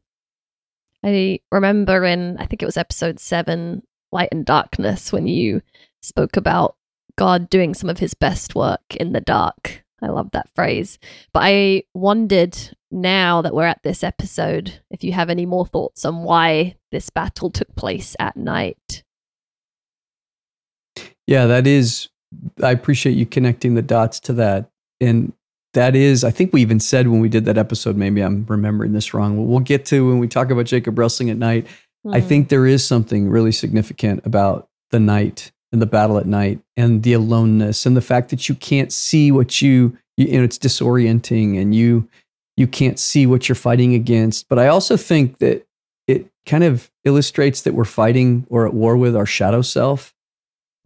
I 1.02 1.40
remember 1.52 2.04
in, 2.04 2.38
I 2.38 2.46
think 2.46 2.62
it 2.62 2.66
was 2.66 2.76
episode 2.76 3.20
seven, 3.20 3.82
Light 4.10 4.30
and 4.32 4.44
Darkness, 4.44 5.12
when 5.12 5.26
you 5.26 5.62
spoke 6.02 6.36
about 6.36 6.76
God 7.16 7.48
doing 7.50 7.74
some 7.74 7.90
of 7.90 7.98
his 7.98 8.14
best 8.14 8.54
work 8.54 8.96
in 8.96 9.12
the 9.12 9.20
dark. 9.20 9.83
I 10.04 10.08
love 10.08 10.30
that 10.32 10.48
phrase. 10.54 10.98
But 11.32 11.42
I 11.44 11.82
wondered 11.94 12.56
now 12.90 13.42
that 13.42 13.54
we're 13.54 13.64
at 13.66 13.82
this 13.82 14.04
episode 14.04 14.80
if 14.90 15.02
you 15.02 15.12
have 15.12 15.30
any 15.30 15.46
more 15.46 15.66
thoughts 15.66 16.04
on 16.04 16.22
why 16.22 16.76
this 16.92 17.10
battle 17.10 17.50
took 17.50 17.74
place 17.74 18.14
at 18.20 18.36
night. 18.36 19.02
Yeah, 21.26 21.46
that 21.46 21.66
is, 21.66 22.08
I 22.62 22.70
appreciate 22.70 23.16
you 23.16 23.26
connecting 23.26 23.74
the 23.74 23.82
dots 23.82 24.20
to 24.20 24.32
that. 24.34 24.70
And 25.00 25.32
that 25.72 25.96
is, 25.96 26.22
I 26.22 26.30
think 26.30 26.52
we 26.52 26.62
even 26.62 26.78
said 26.80 27.08
when 27.08 27.20
we 27.20 27.28
did 27.28 27.46
that 27.46 27.58
episode, 27.58 27.96
maybe 27.96 28.20
I'm 28.20 28.44
remembering 28.48 28.92
this 28.92 29.12
wrong. 29.14 29.36
We'll, 29.36 29.46
we'll 29.46 29.60
get 29.60 29.86
to 29.86 30.08
when 30.08 30.18
we 30.18 30.28
talk 30.28 30.50
about 30.50 30.66
Jacob 30.66 30.98
wrestling 30.98 31.30
at 31.30 31.38
night. 31.38 31.66
I 32.12 32.20
Hmm. 32.20 32.28
think 32.28 32.48
there 32.50 32.66
is 32.66 32.86
something 32.86 33.28
really 33.30 33.52
significant 33.52 34.20
about 34.26 34.68
the 34.90 35.00
night 35.00 35.50
and 35.74 35.82
the 35.82 35.86
battle 35.86 36.18
at 36.18 36.26
night 36.26 36.60
and 36.76 37.02
the 37.02 37.12
aloneness 37.12 37.84
and 37.84 37.96
the 37.96 38.00
fact 38.00 38.30
that 38.30 38.48
you 38.48 38.54
can't 38.54 38.92
see 38.92 39.32
what 39.32 39.60
you, 39.60 39.98
you, 40.16 40.26
you 40.28 40.38
know, 40.38 40.44
it's 40.44 40.56
disorienting 40.56 41.60
and 41.60 41.74
you, 41.74 42.08
you 42.56 42.68
can't 42.68 42.96
see 42.96 43.26
what 43.26 43.48
you're 43.48 43.56
fighting 43.56 43.92
against. 43.92 44.48
But 44.48 44.60
I 44.60 44.68
also 44.68 44.96
think 44.96 45.38
that 45.38 45.66
it, 46.06 46.30
kind 46.46 46.62
of 46.62 46.92
illustrates 47.04 47.62
that 47.62 47.74
we're 47.74 47.84
fighting 47.84 48.46
or 48.48 48.66
at 48.66 48.72
war 48.72 48.96
with 48.96 49.16
our 49.16 49.26
shadow 49.26 49.62
self. 49.62 50.14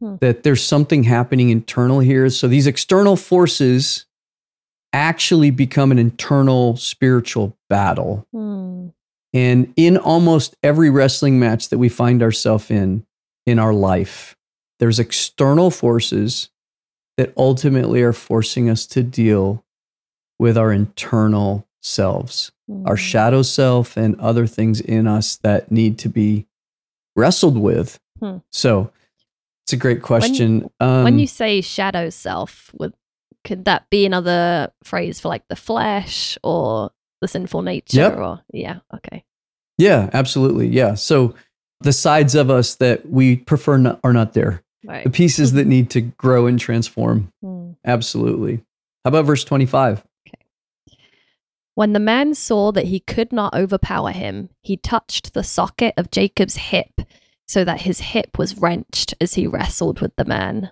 Hmm. 0.01 0.17
That 0.21 0.43
there's 0.43 0.63
something 0.65 1.03
happening 1.05 1.51
internal 1.51 2.01
here. 2.01 2.31
So 2.31 2.49
these 2.49 2.67
external 2.67 3.17
forces 3.17 4.07
actually 4.95 5.51
become 5.51 5.93
an 5.93 5.99
internal 5.99 6.77
spiritual 6.77 7.59
battle. 7.69 8.27
Hmm. 8.33 8.89
And 9.35 9.75
in 9.77 9.99
almost 9.99 10.57
every 10.63 10.89
wrestling 10.89 11.39
match 11.39 11.69
that 11.69 11.79
we 11.79 11.91
find 11.91 12.23
ourselves 12.23 12.71
in 12.71 13.05
in 13.45 13.59
our 13.59 13.75
life, 13.75 14.38
there's 14.79 14.99
external 14.99 15.71
forces 15.71 16.51
that 17.17 17.33
ultimately 17.37 18.03
are 18.03 18.13
forcing 18.13 18.71
us 18.71 18.87
to 18.87 19.03
deal 19.03 19.65
with 20.39 20.57
our 20.57 20.73
internal 20.73 21.67
selves, 21.83 22.53
our 22.87 22.95
Hmm. 22.97 23.01
shadow 23.01 23.43
self, 23.43 23.97
and 23.97 24.19
other 24.21 24.47
things 24.47 24.81
in 24.81 25.07
us 25.09 25.37
that 25.37 25.73
need 25.73 25.99
to 25.99 26.09
be 26.09 26.47
wrestled 27.17 27.59
with. 27.59 27.99
Hmm. 28.21 28.39
So 28.53 28.93
it's 29.65 29.73
a 29.73 29.77
great 29.77 30.01
question. 30.03 30.69
um, 30.81 31.05
when 31.05 31.19
you 31.19 31.27
say 31.27 31.61
shadow 31.61 32.11
self, 32.11 32.71
would 32.79 32.95
could 33.45 33.65
that 33.65 33.89
be 33.91 34.05
another 34.05 34.73
phrase 34.85 35.21
for 35.21 35.29
like 35.29 35.47
the 35.49 35.57
flesh 35.57 36.37
or 36.43 36.91
the 37.21 37.29
sinful 37.29 37.63
nature? 37.63 37.97
Yep. 37.99 38.17
Or 38.19 38.43
yeah, 38.53 38.79
okay. 38.95 39.25
yeah, 39.79 40.11
absolutely. 40.13 40.69
Yeah. 40.69 40.95
So 40.95 41.35
the 41.81 41.93
sides 41.93 42.35
of 42.35 42.51
us 42.51 42.75
that 42.77 43.09
we 43.09 43.37
prefer 43.37 43.79
not, 43.79 44.01
are 44.05 44.13
not 44.13 44.35
there, 44.35 44.63
Right. 44.89 45.05
the 45.05 45.11
pieces 45.11 45.53
that 45.53 45.67
need 45.67 45.91
to 45.91 46.01
grow 46.01 46.47
and 46.47 46.59
transform. 46.59 47.31
Hmm. 47.43 47.73
Absolutely. 47.85 48.65
How 49.05 49.11
about 49.11 49.27
verse 49.27 49.45
25? 49.45 50.03
Okay. 50.27 50.45
When 51.75 51.93
the 51.93 52.01
man 52.01 52.35
saw 52.35 52.73
that 52.73 52.87
he 52.87 53.01
could 53.01 53.33
not 53.33 53.55
overpower 53.55 54.13
him, 54.13 54.49
he 54.63 54.77
touched 54.79 55.35
the 55.35 55.45
socket 55.45 55.95
of 55.97 56.11
Jacob's 56.11 56.57
hip, 56.57 57.03
so 57.47 57.65
that 57.65 57.83
his 57.83 58.01
hip 58.01 58.39
was 58.39 58.59
wrenched 58.59 59.15
as 59.21 59.35
he 59.35 59.47
wrestled 59.47 60.01
with 60.01 60.15
the 60.17 60.25
man. 60.25 60.71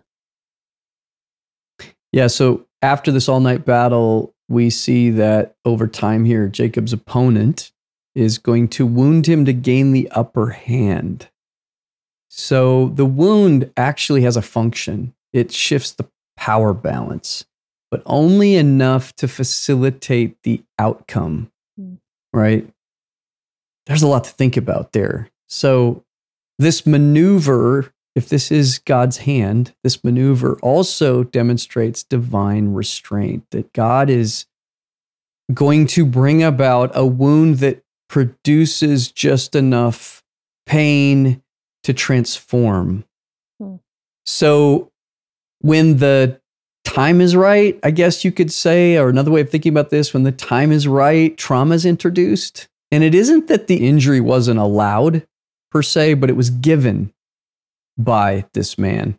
Yeah, 2.12 2.26
so 2.28 2.66
after 2.82 3.12
this 3.12 3.28
all 3.28 3.40
night 3.40 3.64
battle, 3.64 4.34
we 4.48 4.70
see 4.70 5.10
that 5.10 5.56
over 5.64 5.86
time 5.86 6.24
here, 6.24 6.48
Jacob's 6.48 6.92
opponent 6.92 7.72
is 8.14 8.38
going 8.38 8.68
to 8.68 8.86
wound 8.86 9.26
him 9.26 9.44
to 9.44 9.52
gain 9.52 9.92
the 9.92 10.08
upper 10.10 10.50
hand. 10.50 11.28
So 12.28 12.88
the 12.88 13.06
wound 13.06 13.70
actually 13.76 14.22
has 14.22 14.36
a 14.36 14.42
function, 14.42 15.14
it 15.32 15.52
shifts 15.52 15.92
the 15.92 16.08
power 16.36 16.74
balance, 16.74 17.44
but 17.90 18.02
only 18.06 18.56
enough 18.56 19.14
to 19.16 19.28
facilitate 19.28 20.42
the 20.42 20.62
outcome, 20.78 21.50
Hmm. 21.78 21.94
right? 22.32 22.68
There's 23.86 24.02
a 24.02 24.08
lot 24.08 24.24
to 24.24 24.30
think 24.30 24.56
about 24.56 24.92
there. 24.92 25.30
So 25.48 26.04
this 26.58 26.86
maneuver 26.86 27.92
if 28.16 28.30
this 28.30 28.50
is 28.50 28.78
God's 28.78 29.18
hand, 29.18 29.74
this 29.84 30.02
maneuver 30.02 30.58
also 30.62 31.22
demonstrates 31.22 32.02
divine 32.02 32.72
restraint, 32.72 33.44
that 33.50 33.74
God 33.74 34.08
is 34.08 34.46
going 35.52 35.86
to 35.88 36.06
bring 36.06 36.42
about 36.42 36.90
a 36.94 37.04
wound 37.04 37.58
that 37.58 37.84
produces 38.08 39.12
just 39.12 39.54
enough 39.54 40.24
pain 40.64 41.42
to 41.86 41.94
transform. 41.94 43.04
Hmm. 43.60 43.76
So 44.24 44.90
when 45.60 45.98
the 45.98 46.40
time 46.82 47.20
is 47.20 47.36
right, 47.36 47.78
I 47.84 47.92
guess 47.92 48.24
you 48.24 48.32
could 48.32 48.52
say, 48.52 48.96
or 48.96 49.08
another 49.08 49.30
way 49.30 49.40
of 49.40 49.50
thinking 49.50 49.70
about 49.70 49.90
this, 49.90 50.12
when 50.12 50.24
the 50.24 50.32
time 50.32 50.72
is 50.72 50.88
right, 50.88 51.36
trauma 51.36 51.76
is 51.76 51.86
introduced. 51.86 52.66
And 52.90 53.04
it 53.04 53.14
isn't 53.14 53.46
that 53.46 53.68
the 53.68 53.86
injury 53.86 54.20
wasn't 54.20 54.58
allowed 54.58 55.24
per 55.70 55.80
se, 55.80 56.14
but 56.14 56.28
it 56.28 56.34
was 56.34 56.50
given 56.50 57.12
by 57.96 58.46
this 58.52 58.76
man. 58.76 59.16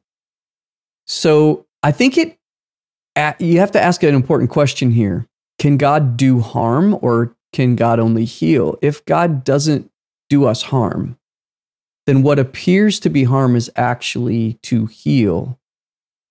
So 1.06 1.68
I 1.84 1.94
think 1.94 2.18
it, 2.18 2.38
you 3.40 3.60
have 3.60 3.72
to 3.72 3.82
ask 3.82 4.04
an 4.04 4.14
important 4.14 4.50
question 4.50 4.92
here. 4.92 5.26
Can 5.58 5.78
God 5.78 6.18
do 6.18 6.42
harm 6.42 7.00
or 7.02 7.34
can 7.54 7.78
God 7.78 7.98
only 8.02 8.26
heal? 8.26 8.78
If 8.82 9.06
God 9.06 9.46
doesn't 9.46 9.90
do 10.30 10.46
us 10.46 10.64
harm, 10.64 11.18
then 12.08 12.24
what 12.24 12.40
appears 12.40 13.00
to 13.02 13.10
be 13.10 13.26
harm 13.26 13.56
is 13.56 13.70
actually 13.76 14.54
to 14.64 14.88
heal. 14.88 15.60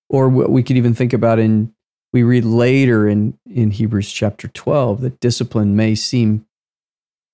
Or 0.08 0.28
what 0.28 0.50
we 0.50 0.62
could 0.62 0.76
even 0.76 0.94
think 0.94 1.12
about 1.12 1.38
in, 1.38 1.72
we 2.12 2.22
read 2.22 2.44
later 2.44 3.06
in, 3.06 3.38
in 3.44 3.70
Hebrews 3.70 4.10
chapter 4.10 4.48
12 4.48 5.02
that 5.02 5.20
discipline 5.20 5.76
may 5.76 5.94
seem 5.94 6.46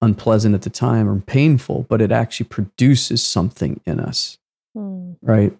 unpleasant 0.02 0.57
at 0.57 0.62
the 0.62 0.70
time 0.70 1.09
or 1.09 1.20
painful, 1.20 1.87
but 1.88 2.02
it 2.02 2.11
actually 2.11 2.46
produces 2.48 3.22
something 3.22 3.81
in 3.87 4.00
us, 4.00 4.38
Hmm. 4.74 5.12
right? 5.22 5.57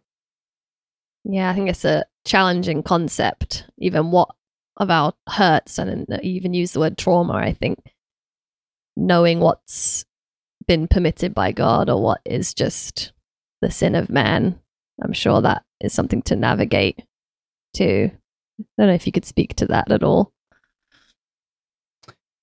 Yeah, 1.25 1.51
I 1.51 1.55
think 1.55 1.71
it's 1.71 1.85
a 1.85 2.05
challenging 2.25 2.83
concept, 2.83 3.67
even 3.79 4.11
what 4.11 4.35
about 4.77 5.17
hurts, 5.29 5.79
and 5.79 6.09
even 6.25 6.53
use 6.53 6.73
the 6.73 6.81
word 6.81 6.99
trauma. 6.99 7.35
I 7.35 7.53
think 7.53 7.79
knowing 8.97 9.39
what's 9.39 10.05
been 10.67 10.89
permitted 10.89 11.35
by 11.35 11.53
God 11.53 11.89
or 11.89 12.03
what 12.03 12.21
is 12.25 12.55
just 12.55 13.13
the 13.61 13.71
sin 13.71 13.95
of 13.95 14.11
man, 14.11 14.59
I'm 15.03 15.13
sure 15.13 15.41
that 15.41 15.65
is 15.81 15.93
something 15.93 16.23
to 16.23 16.37
navigate 16.37 17.03
too. 17.75 18.11
I 18.61 18.65
don't 18.79 18.89
know 18.89 18.95
if 18.95 19.07
you 19.07 19.13
could 19.13 19.25
speak 19.25 19.55
to 19.57 19.67
that 19.67 19.91
at 19.91 20.03
all. 20.03 20.33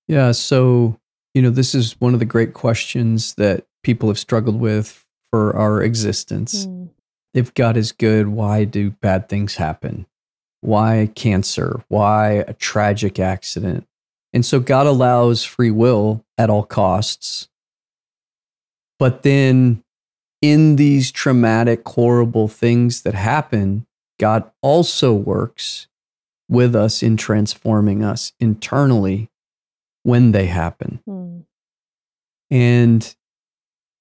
Yeah. 0.08 0.32
So, 0.32 1.00
you 1.34 1.42
know, 1.42 1.52
this 1.52 1.76
is 1.76 2.00
one 2.00 2.14
of 2.14 2.20
the 2.20 2.26
great 2.26 2.54
questions 2.54 3.36
that 3.36 3.66
people 3.84 4.10
have 4.10 4.20
struggled 4.20 4.60
with 4.60 5.06
for 5.32 5.56
our 5.56 5.84
existence. 5.84 6.66
Hmm. 6.66 6.86
If 7.34 7.54
God 7.54 7.78
is 7.78 7.92
good, 7.92 8.30
why 8.30 8.64
do 8.64 8.90
bad 8.90 9.30
things 9.30 9.56
happen? 9.56 10.08
Why 10.62 11.12
cancer? 11.14 11.84
Why 11.88 12.44
a 12.48 12.54
tragic 12.54 13.20
accident? 13.20 13.86
And 14.34 14.46
so 14.46 14.60
God 14.60 14.88
allows 14.88 15.44
free 15.44 15.72
will 15.72 16.26
at 16.38 16.50
all 16.50 16.64
costs. 16.64 17.49
But 19.00 19.24
then 19.24 19.84
in 20.42 20.76
these 20.76 21.12
traumatic, 21.12 21.88
horrible 21.88 22.48
things 22.48 23.02
that 23.04 23.16
happen, 23.16 23.88
God 24.20 24.50
also 24.62 25.14
works 25.14 25.88
with 26.50 26.76
us 26.76 27.02
in 27.02 27.16
transforming 27.16 28.04
us 28.04 28.34
internally 28.40 29.30
when 30.04 30.32
they 30.32 30.48
happen. 30.48 31.00
Hmm. 31.06 31.40
And 32.52 33.16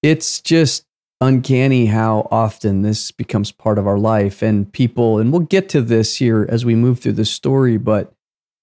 it's 0.03 0.41
just 0.41 0.85
uncanny 1.21 1.87
how 1.87 2.27
often 2.31 2.83
this 2.83 3.11
becomes 3.11 3.53
part 3.53 3.79
of 3.79 3.87
our 3.87 3.99
life. 3.99 4.43
And 4.43 4.73
people, 4.73 5.19
and 5.19 5.31
we'll 5.31 5.41
get 5.41 5.69
to 5.71 5.83
this 5.83 6.17
here 6.17 6.47
as 6.49 6.65
we 6.65 6.75
move 6.75 7.01
through 7.01 7.13
the 7.13 7.25
story, 7.25 7.77
but 7.77 8.13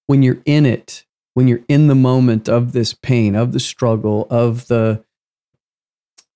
when 0.08 0.24
you're 0.24 0.42
in 0.46 0.66
it, 0.66 1.06
when 1.34 1.48
you're 1.48 1.64
in 1.68 1.88
the 1.88 1.96
moment 1.96 2.50
of 2.50 2.72
this 2.72 2.94
pain, 2.94 3.36
of 3.36 3.52
the 3.52 3.60
struggle, 3.60 4.26
of 4.30 4.68
the 4.68 5.04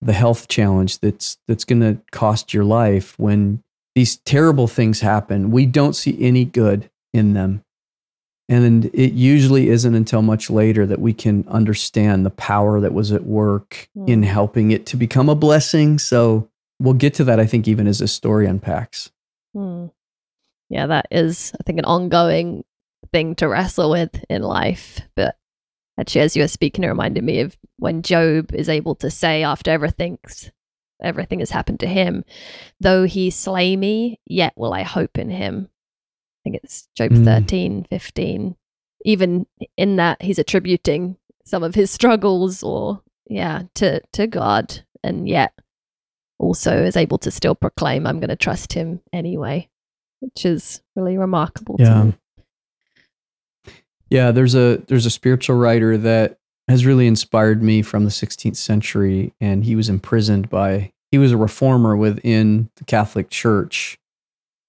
the 0.01 0.13
health 0.13 0.47
challenge 0.47 0.99
that's 0.99 1.37
that's 1.47 1.65
going 1.65 1.81
to 1.81 1.99
cost 2.11 2.53
your 2.53 2.63
life 2.63 3.17
when 3.19 3.61
these 3.95 4.17
terrible 4.17 4.67
things 4.67 5.01
happen 5.01 5.51
we 5.51 5.65
don't 5.65 5.95
see 5.95 6.17
any 6.21 6.45
good 6.45 6.89
in 7.13 7.33
them 7.33 7.63
and 8.51 8.85
it 8.95 9.13
usually 9.13 9.69
isn't 9.69 9.93
until 9.93 10.23
much 10.23 10.49
later 10.49 10.87
that 10.87 10.99
we 10.99 11.13
can 11.13 11.45
understand 11.47 12.25
the 12.25 12.31
power 12.31 12.79
that 12.81 12.95
was 12.95 13.11
at 13.11 13.23
work 13.25 13.89
in 14.07 14.23
Hmm. 14.23 14.27
helping 14.27 14.71
it 14.71 14.87
to 14.87 14.97
become 14.97 15.29
a 15.29 15.35
blessing. 15.35 15.99
So 15.99 16.49
we'll 16.79 16.95
get 16.95 17.13
to 17.15 17.23
that, 17.25 17.39
I 17.39 17.45
think, 17.45 17.67
even 17.67 17.85
as 17.85 17.99
the 17.99 18.07
story 18.07 18.47
unpacks. 18.47 19.11
Hmm. 19.53 19.87
Yeah, 20.67 20.87
that 20.87 21.05
is, 21.11 21.53
I 21.59 21.63
think, 21.63 21.77
an 21.77 21.85
ongoing 21.85 22.63
thing 23.13 23.35
to 23.35 23.47
wrestle 23.47 23.91
with 23.91 24.23
in 24.31 24.41
life. 24.41 24.99
But 25.15 25.37
actually, 25.99 26.21
as 26.21 26.35
you 26.35 26.43
were 26.43 26.47
speaking, 26.47 26.83
it 26.83 26.87
reminded 26.87 27.23
me 27.23 27.41
of 27.41 27.57
when 27.77 28.01
Job 28.01 28.53
is 28.53 28.69
able 28.69 28.95
to 28.95 29.09
say 29.11 29.43
after 29.43 29.71
everything's 29.71 30.51
everything 31.01 31.39
has 31.39 31.49
happened 31.49 31.79
to 31.79 31.87
him, 31.87 32.25
though 32.79 33.05
he 33.05 33.29
slay 33.29 33.75
me, 33.75 34.19
yet 34.25 34.53
will 34.57 34.73
I 34.73 34.83
hope 34.83 35.17
in 35.17 35.29
him. 35.29 35.69
I 35.69 36.39
think 36.43 36.61
it's 36.63 36.87
Job 36.95 37.11
Mm. 37.11 37.25
thirteen, 37.25 37.85
fifteen. 37.89 38.55
Even 39.05 39.45
in 39.77 39.95
that, 39.95 40.21
he's 40.21 40.39
attributing 40.39 41.15
some 41.45 41.63
of 41.63 41.73
his 41.73 41.89
struggles 41.89 42.63
or, 42.63 43.01
yeah, 43.29 43.63
to, 43.75 44.01
to 44.11 44.27
God. 44.27 44.83
And 45.03 45.27
yet 45.27 45.53
also 46.37 46.83
is 46.83 46.97
able 46.97 47.17
to 47.19 47.31
still 47.31 47.55
proclaim, 47.55 48.05
I'm 48.05 48.19
going 48.19 48.29
to 48.29 48.35
trust 48.35 48.73
him 48.73 48.99
anyway, 49.13 49.69
which 50.19 50.45
is 50.45 50.81
really 50.97 51.17
remarkable 51.17 51.77
Yeah. 51.79 52.11
Yeah, 54.09 54.31
there's 54.31 54.55
a 54.55 54.77
there's 54.87 55.05
a 55.05 55.09
spiritual 55.11 55.57
writer 55.57 55.97
that 55.97 56.37
has 56.67 56.85
really 56.85 57.07
inspired 57.07 57.61
me 57.63 57.81
from 57.81 58.03
the 58.05 58.11
16th 58.11 58.55
century, 58.57 59.33
and 59.41 59.63
he 59.65 59.75
was 59.75 59.89
imprisoned 59.89 60.49
by 60.49 60.91
he 61.11 61.17
was 61.17 61.31
a 61.31 61.37
reformer 61.37 61.95
within 61.97 62.69
the 62.75 62.83
Catholic 62.85 63.29
Church. 63.29 63.97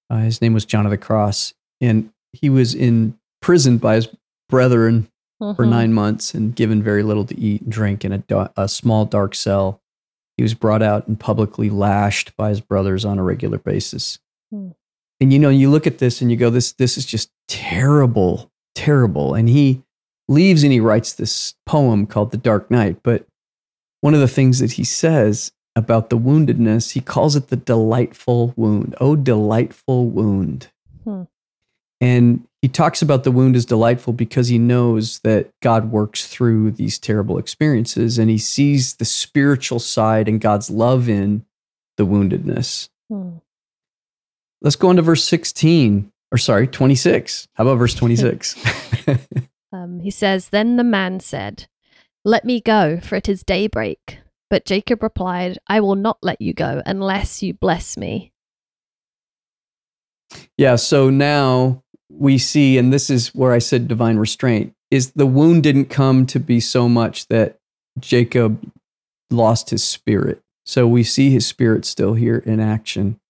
Uh, 0.09 0.19
his 0.21 0.41
name 0.41 0.55
was 0.55 0.65
John 0.65 0.87
of 0.87 0.91
the 0.91 0.99
Cross, 0.99 1.55
and 1.81 2.11
he 2.33 2.49
was 2.51 2.75
imprisoned 2.75 3.81
by 3.81 3.97
his 3.97 4.09
brethren 4.49 5.09
for 5.39 5.65
Mhm. 5.65 5.71
nine 5.71 5.93
months 5.95 6.35
and 6.35 6.55
given 6.55 6.83
very 6.83 7.03
little 7.03 7.25
to 7.25 7.39
eat 7.39 7.63
and 7.63 7.73
drink 7.73 8.05
in 8.05 8.13
a, 8.13 8.51
a 8.57 8.69
small 8.69 9.05
dark 9.07 9.35
cell. 9.35 9.81
He 10.37 10.43
was 10.43 10.53
brought 10.55 10.83
out 10.83 11.07
and 11.09 11.19
publicly 11.21 11.71
lashed 11.71 12.37
by 12.37 12.49
his 12.51 12.61
brothers 12.61 13.05
on 13.05 13.19
a 13.19 13.23
regular 13.23 13.59
basis. 13.59 14.19
Hmm. 14.51 14.71
And 15.21 15.33
you 15.33 15.39
know, 15.39 15.49
you 15.51 15.71
look 15.71 15.87
at 15.87 15.99
this 15.99 16.21
and 16.23 16.31
you 16.31 16.37
go, 16.37 16.51
this, 16.51 16.73
this 16.73 16.97
is 16.99 17.05
just 17.07 17.31
terrible, 17.49 18.50
terrible. 18.81 19.35
And 19.35 19.47
he 19.47 19.83
leaves 20.27 20.63
and 20.63 20.73
he 20.73 20.81
writes 20.81 21.13
this 21.13 21.55
poem 21.67 22.07
called 22.07 22.31
The 22.31 22.39
Dark 22.39 22.71
Night. 22.71 22.97
But 23.03 23.27
one 24.01 24.15
of 24.15 24.21
the 24.21 24.29
things 24.29 24.59
that 24.61 24.73
he 24.73 24.85
says 24.85 25.53
about 25.77 26.09
the 26.09 26.17
woundedness, 26.17 26.93
he 26.93 27.01
calls 27.01 27.37
it 27.37 27.49
the 27.49 27.57
delightful 27.57 28.55
wound. 28.57 28.95
Oh, 28.99 29.17
delightful 29.17 30.07
wound. 30.07 30.69
Hmm. 31.05 31.25
And 32.01 32.47
he 32.63 32.69
talks 32.69 33.03
about 33.03 33.25
the 33.25 33.31
wound 33.31 33.55
as 33.55 33.67
delightful 33.67 34.15
because 34.15 34.49
he 34.49 34.59
knows 34.59 35.19
that 35.21 35.51
God 35.61 35.93
works 35.93 36.27
through 36.27 36.71
these 36.71 36.99
terrible 36.99 37.37
experiences 37.37 38.19
and 38.19 38.31
he 38.31 38.39
sees 38.39 38.95
the 38.95 39.05
spiritual 39.05 39.79
side 39.79 40.27
and 40.27 40.41
God's 40.41 40.71
love 40.71 41.07
in 41.07 41.45
the 41.99 42.07
woundedness. 42.07 42.89
Hmm. 43.11 43.39
Let's 44.63 44.77
go 44.77 44.89
on 44.89 44.97
to 44.97 45.03
verse 45.03 45.25
16, 45.25 46.11
or 46.33 46.39
sorry, 46.39 46.67
26. 46.67 47.49
How 47.55 47.65
about 47.65 47.79
verse 47.79 47.95
26? 47.95 48.57
Um, 49.73 50.01
he 50.01 50.11
says, 50.11 50.49
Then 50.49 50.77
the 50.77 50.85
man 50.85 51.21
said, 51.21 51.69
Let 52.25 52.45
me 52.45 52.61
go, 52.61 52.99
for 52.99 53.15
it 53.15 53.29
is 53.29 53.45
daybreak. 53.45 54.19
But 54.49 54.65
Jacob 54.65 55.01
replied, 55.01 55.59
I 55.69 55.79
will 55.79 55.95
not 55.95 56.19
let 56.23 56.41
you 56.41 56.53
go 56.53 56.83
unless 56.85 57.41
you 57.41 57.55
bless 57.55 57.97
me. 57.97 58.33
yeah, 60.57 60.75
so 60.75 61.09
now 61.09 61.85
we 62.09 62.37
see, 62.37 62.79
and 62.79 62.93
this 62.93 63.11
is 63.11 63.33
where 63.33 63.53
I 63.53 63.61
said 63.61 63.87
divine 63.87 64.17
restraint, 64.17 64.75
is 64.91 65.13
the 65.13 65.25
wound 65.25 65.63
didn't 65.63 65.87
come 65.87 66.27
to 66.27 66.41
be 66.41 66.59
so 66.59 66.89
much 66.89 67.29
that 67.29 67.59
Jacob 68.01 68.73
lost 69.31 69.71
his 69.71 69.85
spirit. 69.85 70.43
So 70.67 70.89
we 70.89 71.05
see 71.05 71.31
his 71.31 71.47
spirit 71.47 71.85
still 71.85 72.15
here 72.15 72.39
in 72.39 72.59
action. 72.59 73.21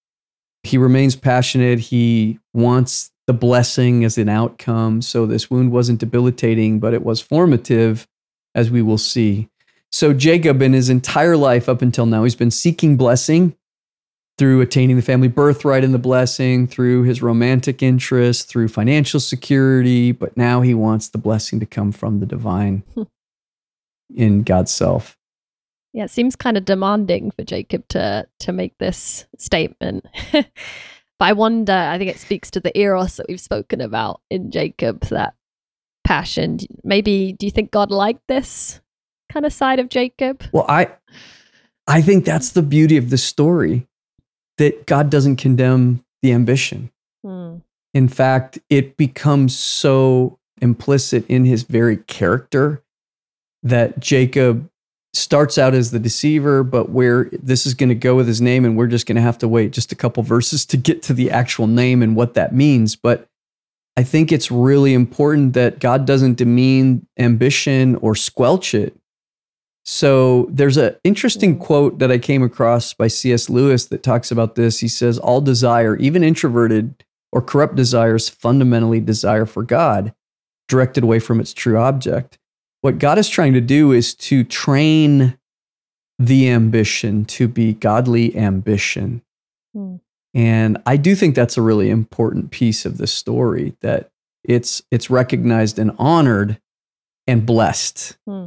He 0.63 0.79
remains 0.79 1.17
passionate. 1.17 1.79
He 1.81 2.40
wants 2.53 3.11
the 3.27 3.33
blessing 3.33 4.05
as 4.05 4.19
an 4.19 4.29
outcome. 4.29 5.03
So 5.03 5.27
this 5.27 5.51
wound 5.51 5.73
wasn't 5.73 6.01
debilitating, 6.01 6.81
but 6.81 6.95
it 6.95 7.05
was 7.05 7.21
formative, 7.21 8.09
as 8.55 8.71
we 8.71 8.83
will 8.83 8.99
see. 8.99 9.49
So 9.93 10.13
Jacob, 10.13 10.63
in 10.63 10.73
his 10.73 10.89
entire 10.89 11.37
life 11.37 11.69
up 11.69 11.83
until 11.83 12.07
now, 12.07 12.25
he's 12.25 12.35
been 12.35 12.51
seeking 12.51 12.97
blessing 12.97 13.57
through 14.39 14.61
attaining 14.63 14.97
the 14.97 15.03
family 15.03 15.29
birthright 15.29 15.85
and 15.85 15.93
the 15.93 15.99
blessing, 15.99 16.67
through 16.67 17.03
his 17.03 17.21
romantic 17.21 17.83
interest, 17.83 18.49
through 18.49 18.69
financial 18.69 19.21
security. 19.21 20.13
But 20.13 20.37
now 20.37 20.63
he 20.63 20.75
wants 20.75 21.09
the 21.09 21.19
blessing 21.19 21.61
to 21.61 21.67
come 21.67 21.93
from 21.93 22.21
the 22.21 22.27
divine 22.27 22.83
in 24.15 24.43
God's 24.43 24.73
self. 24.73 25.17
Yeah, 25.93 26.05
it 26.05 26.11
seems 26.11 26.37
kind 26.37 26.57
of 26.57 26.65
demanding 26.65 27.33
for 27.33 27.45
Jacob 27.45 27.87
to 27.89 28.27
to 28.41 28.53
make 28.53 28.79
this 28.79 29.27
statement. 29.37 30.07
but 31.21 31.27
I 31.27 31.33
wonder, 31.35 31.75
I 31.75 31.99
think 31.99 32.11
it 32.11 32.19
speaks 32.19 32.51
to 32.53 32.61
the 32.61 32.77
eros 32.77 33.17
that 33.17 33.27
we've 33.29 33.39
spoken 33.39 33.83
about 33.83 34.23
in 34.31 34.51
Jacob, 34.51 35.03
that 35.09 35.35
passion. 36.03 36.61
Maybe 36.83 37.35
do 37.35 37.45
you 37.45 37.53
think 37.53 37.71
God 37.71 37.91
liked 37.91 38.27
this 38.27 38.81
kind 39.31 39.45
of 39.45 39.53
side 39.53 39.79
of 39.79 39.91
Jacob? 39.91 40.43
Well, 40.51 40.65
I 40.67 40.89
I 41.87 42.01
think 42.01 42.25
that's 42.25 42.53
the 42.53 42.63
beauty 42.63 42.97
of 42.97 43.11
the 43.11 43.19
story 43.19 43.87
that 44.57 44.87
God 44.87 45.11
doesn't 45.11 45.37
condemn 45.37 46.03
the 46.23 46.33
ambition. 46.33 46.91
Hmm. 47.23 47.57
In 47.93 48.09
fact, 48.09 48.59
it 48.71 48.97
becomes 48.97 49.55
so 49.59 50.39
implicit 50.63 51.27
in 51.29 51.45
his 51.45 51.65
very 51.65 51.99
character 51.99 52.83
that 53.63 54.01
Jacob 54.01 54.70
starts 55.13 55.59
out 55.59 55.75
as 55.75 55.91
the 55.91 55.99
deceiver, 55.99 56.63
but 56.63 56.91
where 56.91 57.29
this 57.33 57.67
is 57.67 57.75
going 57.75 57.89
to 57.89 57.95
go 57.95 58.15
with 58.15 58.29
his 58.29 58.41
name, 58.41 58.65
and 58.65 58.77
we're 58.77 58.87
just 58.87 59.07
going 59.07 59.17
to 59.17 59.23
have 59.23 59.39
to 59.39 59.49
wait 59.49 59.73
just 59.73 59.93
a 59.93 59.97
couple 59.97 60.23
verses 60.23 60.65
to 60.67 60.77
get 60.77 61.03
to 61.03 61.15
the 61.15 61.31
actual 61.31 61.67
name 61.67 62.03
and 62.03 62.15
what 62.15 62.35
that 62.35 62.55
means. 62.55 62.97
But 62.97 63.27
I 63.97 64.03
think 64.03 64.33
it's 64.33 64.51
really 64.51 64.95
important 64.95 65.55
that 65.55 65.79
God 65.79 66.07
doesn't 66.07 66.37
demean 66.37 67.07
ambition 67.19 67.97
or 67.97 68.15
squelch 68.15 68.73
it. 68.73 68.97
So 69.85 70.47
there's 70.51 70.77
an 70.77 70.97
interesting 71.05 71.55
mm-hmm. 71.55 71.65
quote 71.65 71.99
that 71.99 72.13
I 72.13 72.19
came 72.19 72.43
across 72.43 72.95
by 72.95 73.09
C.S. 73.09 73.51
Lewis 73.51 73.87
that 73.87 74.03
talks 74.03 74.31
about 74.31 74.55
this. 74.55 74.79
He 74.79 74.89
says, 74.89 75.19
All 75.19 75.41
desire, 75.41 75.97
even 75.97 76.23
introverted 76.23 77.05
or 77.33 77.43
corrupt 77.43 77.75
desires, 77.75 78.29
fundamentally 78.29 79.01
desire 79.01 79.47
for 79.47 79.63
God, 79.63 80.13
directed 80.69 81.05
away 81.05 81.19
from 81.19 81.41
its 81.41 81.53
true 81.53 81.79
object. 81.79 82.39
What 82.83 82.99
God 82.99 83.19
is 83.19 83.29
trying 83.29 83.53
to 83.53 83.61
do 83.61 83.93
is 83.93 84.15
to 84.17 84.45
train 84.45 85.39
the 86.19 86.51
ambition 86.51 87.25
to 87.25 87.49
be 87.49 87.75
godly 87.75 88.37
ambition. 88.37 89.23
Hmm. 89.75 89.97
And 90.35 90.79
I 90.87 90.97
do 90.97 91.15
think 91.15 91.35
that's 91.35 91.57
a 91.57 91.63
really 91.63 91.91
important 91.91 92.51
piece 92.51 92.87
of 92.87 92.99
the 92.99 93.07
story 93.07 93.75
that 93.81 94.11
it's 94.45 94.83
it's 94.91 95.11
recognized 95.11 95.79
and 95.79 95.93
honored 95.99 96.61
and 97.27 97.45
blessed. 97.45 98.17
Hmm. 98.27 98.47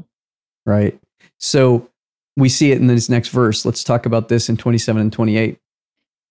Right? 0.66 1.00
So 1.40 1.90
we 2.38 2.50
see 2.50 2.72
it 2.72 2.80
in 2.80 2.88
this 2.88 3.10
next 3.10 3.30
verse. 3.30 3.66
Let's 3.66 3.84
talk 3.84 4.06
about 4.06 4.30
this 4.30 4.50
in 4.50 4.58
27 4.58 5.02
and 5.02 5.14
28. 5.14 5.60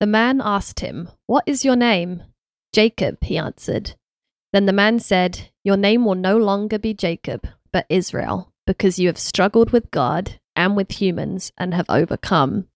The 0.00 0.06
man 0.06 0.40
asked 0.42 0.80
him, 0.80 1.08
What 1.26 1.44
is 1.46 1.64
your 1.64 1.76
name? 1.76 2.22
Jacob, 2.72 3.18
he 3.22 3.36
answered. 3.36 3.94
Then 4.52 4.66
the 4.66 4.72
man 4.72 4.98
said, 4.98 5.50
Your 5.64 5.76
name 5.76 6.04
will 6.04 6.14
no 6.14 6.36
longer 6.36 6.78
be 6.78 6.94
Jacob, 6.94 7.46
but 7.72 7.86
Israel, 7.88 8.52
because 8.66 8.98
you 8.98 9.08
have 9.08 9.18
struggled 9.18 9.70
with 9.70 9.90
God 9.90 10.38
and 10.54 10.76
with 10.76 10.92
humans 10.92 11.52
and 11.58 11.74
have 11.74 11.86
overcome. 11.88 12.68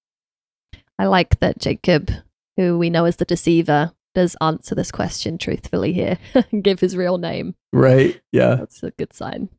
I 0.98 1.06
like 1.06 1.40
that 1.40 1.58
Jacob, 1.58 2.10
who 2.56 2.78
we 2.78 2.90
know 2.90 3.04
as 3.04 3.16
the 3.16 3.24
deceiver, 3.24 3.92
does 4.14 4.36
answer 4.40 4.74
this 4.74 4.90
question 4.90 5.36
truthfully 5.36 5.92
here 5.92 6.18
and 6.50 6.64
give 6.64 6.80
his 6.80 6.96
real 6.96 7.18
name. 7.18 7.54
Right? 7.72 8.20
Yeah. 8.32 8.54
That's 8.54 8.82
a 8.82 8.90
good 8.92 9.12
sign. 9.12 9.50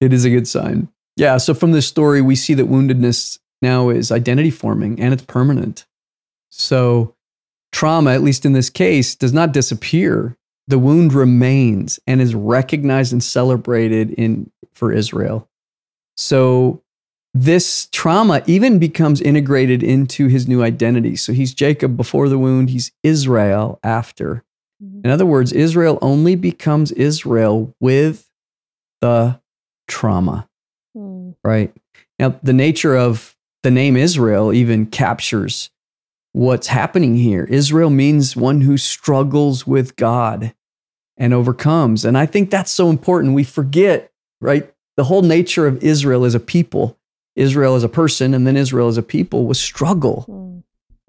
It 0.00 0.12
is 0.12 0.24
a 0.24 0.30
good 0.30 0.48
sign. 0.48 0.88
Yeah. 1.16 1.36
So 1.36 1.54
from 1.54 1.70
this 1.70 1.86
story, 1.86 2.20
we 2.20 2.34
see 2.34 2.54
that 2.54 2.68
woundedness 2.68 3.38
now 3.60 3.90
is 3.90 4.10
identity 4.10 4.50
forming 4.50 5.00
and 5.00 5.14
it's 5.14 5.24
permanent. 5.24 5.86
So 6.50 7.14
trauma, 7.70 8.12
at 8.12 8.22
least 8.22 8.44
in 8.44 8.52
this 8.52 8.70
case, 8.70 9.14
does 9.14 9.32
not 9.32 9.52
disappear. 9.52 10.36
The 10.68 10.78
wound 10.78 11.12
remains 11.12 11.98
and 12.06 12.20
is 12.20 12.34
recognized 12.34 13.12
and 13.12 13.22
celebrated 13.22 14.10
in 14.12 14.50
for 14.72 14.92
Israel. 14.92 15.48
So 16.16 16.82
this 17.34 17.88
trauma 17.92 18.42
even 18.46 18.78
becomes 18.78 19.20
integrated 19.20 19.82
into 19.82 20.28
his 20.28 20.46
new 20.46 20.62
identity. 20.62 21.16
So 21.16 21.32
he's 21.32 21.54
Jacob 21.54 21.96
before 21.96 22.28
the 22.28 22.38
wound, 22.38 22.70
he's 22.70 22.92
Israel 23.02 23.80
after. 23.82 24.44
In 25.04 25.10
other 25.10 25.26
words, 25.26 25.52
Israel 25.52 25.98
only 26.02 26.34
becomes 26.34 26.90
Israel 26.92 27.74
with 27.80 28.28
the 29.00 29.40
trauma 29.88 30.48
Hmm. 30.94 31.30
right? 31.42 31.72
Now, 32.18 32.38
the 32.42 32.52
nature 32.52 32.94
of 32.96 33.36
the 33.62 33.70
name 33.70 33.96
Israel 33.96 34.52
even 34.52 34.86
captures 34.86 35.70
what's 36.32 36.68
happening 36.68 37.16
here. 37.16 37.44
Israel 37.44 37.90
means 37.90 38.36
one 38.36 38.62
who 38.62 38.76
struggles 38.76 39.66
with 39.66 39.96
God 39.96 40.54
and 41.16 41.34
overcomes. 41.34 42.04
And 42.04 42.16
I 42.16 42.26
think 42.26 42.50
that's 42.50 42.70
so 42.70 42.90
important. 42.90 43.34
We 43.34 43.44
forget, 43.44 44.10
right? 44.40 44.72
The 44.96 45.04
whole 45.04 45.22
nature 45.22 45.66
of 45.66 45.82
Israel 45.82 46.24
as 46.24 46.34
a 46.34 46.40
people, 46.40 46.98
Israel 47.36 47.74
as 47.74 47.84
a 47.84 47.88
person, 47.88 48.34
and 48.34 48.46
then 48.46 48.56
Israel 48.56 48.88
as 48.88 48.98
a 48.98 49.02
people 49.02 49.46
was 49.46 49.60
struggle. 49.60 50.22
Hmm. 50.22 50.58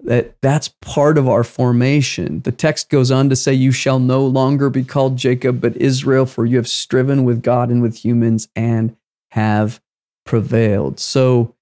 That 0.06 0.36
that's 0.42 0.68
part 0.82 1.16
of 1.16 1.28
our 1.28 1.42
formation. 1.42 2.42
The 2.42 2.52
text 2.52 2.90
goes 2.90 3.10
on 3.10 3.30
to 3.30 3.36
say, 3.36 3.54
You 3.54 3.72
shall 3.72 3.98
no 3.98 4.26
longer 4.26 4.68
be 4.68 4.84
called 4.84 5.16
Jacob, 5.16 5.62
but 5.62 5.78
Israel, 5.78 6.26
for 6.26 6.44
you 6.44 6.58
have 6.58 6.68
striven 6.68 7.24
with 7.24 7.42
God 7.42 7.70
and 7.70 7.80
with 7.80 8.04
humans 8.04 8.48
and 8.54 8.94
have 9.30 9.80
prevailed. 10.26 11.00
So 11.00 11.53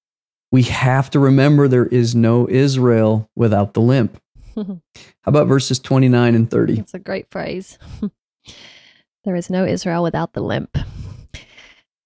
we 0.53 0.63
have 0.65 1.11
to 1.11 1.19
remember 1.19 1.67
there 1.67 1.87
is 1.87 2.15
no 2.15 2.49
Israel 2.49 3.29
without 3.35 3.75
the 3.75 3.81
limp. 3.81 4.23
How 4.55 4.79
about 5.25 5.49
verses 5.49 5.81
29 5.81 6.35
and 6.35 6.49
30? 6.49 6.75
That's 6.77 6.95
a 6.95 6.99
great 7.01 7.29
phrase. 7.31 7.79
there 9.25 9.35
is 9.35 9.51
no 9.51 9.65
Israel 9.65 10.03
without 10.03 10.35
the 10.35 10.43
limp. 10.43 10.77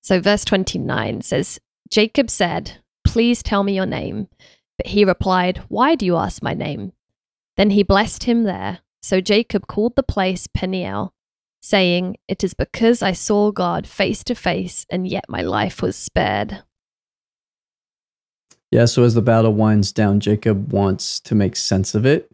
So, 0.01 0.21
verse 0.21 0.45
29 0.45 1.23
says, 1.23 1.59
Jacob 1.91 2.31
said, 2.31 2.79
Please 3.05 3.43
tell 3.43 3.65
me 3.65 3.75
your 3.75 3.87
name. 3.87 4.29
But 4.79 4.87
he 4.87 5.05
replied, 5.05 5.63
Why 5.69 5.97
do 5.97 6.07
you 6.07 6.17
ask 6.17 6.43
my 6.43 6.55
name? 6.55 6.93
Then 7.57 7.71
he 7.71 7.83
blessed 7.83 8.25
him 8.25 8.45
there. 8.45 8.81
So 9.03 9.21
Jacob 9.21 9.67
called 9.67 9.97
the 9.97 10.03
place 10.03 10.47
Peniel, 10.47 11.13
saying, 11.61 12.17
It 12.29 12.45
is 12.45 12.55
because 12.55 13.03
I 13.03 13.13
saw 13.13 13.51
God 13.51 13.87
face 13.87 14.23
to 14.25 14.35
face, 14.35 14.87
and 14.89 15.09
yet 15.09 15.25
my 15.29 15.43
life 15.43 15.83
was 15.83 15.97
spared. 15.97 16.63
Yeah, 18.71 18.87
so 18.87 19.05
as 19.05 19.15
the 19.15 19.23
battle 19.23 19.55
winds 19.55 19.93
down, 19.93 20.21
Jacob 20.21 20.73
wants 20.73 21.21
to 21.21 21.35
make 21.35 21.57
sense 21.57 21.95
of 21.95 22.05
it. 22.05 22.31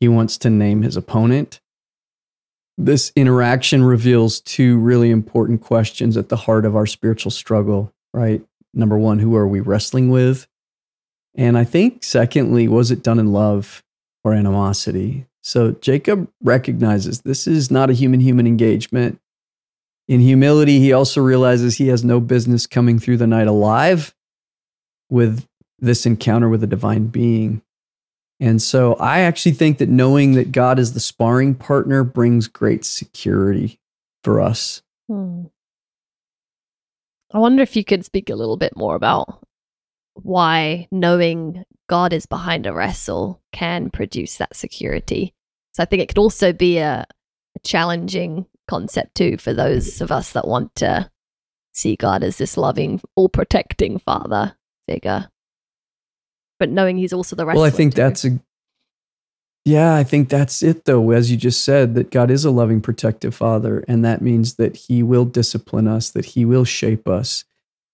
He 0.00 0.08
wants 0.08 0.38
to 0.38 0.50
name 0.50 0.82
his 0.82 0.96
opponent. 0.96 1.60
This 2.78 3.12
interaction 3.14 3.84
reveals 3.84 4.40
two 4.40 4.78
really 4.78 5.10
important 5.10 5.60
questions 5.60 6.16
at 6.16 6.30
the 6.30 6.36
heart 6.36 6.64
of 6.64 6.74
our 6.74 6.86
spiritual 6.86 7.30
struggle, 7.30 7.92
right? 8.14 8.42
Number 8.72 8.96
one, 8.96 9.18
who 9.18 9.36
are 9.36 9.46
we 9.46 9.60
wrestling 9.60 10.08
with? 10.08 10.46
And 11.34 11.58
I 11.58 11.64
think, 11.64 12.02
secondly, 12.02 12.66
was 12.68 12.90
it 12.90 13.02
done 13.02 13.18
in 13.18 13.32
love 13.32 13.82
or 14.24 14.32
animosity? 14.32 15.26
So 15.42 15.72
Jacob 15.72 16.30
recognizes 16.42 17.20
this 17.20 17.46
is 17.46 17.70
not 17.70 17.90
a 17.90 17.94
human 17.94 18.20
human 18.20 18.46
engagement. 18.46 19.20
In 20.08 20.20
humility, 20.20 20.80
he 20.80 20.92
also 20.92 21.20
realizes 21.20 21.76
he 21.76 21.88
has 21.88 22.02
no 22.02 22.18
business 22.18 22.66
coming 22.66 22.98
through 22.98 23.18
the 23.18 23.26
night 23.26 23.46
alive 23.46 24.14
with 25.10 25.46
this 25.80 26.06
encounter 26.06 26.48
with 26.48 26.62
a 26.62 26.68
divine 26.68 27.06
being. 27.06 27.62
And 28.38 28.60
so 28.62 28.94
I 28.94 29.20
actually 29.20 29.52
think 29.52 29.78
that 29.78 29.88
knowing 29.88 30.32
that 30.32 30.52
God 30.52 30.78
is 30.78 30.94
the 30.94 31.00
sparring 31.00 31.54
partner 31.54 32.04
brings 32.04 32.48
great 32.48 32.84
security 32.84 33.78
for 34.24 34.40
us. 34.40 34.82
Hmm. 35.08 35.44
I 37.32 37.38
wonder 37.38 37.62
if 37.62 37.76
you 37.76 37.84
could 37.84 38.04
speak 38.04 38.30
a 38.30 38.34
little 38.34 38.56
bit 38.56 38.76
more 38.76 38.96
about 38.96 39.44
why 40.14 40.88
knowing 40.90 41.64
God 41.88 42.12
is 42.12 42.26
behind 42.26 42.66
a 42.66 42.72
wrestle 42.72 43.40
can 43.52 43.90
produce 43.90 44.36
that 44.36 44.56
security. 44.56 45.34
So 45.72 45.82
I 45.82 45.86
think 45.86 46.02
it 46.02 46.08
could 46.08 46.18
also 46.18 46.52
be 46.52 46.78
a, 46.78 47.06
a 47.54 47.58
challenging 47.62 48.46
concept 48.68 49.14
too 49.16 49.36
for 49.36 49.52
those 49.52 50.00
of 50.00 50.10
us 50.10 50.32
that 50.32 50.48
want 50.48 50.74
to 50.76 51.10
see 51.72 51.96
God 51.96 52.22
as 52.22 52.38
this 52.38 52.56
loving, 52.56 53.00
all 53.14 53.28
protecting 53.28 53.98
father 53.98 54.56
figure. 54.88 55.28
But 56.60 56.70
knowing 56.70 56.96
he's 56.96 57.12
also 57.12 57.34
the 57.34 57.44
wrestler. 57.44 57.62
Well, 57.62 57.66
I 57.66 57.74
think 57.74 57.94
too. 57.94 58.02
that's 58.02 58.24
a 58.24 58.38
yeah, 59.64 59.94
I 59.94 60.04
think 60.04 60.28
that's 60.28 60.62
it 60.62 60.84
though. 60.84 61.10
As 61.10 61.30
you 61.30 61.36
just 61.36 61.64
said, 61.64 61.94
that 61.94 62.10
God 62.10 62.30
is 62.30 62.44
a 62.44 62.50
loving, 62.50 62.80
protective 62.80 63.34
father, 63.34 63.84
and 63.86 64.04
that 64.04 64.22
means 64.22 64.54
that 64.54 64.76
he 64.76 65.02
will 65.02 65.24
discipline 65.24 65.86
us, 65.86 66.10
that 66.10 66.24
he 66.24 66.44
will 66.44 66.64
shape 66.64 67.06
us. 67.08 67.44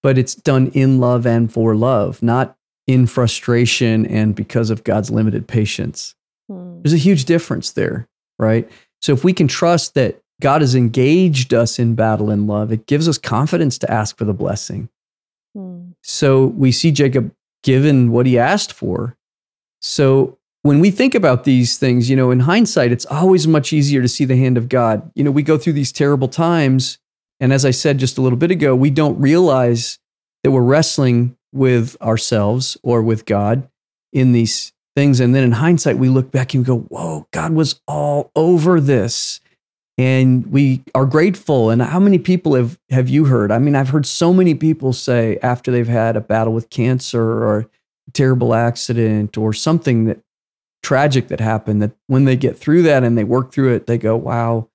But 0.02 0.18
it's 0.18 0.34
done 0.34 0.68
in 0.68 1.00
love 1.00 1.26
and 1.26 1.52
for 1.52 1.74
love, 1.74 2.22
not 2.22 2.56
in 2.86 3.06
frustration 3.06 4.06
and 4.06 4.34
because 4.34 4.70
of 4.70 4.84
God's 4.84 5.10
limited 5.10 5.48
patience. 5.48 6.14
Hmm. 6.48 6.82
There's 6.82 6.92
a 6.92 6.98
huge 6.98 7.24
difference 7.24 7.72
there, 7.72 8.08
right? 8.38 8.70
So 9.02 9.12
if 9.12 9.24
we 9.24 9.32
can 9.32 9.48
trust 9.48 9.94
that 9.94 10.20
God 10.40 10.60
has 10.60 10.76
engaged 10.76 11.52
us 11.52 11.80
in 11.80 11.96
battle 11.96 12.30
in 12.30 12.46
love, 12.46 12.70
it 12.70 12.86
gives 12.86 13.08
us 13.08 13.18
confidence 13.18 13.78
to 13.78 13.90
ask 13.90 14.16
for 14.16 14.24
the 14.24 14.34
blessing. 14.34 14.88
Hmm. 15.56 15.90
So 16.02 16.46
we 16.46 16.70
see 16.70 16.92
Jacob 16.92 17.34
given 17.66 18.12
what 18.12 18.26
he 18.26 18.38
asked 18.38 18.72
for. 18.72 19.16
So 19.82 20.38
when 20.62 20.78
we 20.78 20.92
think 20.92 21.16
about 21.16 21.42
these 21.42 21.76
things, 21.76 22.08
you 22.08 22.14
know, 22.14 22.30
in 22.30 22.40
hindsight, 22.40 22.92
it's 22.92 23.06
always 23.06 23.48
much 23.48 23.72
easier 23.72 24.00
to 24.02 24.08
see 24.08 24.24
the 24.24 24.36
hand 24.36 24.56
of 24.56 24.68
God. 24.68 25.10
You 25.16 25.24
know, 25.24 25.32
we 25.32 25.42
go 25.42 25.58
through 25.58 25.72
these 25.72 25.90
terrible 25.90 26.28
times. 26.28 26.98
And 27.40 27.52
as 27.52 27.64
I 27.64 27.72
said 27.72 27.98
just 27.98 28.18
a 28.18 28.22
little 28.22 28.38
bit 28.38 28.52
ago, 28.52 28.76
we 28.76 28.90
don't 28.90 29.20
realize 29.20 29.98
that 30.44 30.52
we're 30.52 30.62
wrestling 30.62 31.36
with 31.52 32.00
ourselves 32.00 32.76
or 32.84 33.02
with 33.02 33.24
God 33.24 33.68
in 34.12 34.30
these 34.30 34.72
things. 34.94 35.18
And 35.18 35.34
then 35.34 35.42
in 35.42 35.52
hindsight, 35.52 35.98
we 35.98 36.08
look 36.08 36.30
back 36.30 36.54
and 36.54 36.62
we 36.62 36.66
go, 36.66 36.78
whoa, 36.82 37.26
God 37.32 37.52
was 37.52 37.80
all 37.88 38.30
over 38.36 38.80
this. 38.80 39.40
And 39.98 40.46
we 40.52 40.82
are 40.94 41.06
grateful. 41.06 41.70
And 41.70 41.80
how 41.80 41.98
many 42.00 42.18
people 42.18 42.54
have, 42.54 42.78
have 42.90 43.08
you 43.08 43.24
heard? 43.24 43.50
I 43.50 43.58
mean, 43.58 43.74
I've 43.74 43.88
heard 43.88 44.04
so 44.04 44.32
many 44.32 44.54
people 44.54 44.92
say 44.92 45.38
after 45.42 45.70
they've 45.72 45.88
had 45.88 46.16
a 46.16 46.20
battle 46.20 46.52
with 46.52 46.68
cancer 46.68 47.22
or 47.22 47.60
a 47.60 48.10
terrible 48.12 48.54
accident 48.54 49.38
or 49.38 49.52
something 49.54 50.04
that 50.04 50.20
tragic 50.82 51.28
that 51.28 51.40
happened, 51.40 51.80
that 51.82 51.92
when 52.08 52.26
they 52.26 52.36
get 52.36 52.58
through 52.58 52.82
that 52.82 53.04
and 53.04 53.16
they 53.16 53.24
work 53.24 53.52
through 53.52 53.74
it, 53.74 53.86
they 53.86 53.96
go, 53.96 54.16
wow, 54.16 54.68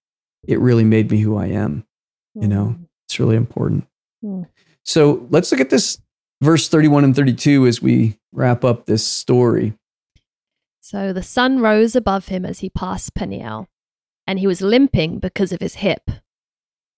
it 0.48 0.60
really 0.60 0.84
made 0.84 1.12
me 1.12 1.20
who 1.20 1.38
I 1.38 1.48
am. 1.48 1.86
You 2.34 2.48
know, 2.48 2.66
Hmm. 2.66 2.84
it's 3.08 3.20
really 3.20 3.36
important. 3.36 3.86
Hmm. 4.24 4.44
So 4.84 5.28
let's 5.30 5.52
look 5.52 5.62
at 5.62 5.70
this 5.70 6.00
verse 6.42 6.68
31 6.68 7.04
and 7.04 7.16
32 7.16 7.68
as 7.68 7.80
we 7.82 8.18
wrap 8.32 8.66
up 8.66 8.88
this 8.88 9.06
story. 9.06 9.74
So 10.80 11.14
the 11.14 11.22
sun 11.24 11.60
rose 11.60 11.96
above 11.96 12.30
him 12.30 12.44
as 12.46 12.60
he 12.60 12.70
passed 12.70 13.14
Peniel, 13.14 13.68
and 14.26 14.40
he 14.40 14.48
was 14.48 14.62
limping 14.62 15.20
because 15.20 15.52
of 15.52 15.62
his 15.62 15.76
hip. 15.76 16.10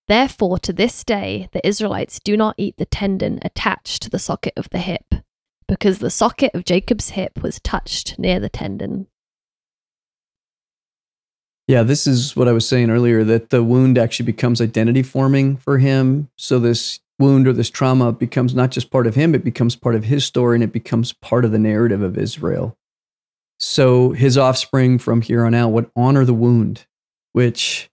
Therefore, 0.08 0.60
to 0.60 0.74
this 0.74 1.04
day, 1.04 1.50
the 1.54 1.66
Israelites 1.66 2.20
do 2.20 2.36
not 2.36 2.56
eat 2.58 2.78
the 2.78 2.86
tendon 2.86 3.40
attached 3.42 4.02
to 4.04 4.10
the 4.10 4.20
socket 4.20 4.54
of 4.58 4.70
the 4.70 4.80
hip, 4.80 5.16
because 5.68 6.00
the 6.00 6.10
socket 6.10 6.52
of 6.54 6.66
Jacob's 6.66 7.12
hip 7.12 7.42
was 7.42 7.60
touched 7.62 8.20
near 8.20 8.40
the 8.40 8.50
tendon. 8.50 9.08
Yeah, 11.68 11.84
this 11.84 12.06
is 12.06 12.36
what 12.36 12.50
I 12.50 12.52
was 12.52 12.68
saying 12.68 12.90
earlier 12.90 13.24
that 13.24 13.50
the 13.50 13.64
wound 13.64 13.98
actually 13.98 14.26
becomes 14.26 14.60
identity 14.60 15.02
forming 15.02 15.56
for 15.56 15.78
him. 15.78 16.30
So 16.38 16.60
this 16.60 17.00
wound 17.20 17.48
or 17.48 17.54
this 17.54 17.70
trauma 17.70 18.12
becomes 18.12 18.54
not 18.54 18.72
just 18.72 18.92
part 18.92 19.08
of 19.08 19.16
him, 19.16 19.34
it 19.34 19.46
becomes 19.46 19.78
part 19.78 19.96
of 19.96 20.04
his 20.04 20.26
story 20.26 20.58
and 20.58 20.64
it 20.64 20.74
becomes 20.74 21.14
part 21.14 21.46
of 21.46 21.52
the 21.52 21.60
narrative 21.60 22.02
of 22.02 22.18
Israel. 22.18 22.78
So 23.60 24.12
his 24.12 24.38
offspring 24.38 25.00
from 25.00 25.22
here 25.22 25.46
on 25.46 25.54
out 25.54 25.70
would 25.70 25.90
honor 25.96 26.26
the 26.26 26.34
wound, 26.34 26.86
which 27.34 27.90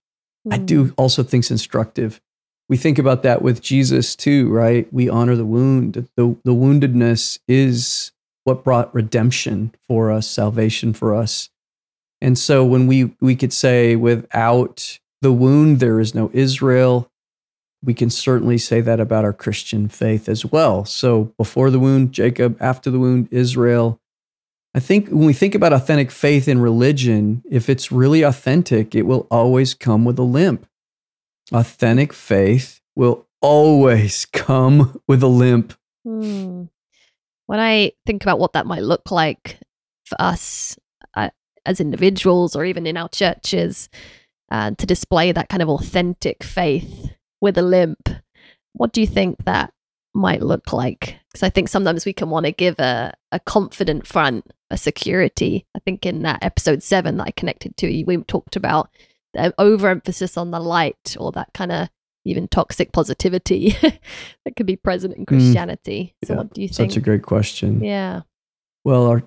I 0.51 0.59
Hmm. 0.59 0.64
do 0.64 0.95
also 0.97 1.22
think 1.22 1.45
is 1.45 1.51
instructive. 1.51 2.20
We 2.68 2.76
think 2.76 2.99
about 2.99 3.22
that 3.24 3.43
with 3.43 3.61
Jesus 3.61 4.14
too, 4.14 4.49
right? 4.49 4.91
We 4.93 5.09
honor 5.09 5.34
the 5.36 5.45
wound. 5.45 6.09
The, 6.16 6.36
the 6.45 6.55
woundedness 6.55 7.41
is 7.49 8.12
what 8.45 8.62
brought 8.64 8.95
redemption 8.95 9.74
for 9.88 10.11
us, 10.11 10.26
salvation 10.28 10.93
for 10.93 11.14
us. 11.14 11.51
And 12.20 12.38
so 12.38 12.64
when 12.64 12.86
we, 12.86 13.14
we 13.20 13.34
could 13.34 13.53
say, 13.53 13.97
without 13.97 14.99
the 15.20 15.32
wound, 15.32 15.80
there 15.80 16.01
is 16.01 16.14
no 16.14 16.30
Israel, 16.32 17.11
we 17.82 17.93
can 17.95 18.09
certainly 18.11 18.59
say 18.59 18.80
that 18.82 19.01
about 19.01 19.24
our 19.24 19.32
Christian 19.32 19.88
faith 19.88 20.28
as 20.28 20.45
well. 20.45 20.84
So 20.84 21.32
before 21.36 21.70
the 21.70 21.80
wound, 21.80 22.12
Jacob, 22.12 22.57
after 22.61 22.91
the 22.91 22.99
wound, 22.99 23.28
Israel. 23.30 24.01
I 24.75 24.81
think 24.81 25.09
when 25.09 25.27
we 25.27 25.33
think 25.33 25.55
about 25.55 25.73
authentic 25.73 26.11
faith 26.11 26.47
in 26.47 26.61
religion, 26.61 27.43
if 27.51 27.68
it's 27.68 27.91
really 27.91 28.23
authentic, 28.23 28.95
it 28.95 29.03
will 29.03 29.27
always 29.31 29.75
come 29.75 30.05
with 30.05 30.18
a 30.18 30.23
limp. 30.25 30.66
Authentic 31.53 32.12
faith 32.12 32.81
will 32.95 33.27
always 33.41 34.25
come 34.33 35.01
with 35.09 35.23
a 35.23 35.29
limp. 35.29 35.75
Hmm. 36.05 36.64
When 37.47 37.59
I 37.59 37.93
think 38.07 38.23
about 38.23 38.39
what 38.39 38.53
that 38.53 38.66
might 38.66 38.83
look 38.83 39.11
like 39.11 39.59
for 40.05 40.16
us 40.21 40.79
uh, 41.14 41.31
as 41.66 41.81
individuals 41.81 42.55
or 42.55 42.64
even 42.64 42.87
in 42.87 42.97
our 42.97 43.09
churches 43.09 43.89
uh, 44.53 44.71
to 44.79 44.87
display 44.87 45.33
that 45.33 45.49
kind 45.49 45.62
of 45.62 45.68
authentic 45.68 46.45
faith 46.45 47.11
with 47.41 47.59
a 47.59 47.62
limp, 47.62 48.09
what 48.73 48.93
do 48.93 49.01
you 49.01 49.07
think 49.07 49.45
that 49.45 49.73
might 50.14 50.43
look 50.43 50.73
like? 50.73 51.20
Because 51.33 51.45
I 51.45 51.51
think 51.51 51.68
sometimes 51.68 52.05
we 52.05 52.12
can 52.12 52.28
want 52.31 52.47
to 52.47 52.53
give 52.53 52.78
a, 52.81 53.14
a 53.31 53.39
confident 53.41 54.07
front, 54.07 54.51
a 54.70 54.76
security. 54.76 55.64
I 55.76 55.78
think 55.81 56.05
in 56.05 56.22
that 56.22 56.43
episode 56.43 56.83
seven 56.83 57.18
that 57.18 57.28
I 57.28 57.31
connected 57.31 57.76
to, 57.78 58.05
we 58.05 58.16
talked 58.24 58.57
about 58.57 58.91
the 59.35 59.55
overemphasis 59.59 60.37
on 60.37 60.51
the 60.51 60.59
light 60.61 61.16
or 61.20 61.31
that 61.33 61.53
kind 61.55 61.70
of 61.70 61.89
even 62.24 62.49
toxic 62.49 62.93
positivity 62.93 63.70
that 63.81 64.57
could 64.57 64.66
be 64.66 64.76
present 64.76 65.16
in 65.16 65.24
Christianity. 65.24 66.14
so, 66.24 66.35
Mm. 66.35 66.37
Yeah, 66.37 66.43
what 66.43 66.53
do 66.55 66.62
you 66.62 66.68
think? 66.68 66.91
Such 66.91 66.97
a 66.97 67.01
great 67.01 67.22
question. 67.22 67.83
yeah. 67.83 68.22
Well, 68.85 69.07
our, 69.07 69.22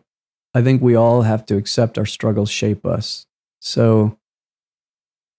I 0.53 0.61
think 0.61 0.81
we 0.81 0.95
all 0.95 1.21
have 1.21 1.45
to 1.47 1.55
accept 1.57 1.97
our 1.97 2.05
struggles 2.05 2.49
shape 2.49 2.85
us. 2.85 3.27
So, 3.61 4.17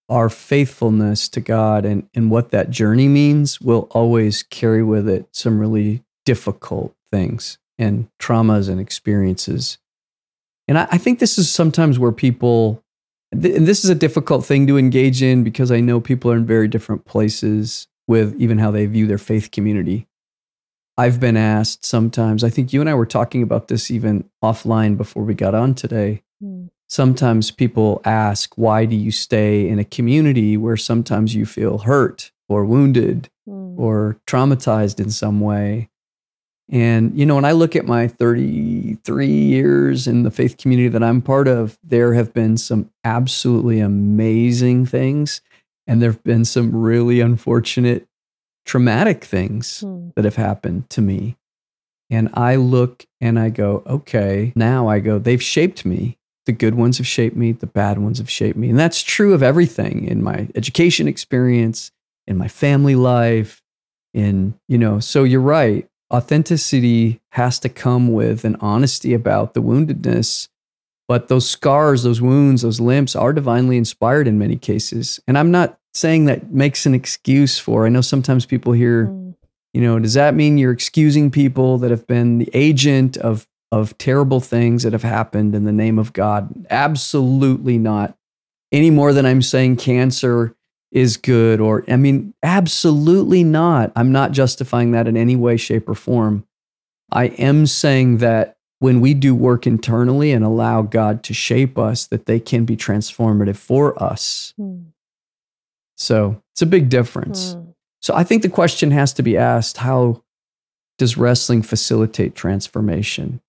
our 0.08 0.28
faithfulness 0.28 1.28
to 1.30 1.40
God 1.40 1.84
and, 1.84 2.08
and 2.14 2.30
what 2.30 2.50
that 2.50 2.70
journey 2.70 3.08
means 3.08 3.60
will 3.60 3.88
always 3.90 4.42
carry 4.42 4.82
with 4.82 5.08
it 5.08 5.26
some 5.32 5.58
really 5.58 6.02
difficult 6.24 6.94
things 7.12 7.58
and 7.78 8.08
traumas 8.20 8.68
and 8.68 8.80
experiences. 8.80 9.78
And 10.68 10.78
I, 10.78 10.88
I 10.92 10.98
think 10.98 11.18
this 11.18 11.38
is 11.38 11.52
sometimes 11.52 11.98
where 11.98 12.12
people, 12.12 12.82
th- 13.38 13.56
and 13.56 13.66
this 13.66 13.84
is 13.84 13.90
a 13.90 13.94
difficult 13.94 14.44
thing 14.44 14.66
to 14.66 14.78
engage 14.78 15.22
in 15.22 15.44
because 15.44 15.70
I 15.70 15.80
know 15.80 16.00
people 16.00 16.30
are 16.30 16.36
in 16.36 16.46
very 16.46 16.68
different 16.68 17.04
places 17.04 17.88
with 18.06 18.34
even 18.38 18.58
how 18.58 18.70
they 18.70 18.86
view 18.86 19.06
their 19.06 19.18
faith 19.18 19.50
community. 19.50 20.06
I've 20.96 21.18
been 21.18 21.36
asked 21.36 21.84
sometimes, 21.84 22.44
I 22.44 22.50
think 22.50 22.72
you 22.72 22.80
and 22.80 22.88
I 22.88 22.94
were 22.94 23.06
talking 23.06 23.42
about 23.42 23.68
this 23.68 23.90
even 23.90 24.28
offline 24.42 24.96
before 24.96 25.24
we 25.24 25.34
got 25.34 25.54
on 25.54 25.74
today. 25.74 26.22
Hmm. 26.40 26.66
Sometimes 26.88 27.50
people 27.50 28.00
ask, 28.04 28.56
why 28.56 28.84
do 28.84 28.94
you 28.94 29.10
stay 29.10 29.66
in 29.68 29.78
a 29.80 29.84
community 29.84 30.56
where 30.56 30.76
sometimes 30.76 31.34
you 31.34 31.46
feel 31.46 31.78
hurt 31.78 32.30
or 32.48 32.64
wounded 32.64 33.28
Hmm. 33.46 33.78
or 33.78 34.16
traumatized 34.26 35.00
in 35.00 35.10
some 35.10 35.40
way? 35.40 35.90
And, 36.70 37.16
you 37.18 37.26
know, 37.26 37.34
when 37.34 37.44
I 37.44 37.52
look 37.52 37.76
at 37.76 37.84
my 37.84 38.08
33 38.08 39.26
years 39.26 40.06
in 40.06 40.22
the 40.22 40.30
faith 40.30 40.56
community 40.56 40.88
that 40.88 41.02
I'm 41.02 41.20
part 41.20 41.46
of, 41.46 41.78
there 41.84 42.14
have 42.14 42.32
been 42.32 42.56
some 42.56 42.90
absolutely 43.04 43.80
amazing 43.80 44.86
things. 44.86 45.42
And 45.86 46.00
there 46.00 46.10
have 46.12 46.24
been 46.24 46.44
some 46.46 46.74
really 46.74 47.20
unfortunate, 47.20 48.08
traumatic 48.64 49.24
things 49.24 49.80
Hmm. 49.80 50.08
that 50.16 50.24
have 50.24 50.36
happened 50.36 50.88
to 50.90 51.02
me. 51.02 51.36
And 52.10 52.30
I 52.34 52.56
look 52.56 53.06
and 53.20 53.38
I 53.38 53.50
go, 53.50 53.82
okay, 53.86 54.52
now 54.56 54.88
I 54.88 55.00
go, 55.00 55.18
they've 55.18 55.42
shaped 55.42 55.84
me. 55.84 56.16
The 56.46 56.52
good 56.52 56.74
ones 56.74 56.98
have 56.98 57.06
shaped 57.06 57.36
me, 57.36 57.52
the 57.52 57.66
bad 57.66 57.98
ones 57.98 58.18
have 58.18 58.30
shaped 58.30 58.58
me. 58.58 58.68
And 58.70 58.78
that's 58.78 59.02
true 59.02 59.32
of 59.34 59.42
everything 59.42 60.04
in 60.06 60.22
my 60.22 60.48
education 60.54 61.08
experience, 61.08 61.90
in 62.26 62.36
my 62.36 62.48
family 62.48 62.94
life, 62.94 63.62
in, 64.12 64.54
you 64.68 64.78
know, 64.78 65.00
so 65.00 65.24
you're 65.24 65.40
right. 65.40 65.86
Authenticity 66.12 67.20
has 67.30 67.58
to 67.60 67.68
come 67.68 68.12
with 68.12 68.44
an 68.44 68.56
honesty 68.60 69.14
about 69.14 69.54
the 69.54 69.62
woundedness. 69.62 70.48
But 71.06 71.28
those 71.28 71.48
scars, 71.48 72.02
those 72.02 72.20
wounds, 72.20 72.62
those 72.62 72.80
limps 72.80 73.14
are 73.14 73.32
divinely 73.32 73.76
inspired 73.76 74.26
in 74.26 74.38
many 74.38 74.56
cases. 74.56 75.20
And 75.28 75.36
I'm 75.36 75.50
not 75.50 75.78
saying 75.92 76.24
that 76.24 76.50
makes 76.50 76.86
an 76.86 76.94
excuse 76.94 77.58
for. 77.58 77.84
I 77.86 77.90
know 77.90 78.00
sometimes 78.00 78.46
people 78.46 78.72
hear, 78.72 79.06
Mm. 79.06 79.34
you 79.74 79.82
know, 79.82 79.98
does 79.98 80.14
that 80.14 80.34
mean 80.34 80.56
you're 80.58 80.72
excusing 80.72 81.30
people 81.30 81.78
that 81.78 81.90
have 81.90 82.06
been 82.06 82.38
the 82.38 82.50
agent 82.54 83.16
of 83.16 83.46
of 83.72 83.98
terrible 83.98 84.38
things 84.38 84.84
that 84.84 84.92
have 84.92 85.02
happened 85.02 85.52
in 85.52 85.64
the 85.64 85.72
name 85.72 85.98
of 85.98 86.12
God? 86.12 86.64
Absolutely 86.70 87.76
not. 87.76 88.16
Any 88.70 88.88
more 88.90 89.12
than 89.12 89.26
I'm 89.26 89.42
saying 89.42 89.76
cancer 89.76 90.54
is 90.94 91.18
good 91.18 91.60
or 91.60 91.84
I 91.88 91.96
mean 91.96 92.32
absolutely 92.42 93.44
not. 93.44 93.92
I'm 93.94 94.12
not 94.12 94.32
justifying 94.32 94.92
that 94.92 95.06
in 95.06 95.16
any 95.16 95.36
way 95.36 95.58
shape 95.58 95.88
or 95.88 95.94
form. 95.94 96.46
I 97.12 97.26
am 97.26 97.66
saying 97.66 98.18
that 98.18 98.56
when 98.78 99.00
we 99.00 99.12
do 99.12 99.34
work 99.34 99.66
internally 99.66 100.32
and 100.32 100.44
allow 100.44 100.82
God 100.82 101.22
to 101.24 101.34
shape 101.34 101.78
us 101.78 102.06
that 102.06 102.26
they 102.26 102.40
can 102.40 102.64
be 102.64 102.76
transformative 102.76 103.56
for 103.56 104.00
us. 104.02 104.54
Mm. 104.58 104.86
So, 105.96 106.42
it's 106.52 106.62
a 106.62 106.66
big 106.66 106.88
difference. 106.88 107.54
Mm. 107.54 107.74
So 108.04 108.14
I 108.14 108.22
think 108.22 108.42
the 108.42 108.50
question 108.50 108.90
has 108.90 109.14
to 109.14 109.22
be 109.22 109.38
asked 109.38 109.78
how 109.78 110.22
does 110.98 111.16
wrestling 111.16 111.62
facilitate 111.62 112.34
transformation? 112.34 113.40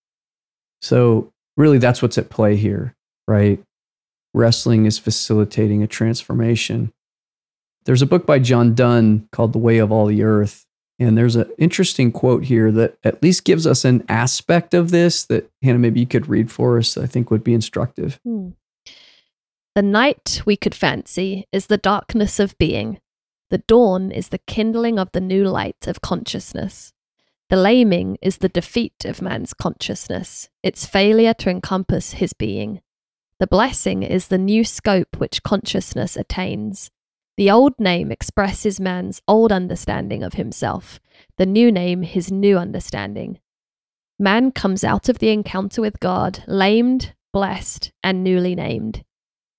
So 0.81 1.33
really 1.57 1.77
that's 1.77 2.01
what's 2.01 2.17
at 2.17 2.29
play 2.29 2.55
here, 2.55 2.95
right? 3.27 3.61
Wrestling 4.33 4.85
is 4.85 4.97
facilitating 4.97 5.83
a 5.83 5.87
transformation. 5.87 6.93
There's 7.85 8.01
a 8.01 8.07
book 8.07 8.25
by 8.25 8.39
John 8.39 8.73
Dunne 8.73 9.27
called 9.31 9.53
The 9.53 9.59
Way 9.59 9.77
of 9.77 9.91
All 9.91 10.07
the 10.07 10.23
Earth. 10.23 10.65
And 10.97 11.17
there's 11.17 11.35
an 11.35 11.51
interesting 11.57 12.11
quote 12.11 12.45
here 12.45 12.71
that 12.71 12.97
at 13.03 13.21
least 13.21 13.43
gives 13.43 13.67
us 13.67 13.83
an 13.83 14.03
aspect 14.07 14.73
of 14.73 14.91
this 14.91 15.25
that 15.25 15.49
Hannah, 15.61 15.79
maybe 15.79 15.99
you 15.99 16.07
could 16.07 16.29
read 16.29 16.49
for 16.49 16.77
us, 16.77 16.97
I 16.97 17.05
think 17.05 17.29
would 17.29 17.43
be 17.43 17.53
instructive. 17.53 18.19
Hmm. 18.23 18.51
The 19.75 19.81
night, 19.81 20.41
we 20.45 20.55
could 20.55 20.73
fancy, 20.73 21.47
is 21.51 21.67
the 21.67 21.77
darkness 21.77 22.39
of 22.39 22.57
being. 22.57 22.99
The 23.49 23.57
dawn 23.57 24.09
is 24.09 24.29
the 24.29 24.39
kindling 24.47 24.97
of 24.97 25.11
the 25.11 25.19
new 25.19 25.43
light 25.43 25.85
of 25.85 26.01
consciousness. 26.01 26.93
The 27.49 27.57
laming 27.57 28.17
is 28.21 28.37
the 28.37 28.49
defeat 28.49 29.03
of 29.03 29.21
man's 29.21 29.53
consciousness, 29.53 30.49
its 30.63 30.85
failure 30.85 31.33
to 31.35 31.49
encompass 31.49 32.13
his 32.13 32.31
being. 32.31 32.81
The 33.39 33.47
blessing 33.47 34.01
is 34.01 34.29
the 34.29 34.37
new 34.37 34.63
scope 34.63 35.17
which 35.17 35.43
consciousness 35.43 36.15
attains. 36.15 36.89
The 37.37 37.51
old 37.51 37.73
name 37.79 38.11
expresses 38.11 38.79
man's 38.79 39.21
old 39.27 39.51
understanding 39.51 40.23
of 40.23 40.33
himself, 40.35 41.01
the 41.37 41.45
new 41.45 41.69
name 41.69 42.03
his 42.03 42.31
new 42.31 42.57
understanding. 42.57 43.39
Man 44.17 44.51
comes 44.51 44.85
out 44.85 45.09
of 45.09 45.19
the 45.19 45.29
encounter 45.29 45.81
with 45.81 45.99
God 45.99 46.43
lamed, 46.47 47.13
blessed, 47.33 47.91
and 48.01 48.23
newly 48.23 48.55
named. 48.55 49.03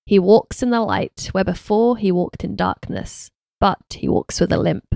He 0.07 0.19
walks 0.19 0.63
in 0.63 0.71
the 0.71 0.81
light 0.81 1.29
where 1.33 1.45
before 1.45 1.99
he 1.99 2.11
walked 2.11 2.45
in 2.45 2.57
darkness, 2.57 3.31
but 3.61 3.83
he 3.91 4.09
walks 4.09 4.41
with 4.41 4.53
a 4.53 4.57
limp. 4.57 4.87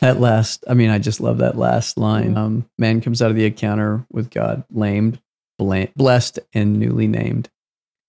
That 0.00 0.20
last, 0.20 0.64
I 0.66 0.72
mean, 0.72 0.88
I 0.88 0.98
just 0.98 1.20
love 1.20 1.38
that 1.38 1.58
last 1.58 1.98
line. 1.98 2.34
Mm. 2.34 2.38
Um, 2.38 2.70
man 2.78 3.02
comes 3.02 3.20
out 3.20 3.30
of 3.30 3.36
the 3.36 3.44
encounter 3.44 4.06
with 4.10 4.30
God, 4.30 4.64
lamed, 4.70 5.20
blessed, 5.58 6.38
and 6.54 6.78
newly 6.78 7.06
named. 7.06 7.50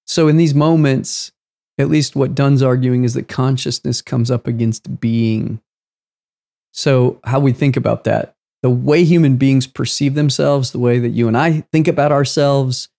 So, 0.08 0.30
in 0.30 0.38
these 0.38 0.56
moments, 0.56 1.34
at 1.78 1.90
least 1.90 2.16
what 2.16 2.36
Dunne's 2.36 2.62
arguing 2.62 3.04
is 3.04 3.14
that 3.14 3.28
consciousness 3.28 4.02
comes 4.02 4.30
up 4.30 4.48
against 4.48 5.00
being. 5.00 5.62
So, 6.74 7.20
how 7.24 7.40
we 7.40 7.52
think 7.52 7.76
about 7.76 8.04
that, 8.06 8.36
the 8.62 8.70
way 8.70 9.04
human 9.04 9.38
beings 9.38 9.68
perceive 9.68 10.14
themselves, 10.14 10.72
the 10.72 10.80
way 10.80 11.00
that 11.00 11.10
you 11.10 11.28
and 11.28 11.38
I 11.38 11.62
think 11.72 11.88
about 11.88 12.12
ourselves, 12.12 12.90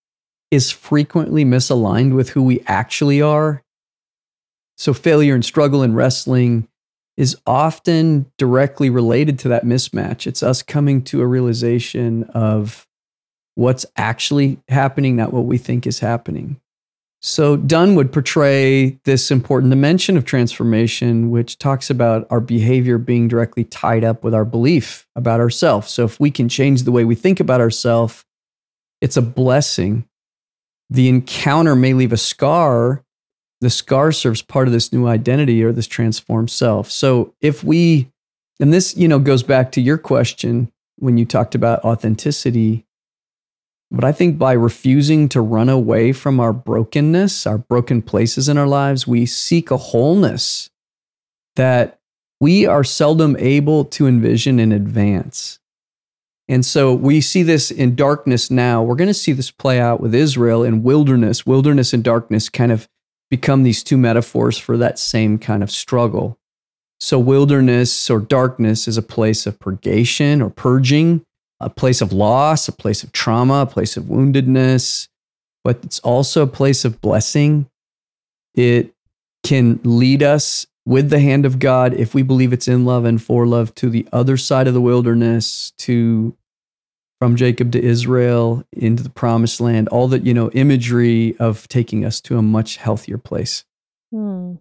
is 0.50 0.70
frequently 0.70 1.44
misaligned 1.44 2.14
with 2.14 2.30
who 2.30 2.42
we 2.42 2.60
actually 2.66 3.22
are. 3.22 3.62
So, 4.76 4.92
failure 4.92 5.34
and 5.34 5.44
struggle 5.44 5.82
in 5.82 5.94
wrestling 5.94 6.68
is 7.16 7.36
often 7.46 8.30
directly 8.38 8.90
related 8.90 9.38
to 9.40 9.48
that 9.48 9.64
mismatch. 9.64 10.26
It's 10.26 10.42
us 10.42 10.62
coming 10.62 11.02
to 11.04 11.20
a 11.20 11.26
realization 11.26 12.24
of 12.34 12.86
what's 13.54 13.84
actually 13.96 14.58
happening, 14.68 15.16
not 15.16 15.32
what 15.32 15.44
we 15.44 15.58
think 15.58 15.86
is 15.86 16.00
happening. 16.00 16.60
So, 17.24 17.56
Dunne 17.56 17.94
would 17.94 18.12
portray 18.12 18.98
this 19.04 19.30
important 19.30 19.70
dimension 19.70 20.16
of 20.16 20.24
transformation, 20.24 21.30
which 21.30 21.56
talks 21.58 21.88
about 21.88 22.26
our 22.30 22.40
behavior 22.40 22.98
being 22.98 23.28
directly 23.28 23.62
tied 23.62 24.02
up 24.02 24.24
with 24.24 24.34
our 24.34 24.44
belief 24.44 25.06
about 25.14 25.38
ourselves. 25.38 25.92
So, 25.92 26.04
if 26.04 26.18
we 26.18 26.32
can 26.32 26.48
change 26.48 26.82
the 26.82 26.90
way 26.90 27.04
we 27.04 27.14
think 27.14 27.38
about 27.38 27.60
ourselves, 27.60 28.24
it's 29.00 29.16
a 29.16 29.22
blessing. 29.22 30.04
The 30.90 31.08
encounter 31.08 31.76
may 31.76 31.94
leave 31.94 32.12
a 32.12 32.16
scar, 32.16 33.04
the 33.62 33.70
scar 33.70 34.10
serves 34.10 34.42
part 34.42 34.66
of 34.66 34.72
this 34.72 34.92
new 34.92 35.06
identity 35.06 35.62
or 35.62 35.70
this 35.70 35.86
transformed 35.86 36.50
self. 36.50 36.90
So 36.90 37.32
if 37.40 37.62
we, 37.62 38.10
and 38.58 38.72
this, 38.72 38.96
you 38.96 39.06
know, 39.06 39.20
goes 39.20 39.44
back 39.44 39.70
to 39.72 39.80
your 39.80 39.98
question 39.98 40.70
when 40.96 41.16
you 41.16 41.24
talked 41.24 41.54
about 41.54 41.84
authenticity. 41.84 42.84
But 43.92 44.04
I 44.04 44.12
think 44.12 44.38
by 44.38 44.52
refusing 44.52 45.28
to 45.28 45.42
run 45.42 45.68
away 45.68 46.12
from 46.12 46.40
our 46.40 46.54
brokenness, 46.54 47.46
our 47.46 47.58
broken 47.58 48.00
places 48.00 48.48
in 48.48 48.56
our 48.56 48.66
lives, 48.66 49.06
we 49.06 49.26
seek 49.26 49.70
a 49.70 49.76
wholeness 49.76 50.70
that 51.56 52.00
we 52.40 52.64
are 52.66 52.84
seldom 52.84 53.36
able 53.38 53.84
to 53.84 54.06
envision 54.06 54.58
in 54.58 54.72
advance. 54.72 55.58
And 56.48 56.64
so 56.64 56.94
we 56.94 57.20
see 57.20 57.42
this 57.42 57.70
in 57.70 57.94
darkness 57.94 58.50
now. 58.50 58.82
We're 58.82 58.96
going 58.96 59.08
to 59.08 59.14
see 59.14 59.32
this 59.32 59.50
play 59.50 59.78
out 59.78 60.00
with 60.00 60.14
Israel 60.14 60.64
in 60.64 60.82
wilderness. 60.82 61.44
Wilderness 61.44 61.92
and 61.92 62.02
darkness 62.02 62.48
kind 62.48 62.72
of 62.72 62.88
become 63.30 63.62
these 63.62 63.82
two 63.82 63.98
metaphors 63.98 64.56
for 64.56 64.78
that 64.78 64.98
same 64.98 65.38
kind 65.38 65.62
of 65.62 65.70
struggle. 65.70 66.38
So, 66.98 67.18
wilderness 67.18 68.08
or 68.08 68.20
darkness 68.20 68.88
is 68.88 68.96
a 68.96 69.02
place 69.02 69.46
of 69.46 69.58
purgation 69.58 70.40
or 70.40 70.50
purging, 70.50 71.24
a 71.62 71.70
place 71.70 72.00
of 72.00 72.12
loss, 72.12 72.68
a 72.68 72.72
place 72.72 73.02
of 73.02 73.12
trauma, 73.12 73.62
a 73.62 73.66
place 73.66 73.96
of 73.96 74.04
woundedness, 74.04 75.08
but 75.64 75.80
it's 75.84 76.00
also 76.00 76.42
a 76.42 76.46
place 76.46 76.84
of 76.84 77.00
blessing. 77.00 77.68
It 78.54 78.94
can 79.42 79.80
lead 79.84 80.22
us 80.22 80.66
with 80.84 81.10
the 81.10 81.20
hand 81.20 81.46
of 81.46 81.58
God, 81.58 81.94
if 81.94 82.14
we 82.14 82.22
believe 82.22 82.52
it's 82.52 82.68
in 82.68 82.84
love 82.84 83.04
and 83.04 83.22
for 83.22 83.46
love, 83.46 83.74
to 83.76 83.88
the 83.88 84.06
other 84.12 84.36
side 84.36 84.66
of 84.66 84.74
the 84.74 84.80
wilderness, 84.80 85.72
to 85.78 86.36
from 87.20 87.36
Jacob 87.36 87.70
to 87.70 87.80
Israel 87.80 88.64
into 88.72 89.04
the 89.04 89.08
promised 89.08 89.60
land, 89.60 89.88
all 89.90 90.08
that, 90.08 90.26
you 90.26 90.34
know, 90.34 90.50
imagery 90.50 91.36
of 91.38 91.68
taking 91.68 92.04
us 92.04 92.20
to 92.20 92.36
a 92.36 92.42
much 92.42 92.78
healthier 92.78 93.16
place. 93.16 93.64
Hmm. 94.10 94.54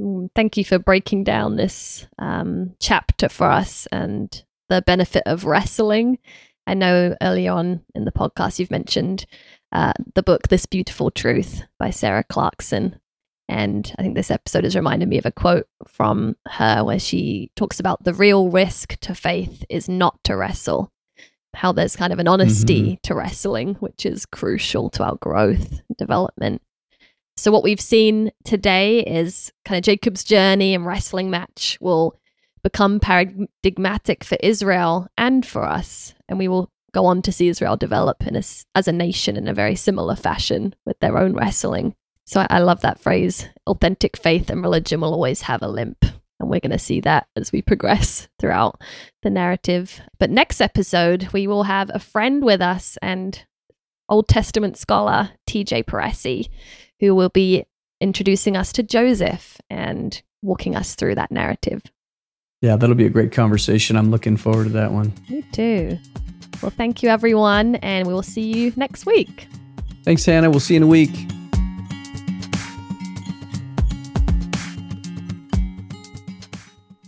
Mm, 0.00 0.30
Thank 0.34 0.56
you 0.56 0.64
for 0.64 0.80
breaking 0.80 1.22
down 1.22 1.54
this 1.54 2.08
um, 2.18 2.74
chapter 2.80 3.28
for 3.28 3.48
us 3.48 3.86
and 3.92 4.44
the 4.68 4.82
benefit 4.82 5.22
of 5.26 5.44
wrestling. 5.44 6.18
I 6.66 6.74
know 6.74 7.16
early 7.20 7.46
on 7.46 7.82
in 7.94 8.04
the 8.04 8.12
podcast 8.12 8.58
you've 8.58 8.70
mentioned 8.70 9.26
uh, 9.72 9.92
the 10.14 10.22
book 10.22 10.48
This 10.48 10.66
Beautiful 10.66 11.10
Truth 11.10 11.62
by 11.78 11.90
Sarah 11.90 12.24
Clarkson. 12.24 12.98
And 13.48 13.92
I 13.98 14.02
think 14.02 14.14
this 14.14 14.30
episode 14.30 14.64
has 14.64 14.74
reminded 14.74 15.08
me 15.08 15.18
of 15.18 15.26
a 15.26 15.32
quote 15.32 15.66
from 15.86 16.36
her 16.48 16.82
where 16.82 16.98
she 16.98 17.50
talks 17.56 17.78
about 17.78 18.04
the 18.04 18.14
real 18.14 18.48
risk 18.48 18.98
to 19.00 19.14
faith 19.14 19.64
is 19.68 19.88
not 19.88 20.18
to 20.24 20.36
wrestle. 20.36 20.90
How 21.54 21.72
there's 21.72 21.96
kind 21.96 22.12
of 22.12 22.18
an 22.18 22.26
honesty 22.28 22.98
to 23.02 23.14
wrestling, 23.14 23.74
which 23.74 24.06
is 24.06 24.26
crucial 24.26 24.90
to 24.90 25.04
our 25.04 25.16
growth 25.16 25.82
and 25.88 25.96
development. 25.98 26.62
So, 27.36 27.52
what 27.52 27.62
we've 27.62 27.80
seen 27.80 28.30
today 28.44 29.00
is 29.00 29.52
kind 29.64 29.78
of 29.78 29.84
Jacob's 29.84 30.24
journey 30.24 30.74
and 30.74 30.86
wrestling 30.86 31.30
match 31.30 31.78
will 31.80 32.18
become 32.64 32.98
paradigmatic 32.98 34.24
for 34.24 34.36
Israel 34.42 35.06
and 35.16 35.46
for 35.46 35.64
us. 35.64 36.14
And 36.28 36.38
we 36.38 36.48
will 36.48 36.70
go 36.92 37.04
on 37.04 37.22
to 37.22 37.30
see 37.30 37.48
Israel 37.48 37.76
develop 37.76 38.22
a 38.22 38.42
as 38.74 38.88
a 38.88 38.92
nation 38.92 39.36
in 39.36 39.46
a 39.46 39.54
very 39.54 39.76
similar 39.76 40.16
fashion 40.16 40.74
with 40.84 40.98
their 40.98 41.18
own 41.18 41.34
wrestling. 41.34 41.94
So, 42.26 42.40
I, 42.40 42.46
I 42.50 42.58
love 42.60 42.80
that 42.80 42.98
phrase 42.98 43.48
authentic 43.66 44.16
faith 44.16 44.50
and 44.50 44.62
religion 44.62 45.00
will 45.00 45.12
always 45.12 45.42
have 45.42 45.62
a 45.62 45.68
limp. 45.68 46.04
And 46.40 46.50
we're 46.50 46.60
going 46.60 46.72
to 46.72 46.78
see 46.78 47.00
that 47.02 47.28
as 47.36 47.52
we 47.52 47.62
progress 47.62 48.28
throughout 48.40 48.80
the 49.22 49.30
narrative. 49.30 50.00
But 50.18 50.30
next 50.30 50.60
episode, 50.60 51.28
we 51.32 51.46
will 51.46 51.64
have 51.64 51.90
a 51.92 52.00
friend 52.00 52.42
with 52.42 52.60
us 52.60 52.98
and 53.02 53.44
Old 54.08 54.26
Testament 54.26 54.76
scholar 54.76 55.30
TJ 55.48 55.84
Paresi, 55.84 56.48
who 57.00 57.14
will 57.14 57.28
be 57.28 57.66
introducing 58.00 58.56
us 58.56 58.72
to 58.72 58.82
Joseph 58.82 59.58
and 59.70 60.22
walking 60.42 60.76
us 60.76 60.94
through 60.94 61.14
that 61.14 61.30
narrative. 61.30 61.82
Yeah, 62.64 62.76
that'll 62.76 62.94
be 62.94 63.04
a 63.04 63.10
great 63.10 63.30
conversation. 63.30 63.94
I'm 63.94 64.10
looking 64.10 64.38
forward 64.38 64.64
to 64.64 64.70
that 64.70 64.90
one. 64.90 65.12
Me 65.28 65.42
too. 65.52 65.98
Well, 66.62 66.70
thank 66.70 67.02
you, 67.02 67.10
everyone, 67.10 67.74
and 67.76 68.08
we 68.08 68.14
will 68.14 68.22
see 68.22 68.40
you 68.40 68.72
next 68.74 69.04
week. 69.04 69.48
Thanks, 70.02 70.24
Hannah. 70.24 70.48
We'll 70.48 70.60
see 70.60 70.72
you 70.72 70.78
in 70.78 70.82
a 70.84 70.86
week. 70.86 71.10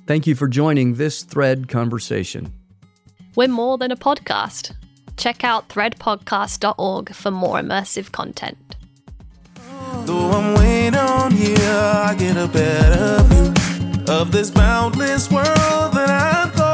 Thank 0.06 0.26
you 0.26 0.34
for 0.34 0.46
joining 0.46 0.96
this 0.96 1.22
thread 1.22 1.68
conversation. 1.68 2.52
We're 3.34 3.48
more 3.48 3.78
than 3.78 3.90
a 3.90 3.96
podcast. 3.96 4.74
Check 5.16 5.42
out 5.42 5.70
threadpodcast.org 5.70 7.14
for 7.14 7.30
more 7.30 7.56
immersive 7.56 8.12
content. 8.12 8.76
Though 10.04 10.32
I'm 10.32 10.54
way 10.58 10.90
down 10.90 11.30
here, 11.30 11.56
I 11.56 12.14
get 12.18 12.36
a 12.36 12.46
better 12.46 13.22
view 13.22 13.55
of 14.08 14.30
this 14.30 14.50
boundless 14.50 15.30
world 15.30 15.92
that 15.92 16.08
I'm 16.10 16.65